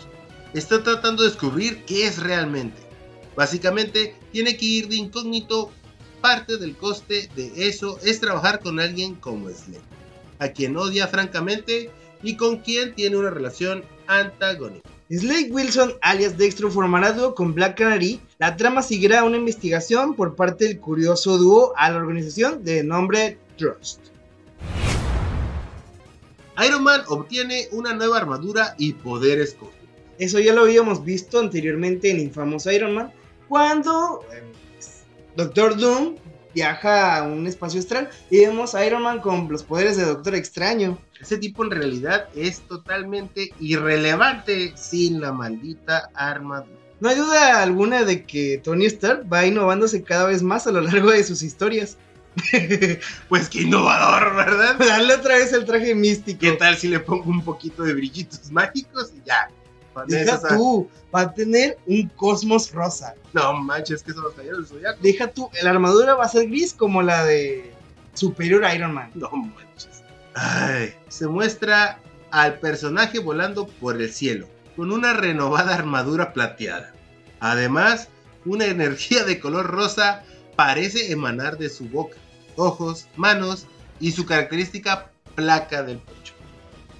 Está 0.52 0.82
tratando 0.82 1.22
de 1.22 1.30
descubrir 1.30 1.86
qué 1.86 2.06
es 2.06 2.18
realmente. 2.18 2.76
Básicamente, 3.36 4.14
tiene 4.32 4.58
que 4.58 4.66
ir 4.66 4.88
de 4.88 4.96
incógnito. 4.96 5.72
Parte 6.20 6.58
del 6.58 6.76
coste 6.76 7.28
de 7.34 7.68
eso 7.68 7.98
es 8.04 8.20
trabajar 8.20 8.60
con 8.60 8.78
alguien 8.78 9.14
como 9.14 9.48
Slade, 9.48 9.80
a 10.38 10.48
quien 10.48 10.76
odia 10.76 11.08
francamente 11.08 11.90
y 12.22 12.36
con 12.36 12.58
quien 12.58 12.94
tiene 12.94 13.16
una 13.16 13.30
relación 13.30 13.84
antagónica. 14.06 14.88
Slade 15.10 15.50
Wilson, 15.50 15.94
alias 16.02 16.36
Dextro, 16.36 16.70
formará 16.70 17.12
dúo 17.12 17.34
con 17.34 17.54
Black 17.54 17.78
Canary. 17.78 18.20
La 18.38 18.56
trama 18.56 18.82
seguirá 18.82 19.24
una 19.24 19.38
investigación 19.38 20.14
por 20.14 20.36
parte 20.36 20.66
del 20.66 20.78
curioso 20.78 21.38
dúo 21.38 21.72
a 21.76 21.90
la 21.90 21.96
organización 21.96 22.62
de 22.62 22.84
nombre 22.84 23.38
Trust. 23.56 24.00
Iron 26.64 26.82
Man 26.84 27.00
obtiene 27.08 27.68
una 27.72 27.94
nueva 27.94 28.18
armadura 28.18 28.74
y 28.78 28.92
poderes 28.92 29.54
cósmicos. 29.54 29.80
Eso 30.18 30.38
ya 30.38 30.52
lo 30.52 30.62
habíamos 30.62 31.02
visto 31.02 31.40
anteriormente 31.40 32.10
en 32.10 32.20
Infamous 32.20 32.66
Iron 32.66 32.94
Man, 32.94 33.12
cuando 33.48 34.22
eh, 34.32 34.42
Doctor 35.36 35.76
Doom 35.76 36.16
viaja 36.54 37.16
a 37.16 37.22
un 37.22 37.46
espacio 37.46 37.80
astral 37.80 38.10
y 38.30 38.40
vemos 38.40 38.74
a 38.74 38.84
Iron 38.84 39.02
Man 39.02 39.20
con 39.20 39.48
los 39.50 39.62
poderes 39.62 39.96
de 39.96 40.04
Doctor 40.04 40.34
Extraño. 40.34 40.98
Ese 41.20 41.38
tipo 41.38 41.64
en 41.64 41.70
realidad 41.70 42.28
es 42.34 42.60
totalmente 42.62 43.50
irrelevante 43.60 44.72
sin 44.76 45.20
la 45.20 45.32
maldita 45.32 46.10
armadura. 46.14 46.78
No 47.00 47.08
hay 47.08 47.16
duda 47.16 47.62
alguna 47.62 48.04
de 48.04 48.24
que 48.24 48.60
Tony 48.62 48.86
Stark 48.86 49.24
va 49.32 49.46
innovándose 49.46 50.02
cada 50.02 50.26
vez 50.26 50.42
más 50.42 50.66
a 50.66 50.72
lo 50.72 50.80
largo 50.80 51.10
de 51.10 51.24
sus 51.24 51.42
historias. 51.42 51.96
pues 53.28 53.48
qué 53.48 53.62
innovador, 53.62 54.36
¿verdad? 54.36 54.76
Dale 54.78 55.14
otra 55.14 55.36
vez 55.36 55.52
el 55.52 55.64
traje 55.64 55.94
místico. 55.94 56.40
¿Qué 56.40 56.52
tal 56.52 56.76
si 56.76 56.88
le 56.88 57.00
pongo 57.00 57.30
un 57.30 57.42
poquito 57.42 57.82
de 57.84 57.94
brillitos 57.94 58.50
mágicos 58.50 59.12
y 59.16 59.26
ya? 59.26 59.50
Deja 60.06 60.40
tú, 60.56 60.88
va 61.14 61.20
a 61.22 61.34
tener 61.34 61.78
un 61.86 62.08
cosmos 62.16 62.72
rosa. 62.72 63.14
No 63.32 63.52
manches, 63.54 64.02
que 64.02 64.12
son 64.12 64.24
los 64.24 64.34
talleres 64.34 64.58
del 64.58 64.66
zodiaco. 64.66 64.98
Deja 65.02 65.28
tú, 65.28 65.50
la 65.62 65.70
armadura 65.70 66.14
va 66.14 66.24
a 66.24 66.28
ser 66.28 66.48
gris 66.48 66.72
como 66.72 67.02
la 67.02 67.24
de 67.24 67.72
Superior 68.14 68.62
Iron 68.74 68.94
Man. 68.94 69.10
No 69.14 69.30
manches. 69.30 70.02
Ay, 70.34 70.94
se 71.08 71.26
muestra 71.26 71.98
al 72.30 72.58
personaje 72.60 73.18
volando 73.18 73.66
por 73.66 74.00
el 74.00 74.12
cielo, 74.12 74.46
con 74.76 74.92
una 74.92 75.12
renovada 75.12 75.74
armadura 75.74 76.32
plateada. 76.32 76.92
Además, 77.40 78.08
una 78.44 78.66
energía 78.66 79.24
de 79.24 79.40
color 79.40 79.66
rosa 79.66 80.22
parece 80.56 81.10
emanar 81.12 81.58
de 81.58 81.68
su 81.68 81.88
boca, 81.88 82.16
ojos, 82.56 83.08
manos 83.16 83.66
y 83.98 84.12
su 84.12 84.24
característica 84.24 85.10
placa 85.34 85.82
del 85.82 85.98
pecho. 85.98 86.19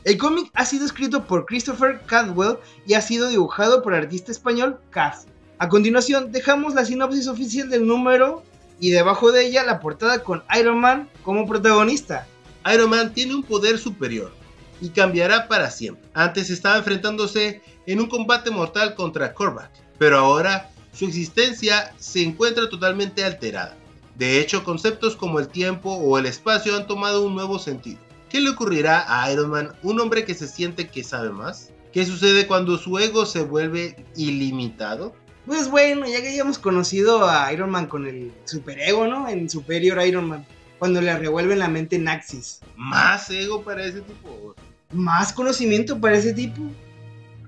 El 0.02 0.16
cómic 0.16 0.50
ha 0.54 0.64
sido 0.64 0.86
escrito 0.86 1.26
por 1.26 1.44
Christopher 1.44 2.00
Cadwell 2.06 2.56
y 2.86 2.94
ha 2.94 3.02
sido 3.02 3.28
dibujado 3.28 3.82
por 3.82 3.92
el 3.92 4.04
artista 4.04 4.32
español 4.32 4.80
Caz. 4.88 5.26
A 5.58 5.68
continuación, 5.68 6.32
dejamos 6.32 6.74
la 6.74 6.86
sinopsis 6.86 7.28
oficial 7.28 7.68
del 7.68 7.86
número 7.86 8.42
y 8.80 8.90
debajo 8.90 9.30
de 9.30 9.46
ella 9.46 9.62
la 9.62 9.78
portada 9.78 10.22
con 10.22 10.42
Iron 10.58 10.80
Man 10.80 11.10
como 11.22 11.46
protagonista. 11.46 12.26
Iron 12.72 12.88
Man 12.88 13.12
tiene 13.12 13.34
un 13.34 13.42
poder 13.42 13.78
superior 13.78 14.32
y 14.80 14.88
cambiará 14.88 15.48
para 15.48 15.70
siempre. 15.70 16.08
Antes 16.14 16.48
estaba 16.48 16.78
enfrentándose 16.78 17.60
en 17.86 18.00
un 18.00 18.08
combate 18.08 18.50
mortal 18.50 18.94
contra 18.94 19.34
Korvac, 19.34 19.70
pero 19.98 20.18
ahora 20.18 20.70
su 20.94 21.04
existencia 21.04 21.92
se 21.98 22.22
encuentra 22.22 22.70
totalmente 22.70 23.22
alterada. 23.22 23.76
De 24.14 24.40
hecho, 24.40 24.64
conceptos 24.64 25.14
como 25.14 25.40
el 25.40 25.48
tiempo 25.48 25.92
o 25.92 26.18
el 26.18 26.24
espacio 26.24 26.74
han 26.74 26.86
tomado 26.86 27.22
un 27.22 27.34
nuevo 27.34 27.58
sentido. 27.58 28.00
¿Qué 28.30 28.40
le 28.40 28.50
ocurrirá 28.50 29.04
a 29.08 29.30
Iron 29.32 29.50
Man, 29.50 29.72
un 29.82 30.00
hombre 30.00 30.24
que 30.24 30.34
se 30.34 30.46
siente 30.46 30.88
que 30.88 31.02
sabe 31.02 31.30
más? 31.30 31.72
¿Qué 31.92 32.06
sucede 32.06 32.46
cuando 32.46 32.78
su 32.78 32.96
ego 33.00 33.26
se 33.26 33.42
vuelve 33.42 34.06
ilimitado? 34.14 35.12
Pues 35.46 35.68
bueno, 35.68 36.06
ya 36.06 36.20
que 36.22 36.28
hayamos 36.28 36.60
conocido 36.60 37.28
a 37.28 37.52
Iron 37.52 37.70
Man 37.70 37.86
con 37.86 38.06
el 38.06 38.32
superego, 38.44 39.08
¿no? 39.08 39.28
En 39.28 39.50
Superior 39.50 40.00
Iron 40.06 40.28
Man, 40.28 40.46
cuando 40.78 41.00
le 41.00 41.18
revuelven 41.18 41.58
la 41.58 41.66
mente 41.66 41.98
Naxis. 41.98 42.60
¿Más 42.76 43.28
ego 43.30 43.64
para 43.64 43.84
ese 43.84 44.00
tipo? 44.02 44.54
¿Más 44.92 45.32
conocimiento 45.32 46.00
para 46.00 46.16
ese 46.16 46.32
tipo? 46.32 46.62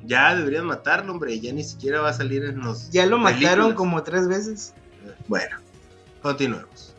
Ya 0.05 0.35
deberían 0.35 0.65
matarlo, 0.65 1.13
hombre, 1.13 1.39
ya 1.39 1.53
ni 1.53 1.63
siquiera 1.63 2.01
va 2.01 2.09
a 2.09 2.13
salir 2.13 2.45
en 2.45 2.59
los... 2.59 2.91
Ya 2.91 3.07
lo 3.07 3.19
mataron 3.19 3.75
como 3.75 4.03
tres 4.03 4.27
veces. 4.27 4.75
Bueno, 5.29 5.59
continuemos. 6.23 6.92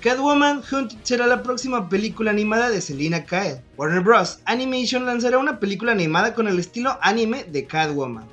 Catwoman 0.00 0.62
Hunt 0.72 0.94
será 1.02 1.26
la 1.26 1.42
próxima 1.42 1.90
película 1.90 2.30
animada 2.30 2.70
de 2.70 2.80
Selina 2.80 3.22
Kyle. 3.22 3.60
Warner 3.76 4.00
Bros. 4.00 4.38
Animation 4.46 5.04
lanzará 5.04 5.36
una 5.36 5.60
película 5.60 5.92
animada 5.92 6.32
con 6.34 6.48
el 6.48 6.58
estilo 6.58 6.98
anime 7.02 7.44
de 7.44 7.66
Catwoman. 7.66 8.26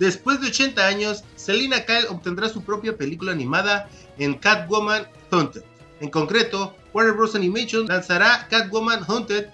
Después 0.00 0.40
de 0.40 0.48
80 0.48 0.84
años, 0.84 1.22
Selina 1.36 1.84
Kyle 1.84 2.08
obtendrá 2.08 2.48
su 2.48 2.64
propia 2.64 2.96
película 2.96 3.30
animada 3.30 3.88
en 4.18 4.34
Catwoman 4.34 5.06
Hunted. 5.30 5.62
En 6.00 6.10
concreto, 6.10 6.74
Warner 6.92 7.14
Bros. 7.14 7.36
Animation 7.36 7.86
lanzará 7.86 8.48
Catwoman 8.50 9.08
Hunted, 9.08 9.46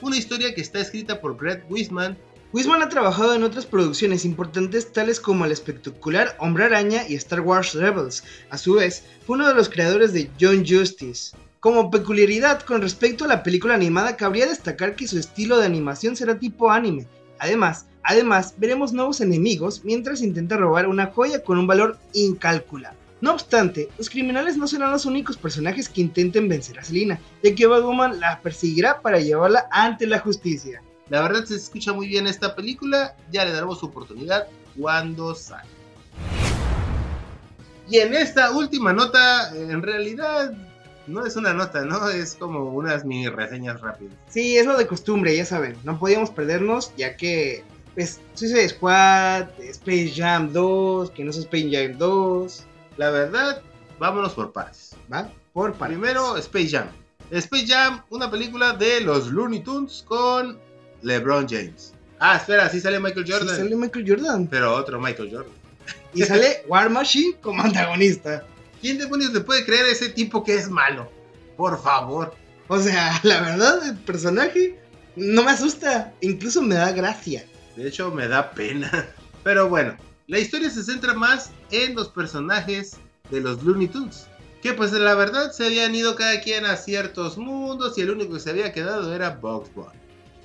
una 0.00 0.16
historia 0.16 0.54
que 0.54 0.60
está 0.60 0.78
escrita 0.78 1.20
por 1.20 1.36
Brett 1.36 1.64
Wiseman 1.68 2.16
Wiseman 2.50 2.80
ha 2.80 2.88
trabajado 2.88 3.34
en 3.34 3.42
otras 3.42 3.66
producciones 3.66 4.24
importantes 4.24 4.90
tales 4.90 5.20
como 5.20 5.44
el 5.44 5.52
espectacular 5.52 6.34
Hombre 6.40 6.64
Araña 6.64 7.06
y 7.06 7.14
Star 7.14 7.42
Wars 7.42 7.74
Rebels. 7.74 8.24
A 8.48 8.56
su 8.56 8.74
vez, 8.74 9.04
fue 9.26 9.36
uno 9.36 9.46
de 9.46 9.54
los 9.54 9.68
creadores 9.68 10.14
de 10.14 10.30
John 10.40 10.64
Justice. 10.66 11.36
Como 11.60 11.90
peculiaridad 11.90 12.62
con 12.62 12.80
respecto 12.80 13.26
a 13.26 13.28
la 13.28 13.42
película 13.42 13.74
animada, 13.74 14.16
cabría 14.16 14.46
destacar 14.46 14.96
que 14.96 15.06
su 15.06 15.18
estilo 15.18 15.58
de 15.58 15.66
animación 15.66 16.16
será 16.16 16.38
tipo 16.38 16.70
anime. 16.70 17.06
Además, 17.38 17.84
además, 18.02 18.54
veremos 18.56 18.94
nuevos 18.94 19.20
enemigos 19.20 19.84
mientras 19.84 20.22
intenta 20.22 20.56
robar 20.56 20.88
una 20.88 21.08
joya 21.08 21.42
con 21.42 21.58
un 21.58 21.66
valor 21.66 21.98
incalculable. 22.14 22.98
No 23.20 23.34
obstante, 23.34 23.90
los 23.98 24.08
criminales 24.08 24.56
no 24.56 24.66
serán 24.66 24.92
los 24.92 25.04
únicos 25.04 25.36
personajes 25.36 25.90
que 25.90 26.00
intenten 26.00 26.48
vencer 26.48 26.78
a 26.78 26.84
Selina, 26.84 27.20
ya 27.42 27.54
que 27.54 27.66
Batwoman 27.66 28.20
la 28.20 28.40
perseguirá 28.40 29.02
para 29.02 29.20
llevarla 29.20 29.68
ante 29.70 30.06
la 30.06 30.20
justicia. 30.20 30.82
La 31.10 31.22
verdad 31.22 31.44
se 31.44 31.56
escucha 31.56 31.92
muy 31.92 32.06
bien 32.06 32.26
esta 32.26 32.54
película, 32.54 33.16
ya 33.30 33.44
le 33.44 33.52
daremos 33.52 33.80
su 33.80 33.86
oportunidad 33.86 34.46
cuando 34.78 35.34
salga. 35.34 35.66
Y 37.88 37.98
en 37.98 38.12
esta 38.12 38.50
última 38.50 38.92
nota, 38.92 39.50
en 39.54 39.82
realidad 39.82 40.52
no 41.06 41.24
es 41.24 41.36
una 41.36 41.54
nota, 41.54 41.86
¿no? 41.86 42.08
Es 42.10 42.34
como 42.34 42.64
unas 42.64 43.06
mini 43.06 43.28
reseñas 43.28 43.80
rápidas. 43.80 44.14
Sí, 44.28 44.58
es 44.58 44.66
lo 44.66 44.76
de 44.76 44.86
costumbre, 44.86 45.34
ya 45.34 45.46
saben. 45.46 45.76
No 45.84 45.98
podíamos 45.98 46.28
perdernos, 46.28 46.92
ya 46.98 47.16
que, 47.16 47.64
pues, 47.94 48.20
Suicide 48.34 48.68
Squad, 48.68 49.48
Space 49.58 50.12
Jam 50.14 50.52
2, 50.52 51.10
que 51.12 51.24
no 51.24 51.30
es 51.30 51.38
Space 51.38 51.70
Jam 51.72 51.96
2. 51.96 52.64
La 52.98 53.10
verdad, 53.10 53.62
vámonos 53.98 54.34
por 54.34 54.52
partes. 54.52 54.94
¿Va? 55.10 55.30
Por 55.54 55.72
partes. 55.72 55.96
Primero, 55.96 56.36
Space 56.36 56.68
Jam. 56.68 56.88
Space 57.30 57.66
Jam, 57.66 58.02
una 58.10 58.30
película 58.30 58.74
de 58.74 59.00
los 59.00 59.28
Looney 59.28 59.60
Tunes 59.60 60.04
con 60.06 60.58
LeBron 61.02 61.46
James. 61.48 61.92
Ah, 62.18 62.36
espera, 62.36 62.68
sí 62.68 62.80
sale 62.80 62.98
Michael 62.98 63.26
Jordan. 63.28 63.54
Sí 63.54 63.62
sale 63.62 63.76
Michael 63.76 64.04
Jordan. 64.08 64.46
Pero 64.48 64.74
otro 64.74 65.00
Michael 65.00 65.30
Jordan. 65.30 65.52
Y 66.14 66.22
sale 66.22 66.64
War 66.66 66.90
Machine 66.90 67.36
como 67.40 67.62
antagonista. 67.62 68.42
¿Quién 68.80 68.98
demonios 68.98 69.32
le 69.32 69.40
puede 69.40 69.64
creer 69.64 69.86
a 69.86 69.90
ese 69.90 70.08
tipo 70.08 70.42
que 70.42 70.54
es 70.54 70.70
malo? 70.70 71.10
Por 71.56 71.80
favor. 71.80 72.34
O 72.68 72.78
sea, 72.78 73.18
la 73.22 73.40
verdad, 73.40 73.86
el 73.86 73.96
personaje 73.96 74.78
no 75.16 75.42
me 75.42 75.50
asusta, 75.50 76.12
incluso 76.20 76.62
me 76.62 76.76
da 76.76 76.92
gracia. 76.92 77.44
De 77.76 77.88
hecho, 77.88 78.10
me 78.10 78.28
da 78.28 78.50
pena. 78.52 79.06
Pero 79.44 79.68
bueno, 79.68 79.96
la 80.26 80.38
historia 80.38 80.70
se 80.70 80.84
centra 80.84 81.14
más 81.14 81.50
en 81.70 81.94
los 81.94 82.08
personajes 82.08 82.96
de 83.30 83.40
los 83.40 83.62
Looney 83.62 83.88
Tunes. 83.88 84.26
Que 84.62 84.72
pues 84.72 84.92
la 84.92 85.14
verdad 85.14 85.52
se 85.52 85.66
habían 85.66 85.94
ido 85.94 86.16
cada 86.16 86.40
quien 86.40 86.66
a 86.66 86.76
ciertos 86.76 87.38
mundos 87.38 87.96
y 87.96 88.00
el 88.00 88.10
único 88.10 88.34
que 88.34 88.40
se 88.40 88.50
había 88.50 88.72
quedado 88.72 89.14
era 89.14 89.30
Bugs 89.30 89.72
Bunny. 89.72 89.97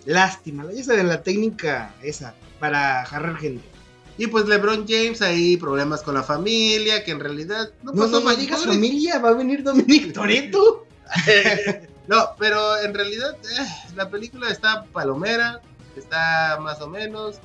Lástima, 0.05 0.65
ya 0.71 0.83
saben 0.83 1.07
la 1.07 1.23
técnica 1.23 1.93
esa 2.01 2.33
para 2.59 3.05
jarrar 3.05 3.37
gente. 3.37 3.63
Y 4.17 4.27
pues 4.27 4.45
LeBron 4.45 4.85
James 4.87 5.21
ahí 5.21 5.57
problemas 5.57 6.03
con 6.03 6.13
la 6.13 6.23
familia, 6.23 7.03
que 7.03 7.11
en 7.11 7.19
realidad 7.19 7.71
no 7.81 7.93
pasó 7.93 8.19
no, 8.19 8.29
no, 8.29 8.35
digas 8.35 8.63
familia, 8.63 9.19
va 9.19 9.29
a 9.29 9.33
venir 9.33 9.63
Dominic 9.63 10.13
Toretto. 10.13 10.85
no, 12.07 12.29
pero 12.37 12.79
en 12.79 12.93
realidad 12.93 13.35
eh, 13.43 13.67
la 13.95 14.09
película 14.09 14.49
está 14.49 14.85
palomera, 14.85 15.61
está 15.95 16.59
más 16.61 16.81
o 16.81 16.87
menos. 16.87 17.37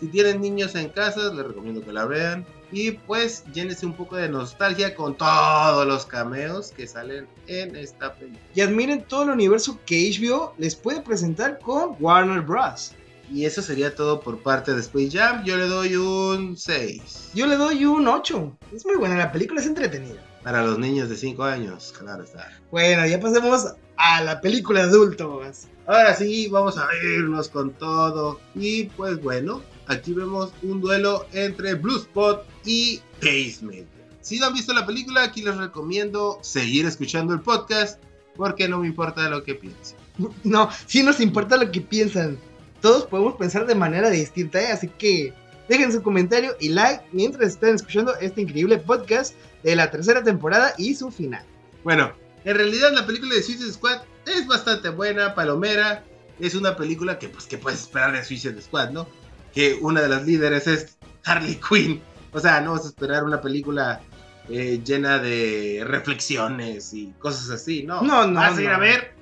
Si 0.00 0.06
tienen 0.08 0.40
niños 0.40 0.74
en 0.74 0.88
casa, 0.88 1.32
les 1.32 1.46
recomiendo 1.46 1.84
que 1.84 1.92
la 1.92 2.06
vean. 2.06 2.46
Y 2.74 2.90
pues 2.90 3.44
llénese 3.52 3.86
un 3.86 3.92
poco 3.92 4.16
de 4.16 4.28
nostalgia 4.28 4.96
con 4.96 5.16
todos 5.16 5.86
los 5.86 6.06
cameos 6.06 6.72
que 6.72 6.88
salen 6.88 7.28
en 7.46 7.76
esta 7.76 8.12
película. 8.14 8.42
Y 8.52 8.62
admiren 8.62 9.04
todo 9.04 9.22
el 9.22 9.30
universo 9.30 9.78
que 9.86 10.10
HBO 10.10 10.54
les 10.58 10.74
puede 10.74 11.00
presentar 11.00 11.60
con 11.60 11.94
Warner 12.00 12.40
Bros. 12.40 12.90
Y 13.30 13.44
eso 13.44 13.62
sería 13.62 13.94
todo 13.94 14.20
por 14.20 14.42
parte 14.42 14.74
de 14.74 14.80
Space 14.80 15.10
Jam. 15.12 15.44
Yo 15.44 15.56
le 15.56 15.68
doy 15.68 15.94
un 15.94 16.56
6. 16.56 17.30
Yo 17.32 17.46
le 17.46 17.56
doy 17.56 17.84
un 17.84 18.08
8. 18.08 18.58
Es 18.74 18.84
muy 18.84 18.96
buena, 18.96 19.14
la 19.18 19.30
película 19.30 19.60
es 19.60 19.68
entretenida. 19.68 20.20
Para 20.42 20.64
los 20.64 20.76
niños 20.76 21.08
de 21.08 21.16
5 21.16 21.44
años, 21.44 21.94
claro 21.96 22.24
está. 22.24 22.50
Bueno, 22.72 23.06
ya 23.06 23.20
pasemos 23.20 23.72
a 23.96 24.20
la 24.22 24.40
película 24.40 24.82
adultos. 24.82 25.68
Ahora 25.86 26.12
sí, 26.16 26.48
vamos 26.48 26.76
a 26.76 26.88
irnos 27.04 27.48
con 27.48 27.70
todo. 27.70 28.40
Y 28.56 28.86
pues 28.86 29.22
bueno, 29.22 29.62
aquí 29.86 30.12
vemos 30.12 30.52
un 30.62 30.80
duelo 30.80 31.26
entre 31.32 31.74
Blue 31.74 31.96
Spot 31.96 32.46
y 32.64 33.00
Pacemaker. 33.20 33.86
Si 34.20 34.38
no 34.38 34.46
han 34.46 34.54
visto 34.54 34.72
la 34.72 34.86
película, 34.86 35.22
aquí 35.22 35.42
les 35.42 35.56
recomiendo 35.56 36.38
seguir 36.42 36.86
escuchando 36.86 37.34
el 37.34 37.40
podcast 37.40 38.02
porque 38.36 38.68
no 38.68 38.78
me 38.78 38.86
importa 38.86 39.28
lo 39.28 39.44
que 39.44 39.54
piensen. 39.54 39.98
No, 40.44 40.70
sí 40.86 41.02
nos 41.02 41.20
importa 41.20 41.56
lo 41.56 41.70
que 41.70 41.80
piensan. 41.80 42.38
Todos 42.80 43.04
podemos 43.04 43.34
pensar 43.34 43.66
de 43.66 43.74
manera 43.74 44.10
distinta, 44.10 44.60
¿eh? 44.60 44.72
así 44.72 44.88
que 44.88 45.32
dejen 45.68 45.92
su 45.92 46.02
comentario 46.02 46.56
y 46.60 46.68
like 46.68 47.04
mientras 47.12 47.52
están 47.52 47.74
escuchando 47.74 48.14
este 48.16 48.42
increíble 48.42 48.78
podcast 48.78 49.34
de 49.62 49.76
la 49.76 49.90
tercera 49.90 50.22
temporada 50.22 50.74
y 50.78 50.94
su 50.94 51.10
final. 51.10 51.44
Bueno, 51.82 52.12
en 52.44 52.56
realidad 52.56 52.92
la 52.92 53.06
película 53.06 53.34
de 53.34 53.42
Suicide 53.42 53.72
Squad 53.72 54.02
es 54.26 54.46
bastante 54.46 54.88
buena, 54.90 55.34
palomera. 55.34 56.04
Es 56.40 56.54
una 56.54 56.76
película 56.76 57.18
que 57.18 57.28
pues 57.28 57.46
que 57.46 57.58
puedes 57.58 57.80
esperar 57.80 58.12
de 58.12 58.24
Suicide 58.24 58.60
Squad, 58.60 58.90
¿no? 58.90 59.06
Que 59.54 59.78
una 59.80 60.02
de 60.02 60.08
las 60.08 60.26
líderes 60.26 60.66
es 60.66 60.96
Harley 61.24 61.60
Quinn. 61.66 62.02
O 62.32 62.40
sea, 62.40 62.60
no 62.60 62.72
vas 62.72 62.84
a 62.84 62.88
esperar 62.88 63.24
una 63.24 63.40
película 63.40 64.00
eh, 64.48 64.80
llena 64.84 65.18
de 65.18 65.82
reflexiones 65.86 66.92
y 66.92 67.12
cosas 67.18 67.50
así, 67.50 67.84
¿no? 67.84 68.02
No, 68.02 68.26
no, 68.26 68.40
Vas 68.40 68.58
a 68.58 68.62
ir 68.62 68.68
no. 68.68 68.74
a 68.74 68.78
ver 68.78 69.14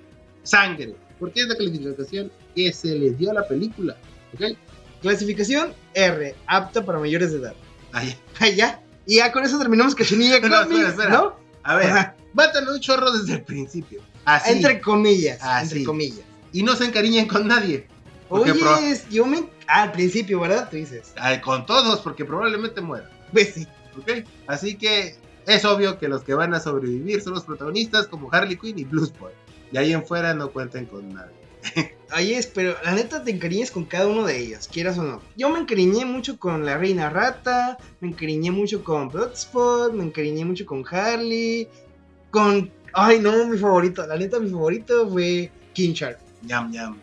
sangre. 0.42 0.94
Porque 1.20 1.42
es 1.42 1.46
la 1.48 1.56
calificación 1.56 2.32
que 2.54 2.72
se 2.72 2.88
le 2.98 3.10
dio 3.12 3.30
a 3.30 3.34
la 3.34 3.46
película. 3.46 3.96
¿Ok? 4.34 4.56
Clasificación 5.02 5.72
R, 5.94 6.34
apta 6.46 6.84
para 6.84 6.98
mayores 6.98 7.32
de 7.32 7.38
edad. 7.38 7.54
Ahí. 7.92 8.16
Ya. 8.56 8.80
Y 9.06 9.16
ya 9.16 9.32
con 9.32 9.44
eso 9.44 9.58
terminamos 9.58 9.94
Cachinilla 9.94 10.40
No, 10.48 10.62
espera, 10.62 10.88
espera. 10.88 11.10
¿no? 11.10 11.36
A 11.64 11.76
ver, 11.76 12.12
matan 12.34 12.68
un 12.68 12.80
chorro 12.80 13.10
desde 13.12 13.34
el 13.34 13.42
principio. 13.42 14.00
Así. 14.24 14.52
Entre 14.52 14.80
comillas, 14.80 15.38
Así. 15.42 15.64
entre 15.64 15.84
comillas. 15.84 16.20
Y 16.52 16.62
no 16.62 16.74
se 16.76 16.84
encariñen 16.86 17.26
con 17.28 17.46
nadie. 17.46 17.86
Oye, 18.40 18.54
pro- 18.54 18.78
yo 19.10 19.26
me... 19.26 19.48
Ah, 19.66 19.82
al 19.82 19.92
principio, 19.92 20.40
¿verdad? 20.40 20.68
Tú 20.70 20.76
dices. 20.76 21.12
Con 21.42 21.66
todos, 21.66 22.00
porque 22.00 22.24
probablemente 22.24 22.80
mueran. 22.80 23.08
Pues 23.32 23.54
sí. 23.54 23.66
¿ok? 23.98 24.26
Así 24.46 24.76
que 24.76 25.16
es 25.46 25.64
obvio 25.64 25.98
que 25.98 26.08
los 26.08 26.22
que 26.22 26.34
van 26.34 26.54
a 26.54 26.60
sobrevivir 26.60 27.20
son 27.22 27.34
los 27.34 27.44
protagonistas 27.44 28.06
como 28.06 28.28
Harley 28.32 28.56
Quinn 28.56 28.78
y 28.78 28.84
Blue 28.84 29.04
Spot. 29.04 29.32
De 29.70 29.78
ahí 29.78 29.92
en 29.92 30.04
fuera 30.04 30.34
no 30.34 30.50
cuenten 30.50 30.86
con 30.86 31.12
nadie. 31.14 31.34
Oye, 32.16 32.40
pero 32.54 32.74
la 32.84 32.92
neta 32.92 33.22
te 33.24 33.30
encariñas 33.30 33.70
con 33.70 33.84
cada 33.84 34.06
uno 34.06 34.24
de 34.24 34.36
ellos, 34.38 34.68
quieras 34.70 34.98
o 34.98 35.02
no. 35.02 35.22
Yo 35.36 35.48
me 35.48 35.60
encariñé 35.60 36.04
mucho 36.04 36.38
con 36.38 36.66
la 36.66 36.76
Reina 36.76 37.08
Rata, 37.08 37.78
me 38.00 38.08
encariñé 38.08 38.50
mucho 38.50 38.84
con 38.84 39.08
Bloodspot, 39.08 39.94
me 39.94 40.04
encariñé 40.04 40.44
mucho 40.44 40.66
con 40.66 40.84
Harley, 40.90 41.68
con... 42.30 42.70
Ay, 42.92 43.20
no, 43.20 43.46
mi 43.46 43.56
favorito, 43.56 44.06
la 44.06 44.16
neta 44.16 44.38
mi 44.38 44.50
favorito 44.50 45.08
fue 45.08 45.50
King 45.72 45.94
Shark. 45.94 46.18
Ñam, 46.42 46.70
ñam. 46.70 46.98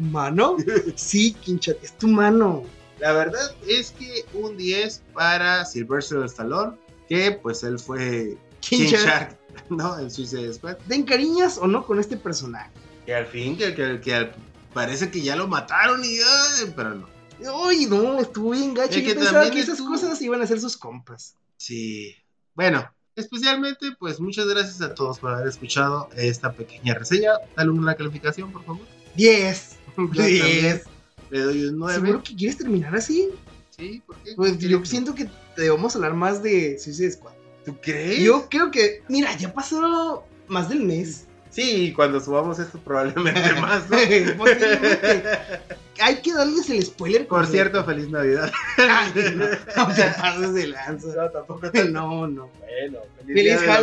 ¿Mano? 0.00 0.56
Sí, 0.94 1.34
King 1.34 1.58
Shark, 1.60 1.78
es 1.82 1.96
tu 1.96 2.08
mano. 2.08 2.64
La 2.98 3.12
verdad 3.12 3.54
es 3.68 3.90
que 3.92 4.24
un 4.32 4.56
10 4.56 5.02
para 5.12 5.64
Sylvester 5.64 6.22
Stallone, 6.24 6.76
que 7.08 7.32
pues 7.32 7.62
él 7.62 7.78
fue 7.78 8.36
King, 8.60 8.78
King 8.78 8.86
Shark. 8.86 9.04
Shark, 9.06 9.38
¿no? 9.70 9.98
En 9.98 10.10
Suicide 10.10 10.52
Squad. 10.54 10.76
¿Te 10.88 10.94
encariñas 10.94 11.58
o 11.58 11.66
no 11.66 11.84
con 11.86 11.98
este 12.00 12.16
personaje? 12.16 12.70
Que 13.04 13.14
al 13.14 13.26
fin, 13.26 13.56
que, 13.56 13.74
que, 13.74 14.00
que 14.00 14.14
al- 14.14 14.34
parece 14.72 15.10
que 15.10 15.20
ya 15.20 15.36
lo 15.36 15.46
mataron 15.46 16.04
y... 16.04 16.16
ay, 16.18 16.72
pero 16.74 16.94
no. 16.94 17.08
Ay, 17.66 17.84
no, 17.86 18.18
estuvo 18.18 18.50
bien 18.52 18.72
gacho. 18.72 18.98
Yo 18.98 19.06
que 19.06 19.14
pensaba 19.14 19.50
que 19.50 19.60
esas 19.60 19.80
cosas 19.80 20.20
iban 20.22 20.40
a 20.40 20.46
ser 20.46 20.58
sus 20.60 20.76
compas. 20.76 21.34
Sí. 21.58 22.14
Bueno, 22.54 22.90
especialmente 23.14 23.92
pues 23.98 24.18
muchas 24.20 24.46
gracias 24.46 24.80
a 24.80 24.94
todos 24.94 25.18
por 25.18 25.32
haber 25.34 25.48
escuchado 25.48 26.08
esta 26.16 26.52
pequeña 26.54 26.94
reseña. 26.94 27.32
Dale 27.54 27.70
una 27.70 27.94
calificación, 27.94 28.50
por 28.50 28.64
favor. 28.64 28.86
10. 29.16 29.76
Yo 29.96 30.22
10. 30.22 30.40
también 30.40 30.80
Le 31.30 31.40
doy 31.40 31.64
un 31.66 31.78
9. 31.78 31.94
¿Seguro 31.94 32.22
que 32.22 32.36
quieres 32.36 32.58
terminar 32.58 32.94
así? 32.94 33.28
Sí, 33.76 34.02
¿por 34.06 34.16
qué? 34.16 34.32
Pues 34.34 34.58
yo 34.58 34.82
siento 34.86 35.14
que 35.14 35.28
debemos 35.56 35.94
hablar 35.96 36.14
más 36.14 36.42
de 36.42 36.78
Suicide 36.78 37.12
Squad. 37.12 37.32
¿Tú 37.64 37.76
crees? 37.80 38.20
Yo 38.20 38.48
creo 38.48 38.70
que, 38.70 39.02
mira, 39.08 39.36
ya 39.36 39.52
pasó 39.52 40.24
más 40.48 40.68
del 40.68 40.80
mes. 40.80 41.26
Sí, 41.50 41.92
cuando 41.96 42.20
subamos 42.20 42.58
esto 42.58 42.78
probablemente 42.78 43.52
más. 43.60 43.88
¿no? 43.90 43.96
Hay 46.00 46.16
que 46.16 46.32
darles 46.34 46.68
el 46.70 46.84
spoiler. 46.84 47.26
Por 47.26 47.38
completo. 47.38 47.52
cierto, 47.52 47.84
feliz 47.84 48.10
Navidad. 48.10 48.52
Ay, 48.76 49.12
no, 49.34 49.46
no 49.46 49.94
te 49.94 50.02
pases 50.20 50.54
de 50.54 50.66
lanza. 50.66 51.08
No, 51.16 51.30
tampoco. 51.30 51.70
No, 51.90 52.26
no. 52.28 52.50
Bueno, 52.60 52.98
Feliz 53.26 53.34
Día 53.42 53.60
de 53.60 53.66
los 53.66 53.76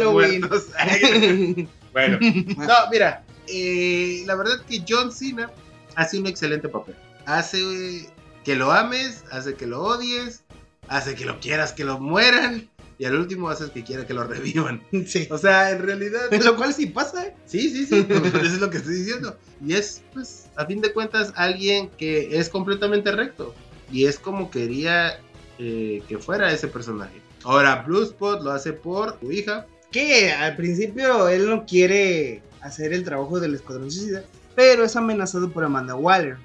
Halloween. 0.74 1.70
Bueno, 1.92 2.20
no, 2.58 2.74
mira, 2.92 3.24
eh, 3.48 4.24
la 4.26 4.36
verdad 4.36 4.62
que 4.68 4.84
John 4.88 5.12
Cena 5.12 5.52
hace 5.96 6.20
un 6.20 6.28
excelente 6.28 6.70
papel. 6.70 6.96
Hace 7.26 8.10
que 8.44 8.56
lo 8.56 8.72
ames, 8.72 9.24
hace 9.32 9.56
que 9.56 9.68
lo 9.68 9.82
odies, 9.82 10.44
hace 10.88 11.16
que 11.16 11.26
lo 11.26 11.40
quieras 11.40 11.72
que 11.72 11.86
lo 11.86 12.00
mueran 12.00 12.70
y 12.98 13.06
al 13.06 13.16
último 13.16 13.50
haces 13.50 13.72
que 13.72 13.84
quiera 13.84 14.06
que 14.06 14.14
lo 14.14 14.24
revivan. 14.24 14.82
Sí. 15.08 15.28
O 15.30 15.38
sea, 15.38 15.72
en 15.72 15.82
realidad... 15.84 16.32
Lo 16.32 16.56
cual 16.56 16.74
sí 16.74 16.88
pasa. 16.88 17.26
¿eh? 17.26 17.36
Sí, 17.46 17.70
sí, 17.70 17.86
sí, 17.86 18.06
eso 18.10 18.38
es 18.38 18.60
lo 18.60 18.70
que 18.70 18.78
estoy 18.78 18.96
diciendo. 18.96 19.38
Y 19.66 19.74
es, 19.74 20.04
pues, 20.14 20.50
a 20.56 20.66
fin 20.66 20.82
de 20.82 20.94
cuentas, 20.94 21.34
alguien 21.36 21.90
que 21.90 22.38
es 22.38 22.50
completamente 22.50 23.12
recto. 23.12 23.54
Y 23.92 24.06
es 24.06 24.20
como 24.20 24.50
quería 24.50 25.20
eh, 25.60 26.02
que 26.08 26.18
fuera 26.18 26.52
ese 26.52 26.68
personaje. 26.68 27.22
Ahora, 27.44 27.84
Blue 27.86 28.04
Spot 28.04 28.42
lo 28.42 28.52
hace 28.52 28.74
por 28.74 29.20
su 29.20 29.32
hija. 29.32 29.66
Que 29.94 30.32
al 30.34 30.56
principio 30.58 31.30
él 31.30 31.48
no 31.50 31.66
quiere 31.66 32.42
hacer 32.62 32.92
el 32.94 33.04
trabajo 33.06 33.40
del 33.40 33.56
Escuadrón 33.56 33.90
Suicida, 33.92 34.24
pero 34.56 34.84
es 34.84 34.96
amenazado 34.96 35.50
por 35.52 35.64
Amanda 35.64 35.96
Waller, 35.96 36.38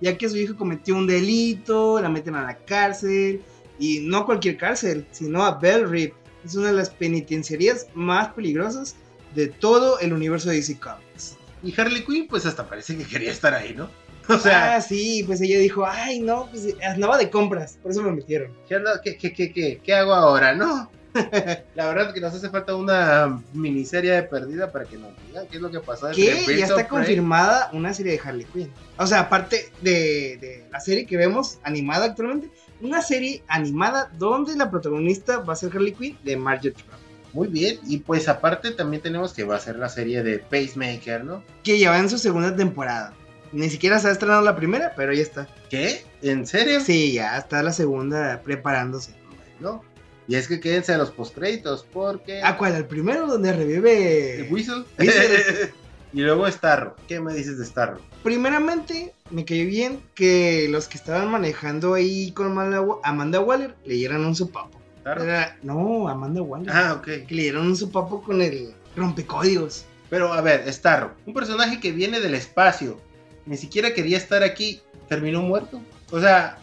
ya 0.00 0.16
que 0.16 0.28
su 0.28 0.36
hijo 0.38 0.56
cometió 0.56 0.94
un 0.96 1.06
delito, 1.06 2.00
la 2.00 2.08
meten 2.08 2.34
a 2.36 2.44
la 2.44 2.56
cárcel, 2.56 3.42
y 3.78 4.00
no 4.00 4.24
cualquier 4.24 4.56
cárcel, 4.56 5.04
sino 5.10 5.44
a 5.44 5.58
Bell 5.58 5.88
Rip. 5.90 6.14
Es 6.44 6.54
una 6.54 6.68
de 6.68 6.74
las 6.74 6.90
penitenciarías 6.90 7.86
más 7.94 8.28
peligrosas 8.32 8.94
de 9.34 9.48
todo 9.48 9.98
el 10.00 10.12
universo 10.12 10.48
de 10.50 10.56
DC 10.56 10.78
Comics. 10.78 11.36
Y 11.62 11.78
Harley 11.80 12.04
Quinn, 12.04 12.26
pues 12.28 12.46
hasta 12.46 12.66
parece 12.68 12.96
que 12.96 13.04
quería 13.04 13.30
estar 13.30 13.52
ahí, 13.54 13.74
¿no? 13.74 13.90
O 14.28 14.38
sea, 14.38 14.76
ah, 14.76 14.80
sí, 14.80 15.24
pues 15.26 15.40
ella 15.40 15.58
dijo, 15.58 15.84
ay, 15.84 16.20
no, 16.20 16.48
pues 16.48 16.76
andaba 16.88 17.18
de 17.18 17.28
compras, 17.28 17.76
por 17.82 17.90
eso 17.90 18.02
me 18.02 18.12
metieron. 18.12 18.52
¿qué, 18.68 18.76
anda- 18.76 19.00
qué, 19.02 19.16
qué, 19.16 19.32
qué, 19.32 19.52
qué, 19.52 19.80
qué 19.82 19.94
hago 19.94 20.14
ahora? 20.14 20.54
No. 20.54 20.88
La 21.74 21.86
verdad 21.86 22.08
es 22.08 22.14
que 22.14 22.20
nos 22.20 22.34
hace 22.34 22.48
falta 22.50 22.74
una 22.74 23.40
miniserie 23.52 24.12
de 24.12 24.22
perdida 24.22 24.72
para 24.72 24.84
que 24.84 24.96
nos 24.96 25.10
digan 25.26 25.46
qué 25.48 25.56
es 25.56 25.62
lo 25.62 25.70
que 25.70 25.80
pasó. 25.80 26.10
Que 26.10 26.44
ya 26.58 26.64
está 26.64 26.74
Prey. 26.76 26.86
confirmada 26.86 27.70
una 27.72 27.92
serie 27.92 28.12
de 28.12 28.20
Harley 28.24 28.46
Quinn. 28.46 28.72
O 28.98 29.06
sea, 29.06 29.20
aparte 29.20 29.70
de, 29.80 30.38
de 30.40 30.66
la 30.70 30.80
serie 30.80 31.06
que 31.06 31.16
vemos 31.16 31.58
animada 31.62 32.06
actualmente, 32.06 32.50
una 32.80 33.02
serie 33.02 33.42
animada 33.48 34.10
donde 34.18 34.56
la 34.56 34.70
protagonista 34.70 35.38
va 35.38 35.52
a 35.52 35.56
ser 35.56 35.70
Harley 35.74 35.92
Quinn 35.92 36.18
de 36.24 36.36
Margaret 36.36 36.76
Robbie. 36.78 37.02
Muy 37.32 37.48
bien, 37.48 37.78
y 37.86 37.98
pues 37.98 38.28
aparte 38.28 38.72
también 38.72 39.02
tenemos 39.02 39.32
que 39.32 39.44
va 39.44 39.56
a 39.56 39.60
ser 39.60 39.76
la 39.76 39.88
serie 39.88 40.22
de 40.22 40.38
Pacemaker, 40.38 41.24
¿no? 41.24 41.42
Que 41.62 41.78
ya 41.78 41.90
va 41.90 41.98
en 41.98 42.10
su 42.10 42.18
segunda 42.18 42.54
temporada. 42.54 43.14
Ni 43.52 43.70
siquiera 43.70 43.98
se 43.98 44.08
ha 44.08 44.12
estrenado 44.12 44.42
la 44.42 44.56
primera, 44.56 44.92
pero 44.96 45.12
ya 45.12 45.22
está. 45.22 45.48
¿Qué? 45.70 46.04
¿En 46.22 46.46
serio? 46.46 46.80
Sí, 46.80 47.12
ya 47.12 47.38
está 47.38 47.62
la 47.62 47.72
segunda 47.72 48.40
preparándose. 48.42 49.14
¿no? 49.60 49.82
Y 50.28 50.36
es 50.36 50.46
que 50.48 50.60
quédense 50.60 50.92
a 50.94 50.98
los 50.98 51.10
postcréditos 51.10 51.84
porque... 51.92 52.42
¿A 52.42 52.56
cuál? 52.56 52.74
¿Al 52.74 52.86
primero 52.86 53.26
donde 53.26 53.52
revive? 53.52 54.48
Whistle. 54.50 54.84
Whistle. 54.98 55.72
y 56.12 56.20
luego 56.20 56.48
Starro. 56.50 56.96
¿Qué 57.08 57.20
me 57.20 57.34
dices 57.34 57.58
de 57.58 57.64
Starro? 57.64 58.00
Primeramente, 58.22 59.12
me 59.30 59.44
cayó 59.44 59.66
bien 59.66 60.00
que 60.14 60.68
los 60.70 60.86
que 60.88 60.96
estaban 60.96 61.28
manejando 61.30 61.94
ahí 61.94 62.30
con 62.32 62.46
Amanda, 62.46 62.84
Amanda 63.02 63.40
Waller 63.40 63.74
leyeran 63.84 64.24
un 64.24 64.36
sopapo. 64.36 64.80
¿Starro? 65.00 65.24
Era- 65.24 65.58
no, 65.62 66.08
Amanda 66.08 66.40
Waller. 66.40 66.70
Ah, 66.72 66.94
ok. 66.94 67.04
que 67.26 67.34
le 67.34 67.42
dieron 67.42 67.66
un 67.66 67.76
sopapo 67.76 68.22
con 68.22 68.40
el 68.40 68.74
rompecódigos. 68.94 69.84
Pero 70.08 70.32
a 70.32 70.40
ver, 70.40 70.72
Starro. 70.72 71.14
Un 71.26 71.34
personaje 71.34 71.80
que 71.80 71.90
viene 71.90 72.20
del 72.20 72.34
espacio. 72.34 73.00
Ni 73.44 73.56
siquiera 73.56 73.92
quería 73.92 74.18
estar 74.18 74.42
aquí. 74.44 74.80
Terminó 75.08 75.42
muerto. 75.42 75.80
O 76.10 76.20
sea, 76.20 76.58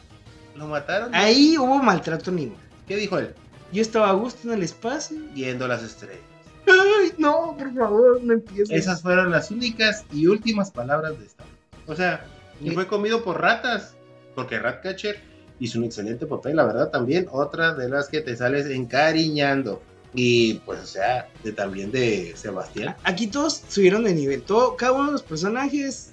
¿lo 0.56 0.68
mataron? 0.68 1.14
Ahí 1.14 1.58
hubo 1.58 1.78
maltrato 1.84 2.32
animal. 2.32 2.58
¿Qué 2.88 2.96
dijo 2.96 3.20
él? 3.20 3.36
Yo 3.72 3.82
estaba 3.82 4.10
a 4.10 4.14
gusto 4.14 4.48
en 4.48 4.56
el 4.56 4.64
espacio. 4.64 5.18
Viendo 5.34 5.68
las 5.68 5.84
estrellas. 5.84 6.24
Ay, 6.68 7.14
no, 7.18 7.56
por 7.58 7.74
favor, 7.74 8.24
no 8.24 8.34
empieces. 8.34 8.70
Esas 8.72 9.02
fueron 9.02 9.32
las 9.32 9.52
únicas 9.52 10.06
y 10.12 10.28
últimas 10.28 10.72
palabras 10.72 11.20
de 11.20 11.28
Starro. 11.28 11.50
O 11.88 11.96
sea, 11.96 12.26
y 12.62 12.72
fue 12.72 12.88
comido 12.88 13.24
por 13.24 13.42
ratas. 13.42 13.96
Porque 14.36 14.60
Ratcatcher 14.60 15.20
hizo 15.60 15.80
un 15.80 15.86
excelente 15.86 16.26
papel, 16.26 16.56
la 16.56 16.66
verdad 16.66 16.90
también, 16.90 17.28
otra 17.32 17.74
de 17.74 17.90
las 17.90 18.08
que 18.08 18.22
te 18.22 18.36
sales 18.36 18.68
encariñando. 18.68 19.82
Y 20.14 20.56
pues, 20.66 20.80
o 20.80 20.86
sea, 20.86 21.28
de, 21.44 21.52
también 21.52 21.92
de 21.92 22.34
Sebastián. 22.36 22.96
Aquí 23.04 23.28
todos 23.28 23.64
subieron 23.68 24.04
de 24.04 24.14
nivel. 24.14 24.42
Todo, 24.42 24.76
cada 24.76 24.94
uno 24.94 25.08
de 25.08 25.12
los 25.14 25.24
personajes 25.24 26.12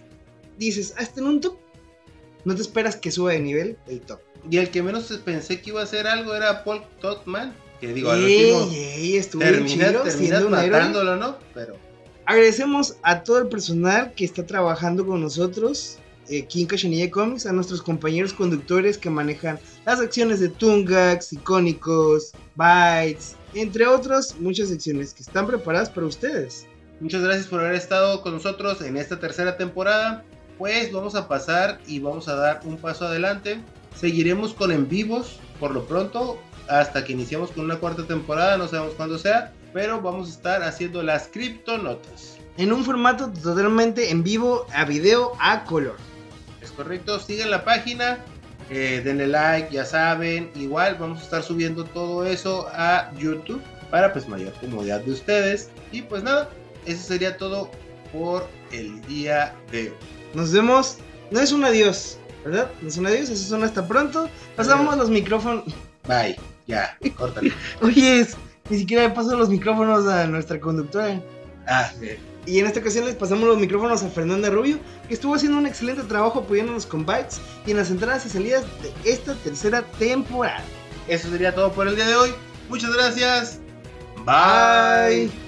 dices, 0.59 0.95
ah, 0.99 1.03
está 1.03 1.21
en 1.21 1.27
un 1.27 1.41
top. 1.41 1.57
No 2.45 2.55
te 2.55 2.63
esperas 2.63 2.97
que 2.97 3.11
suba 3.11 3.33
de 3.33 3.41
nivel 3.41 3.79
el 3.87 4.01
top. 4.01 4.21
Y 4.51 4.59
el 4.59 4.71
que 4.71 4.83
menos 4.83 5.05
pensé 5.25 5.61
que 5.61 5.71
iba 5.71 5.81
a 5.81 5.85
hacer 5.85 6.07
algo 6.07 6.35
era 6.35 6.65
Paul 6.65 6.83
Totman. 7.01 7.55
Que 7.81 7.93
digo, 7.93 8.11
al 8.11 8.25
Ey, 8.25 8.53
último 8.53 8.73
ey, 8.73 9.17
estuvo 9.17 9.43
terminas, 9.43 9.73
chido, 9.73 10.03
terminas 10.03 10.15
siendo 10.15 10.47
un 10.47 10.53
matándolo, 10.53 11.17
¿no? 11.17 11.37
Pero 11.53 11.77
Agradecemos 12.27 12.97
a 13.03 13.23
todo 13.23 13.39
el 13.39 13.49
personal 13.49 14.13
que 14.15 14.25
está 14.25 14.45
trabajando 14.45 15.07
con 15.07 15.21
nosotros 15.21 15.99
eh, 16.29 16.43
aquí 16.43 16.63
en 16.63 16.67
Cachanilla 16.67 17.09
Comics, 17.09 17.47
a 17.47 17.53
nuestros 17.53 17.81
compañeros 17.81 18.33
conductores 18.33 18.99
que 18.99 19.09
manejan 19.09 19.61
las 19.85 20.01
secciones 20.01 20.41
de 20.41 20.49
Tungax, 20.49 21.33
Icónicos, 21.33 22.33
Bytes, 22.57 23.37
entre 23.55 23.87
otros, 23.87 24.35
muchas 24.41 24.71
secciones 24.71 25.15
que 25.15 25.23
están 25.23 25.47
preparadas 25.47 25.89
para 25.89 26.09
ustedes. 26.09 26.67
muchas 26.99 27.23
gracias 27.23 27.47
por 27.47 27.61
haber 27.61 27.77
estado 27.77 28.23
con 28.23 28.33
nosotros 28.33 28.81
en 28.81 28.97
esta 28.97 29.21
tercera 29.21 29.57
temporada. 29.57 30.25
Pues 30.59 30.91
vamos 30.91 31.15
a 31.15 31.29
pasar 31.29 31.79
y 31.87 32.01
vamos 32.01 32.27
a 32.27 32.35
dar 32.35 32.61
un 32.65 32.77
paso 32.77 33.07
adelante. 33.07 33.61
Seguiremos 33.99 34.53
con 34.53 34.73
en 34.73 34.89
vivos 34.89 35.39
por 35.59 35.73
lo 35.73 35.87
pronto 35.87 36.39
hasta 36.69 37.05
que 37.05 37.13
iniciemos 37.13 37.51
con 37.51 37.65
una 37.65 37.77
cuarta 37.77 38.05
temporada, 38.07 38.57
no 38.57 38.69
sabemos 38.69 38.95
cuándo 38.95 39.19
sea, 39.19 39.53
pero 39.73 40.01
vamos 40.01 40.29
a 40.29 40.33
estar 40.33 40.63
haciendo 40.63 41.03
las 41.03 41.29
criptonotas. 41.29 42.39
En 42.59 42.73
un 42.73 42.85
formato 42.85 43.31
totalmente 43.31 44.11
en 44.11 44.23
vivo, 44.23 44.67
a 44.75 44.85
video, 44.85 45.33
a 45.41 45.65
color. 45.65 45.97
Es 46.63 46.71
correcto, 46.73 47.21
sigan 47.21 47.51
la 47.51 47.65
página, 47.65 48.19
eh, 48.71 49.01
denle 49.05 49.27
like, 49.29 49.73
ya 49.73 49.85
saben. 49.85 50.51
Igual 50.55 50.97
vamos 50.99 51.21
a 51.21 51.25
estar 51.25 51.43
subiendo 51.43 51.85
todo 51.85 52.25
eso 52.27 52.67
a 52.73 53.13
YouTube 53.19 53.63
para 53.91 54.13
pues 54.13 54.27
mayor 54.29 54.53
comodidad 54.55 55.01
de 55.01 55.13
ustedes. 55.13 55.71
Y 55.93 56.03
pues 56.03 56.23
nada, 56.23 56.49
eso 56.87 57.03
sería 57.03 57.37
todo 57.37 57.71
por 58.13 58.49
el 58.73 59.01
día 59.03 59.55
de 59.71 59.91
hoy. 59.91 59.95
Nos 60.35 60.53
vemos. 60.53 60.99
No 61.31 61.41
es 61.41 61.51
un 61.51 61.65
adiós, 61.65 62.19
¿verdad? 62.47 62.71
Es 62.87 62.97
un 62.97 63.07
adiós, 63.07 63.29
eso 63.29 63.33
es 63.33 63.51
un 63.51 63.65
hasta 63.65 63.87
pronto. 63.87 64.31
Pasamos 64.55 64.87
Adiós. 64.87 64.99
los 64.99 65.11
micrófonos. 65.11 65.65
Bye, 66.07 66.39
ya, 66.67 66.97
córtale. 67.17 67.53
Oye, 67.83 68.27
ni 68.71 68.79
siquiera 68.79 69.03
le 69.03 69.11
paso 69.11 69.37
los 69.37 69.49
micrófonos 69.49 70.07
a 70.07 70.27
nuestra 70.27 70.61
conductora. 70.61 71.21
Ah, 71.67 71.91
bien. 72.01 72.19
Y 72.47 72.61
en 72.61 72.67
esta 72.67 72.79
ocasión 72.79 73.05
les 73.05 73.17
pasamos 73.17 73.49
los 73.49 73.59
micrófonos 73.59 74.05
a 74.05 74.09
Fernanda 74.09 74.49
Rubio, 74.49 74.79
que 75.09 75.15
estuvo 75.15 75.35
haciendo 75.35 75.59
un 75.59 75.67
excelente 75.67 76.05
trabajo 76.05 76.41
apoyándonos 76.41 76.87
con 76.87 77.05
bytes 77.05 77.41
y 77.67 77.73
en 77.73 77.79
las 77.79 77.91
entradas 77.91 78.25
y 78.25 78.29
salidas 78.29 78.65
de 78.83 79.11
esta 79.11 79.35
tercera 79.35 79.83
temporada. 79.99 80.63
Eso 81.09 81.29
sería 81.29 81.53
todo 81.53 81.73
por 81.73 81.89
el 81.89 81.97
día 81.97 82.07
de 82.07 82.15
hoy. 82.15 82.31
Muchas 82.69 82.93
gracias. 82.95 83.59
Bye. 84.25 85.46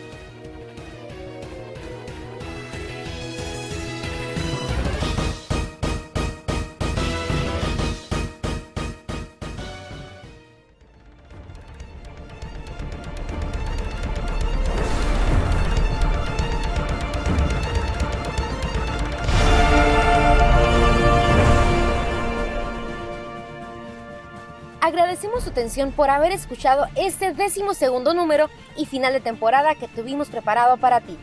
Atención 25.68 25.92
por 25.92 26.08
haber 26.08 26.32
escuchado 26.32 26.86
este 26.96 27.34
décimo 27.34 27.74
segundo 27.74 28.14
número 28.14 28.48
y 28.74 28.86
final 28.86 29.12
de 29.12 29.20
temporada 29.20 29.74
que 29.74 29.86
tuvimos 29.86 30.28
preparado 30.28 30.78
para 30.78 31.02
ti. 31.02 31.18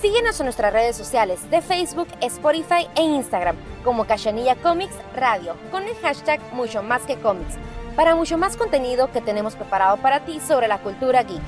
Síguenos 0.00 0.40
en 0.40 0.46
nuestras 0.46 0.72
redes 0.72 0.96
sociales 0.96 1.50
de 1.50 1.60
Facebook, 1.60 2.08
Spotify 2.22 2.88
e 2.96 3.02
Instagram 3.02 3.56
como 3.84 4.06
Cachanilla 4.06 4.56
Comics 4.56 4.94
Radio 5.14 5.54
con 5.70 5.82
el 5.82 5.94
hashtag 5.96 6.40
Mucho 6.54 6.82
Más 6.82 7.02
que 7.02 7.16
Comics 7.16 7.56
para 7.94 8.14
mucho 8.14 8.38
más 8.38 8.56
contenido 8.56 9.12
que 9.12 9.20
tenemos 9.20 9.54
preparado 9.54 9.98
para 9.98 10.20
ti 10.20 10.40
sobre 10.40 10.66
la 10.66 10.78
cultura 10.78 11.22
geek. 11.22 11.42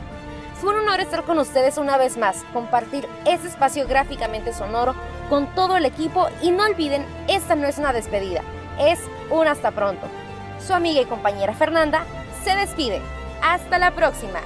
Fue 0.61 0.75
un 0.75 0.81
honor 0.81 1.01
estar 1.01 1.25
con 1.25 1.39
ustedes 1.39 1.79
una 1.79 1.97
vez 1.97 2.19
más, 2.19 2.45
compartir 2.53 3.09
este 3.25 3.49
espacio 3.49 3.89
gráficamente 3.89 4.53
sonoro 4.53 4.95
con 5.31 5.47
todo 5.55 5.79
el 5.79 5.87
equipo 5.87 6.29
y 6.43 6.51
no 6.51 6.65
olviden, 6.65 7.03
esta 7.29 7.55
no 7.55 7.67
es 7.67 7.79
una 7.79 7.95
despedida, 7.95 8.43
es 8.79 9.01
un 9.31 9.49
hasta 9.49 9.71
pronto. 9.71 10.07
Su 10.65 10.75
amiga 10.75 11.01
y 11.01 11.07
compañera 11.07 11.55
Fernanda 11.55 12.05
se 12.47 12.55
despide. 12.55 13.01
Hasta 13.43 13.77
la 13.81 13.91
próxima. 13.91 14.41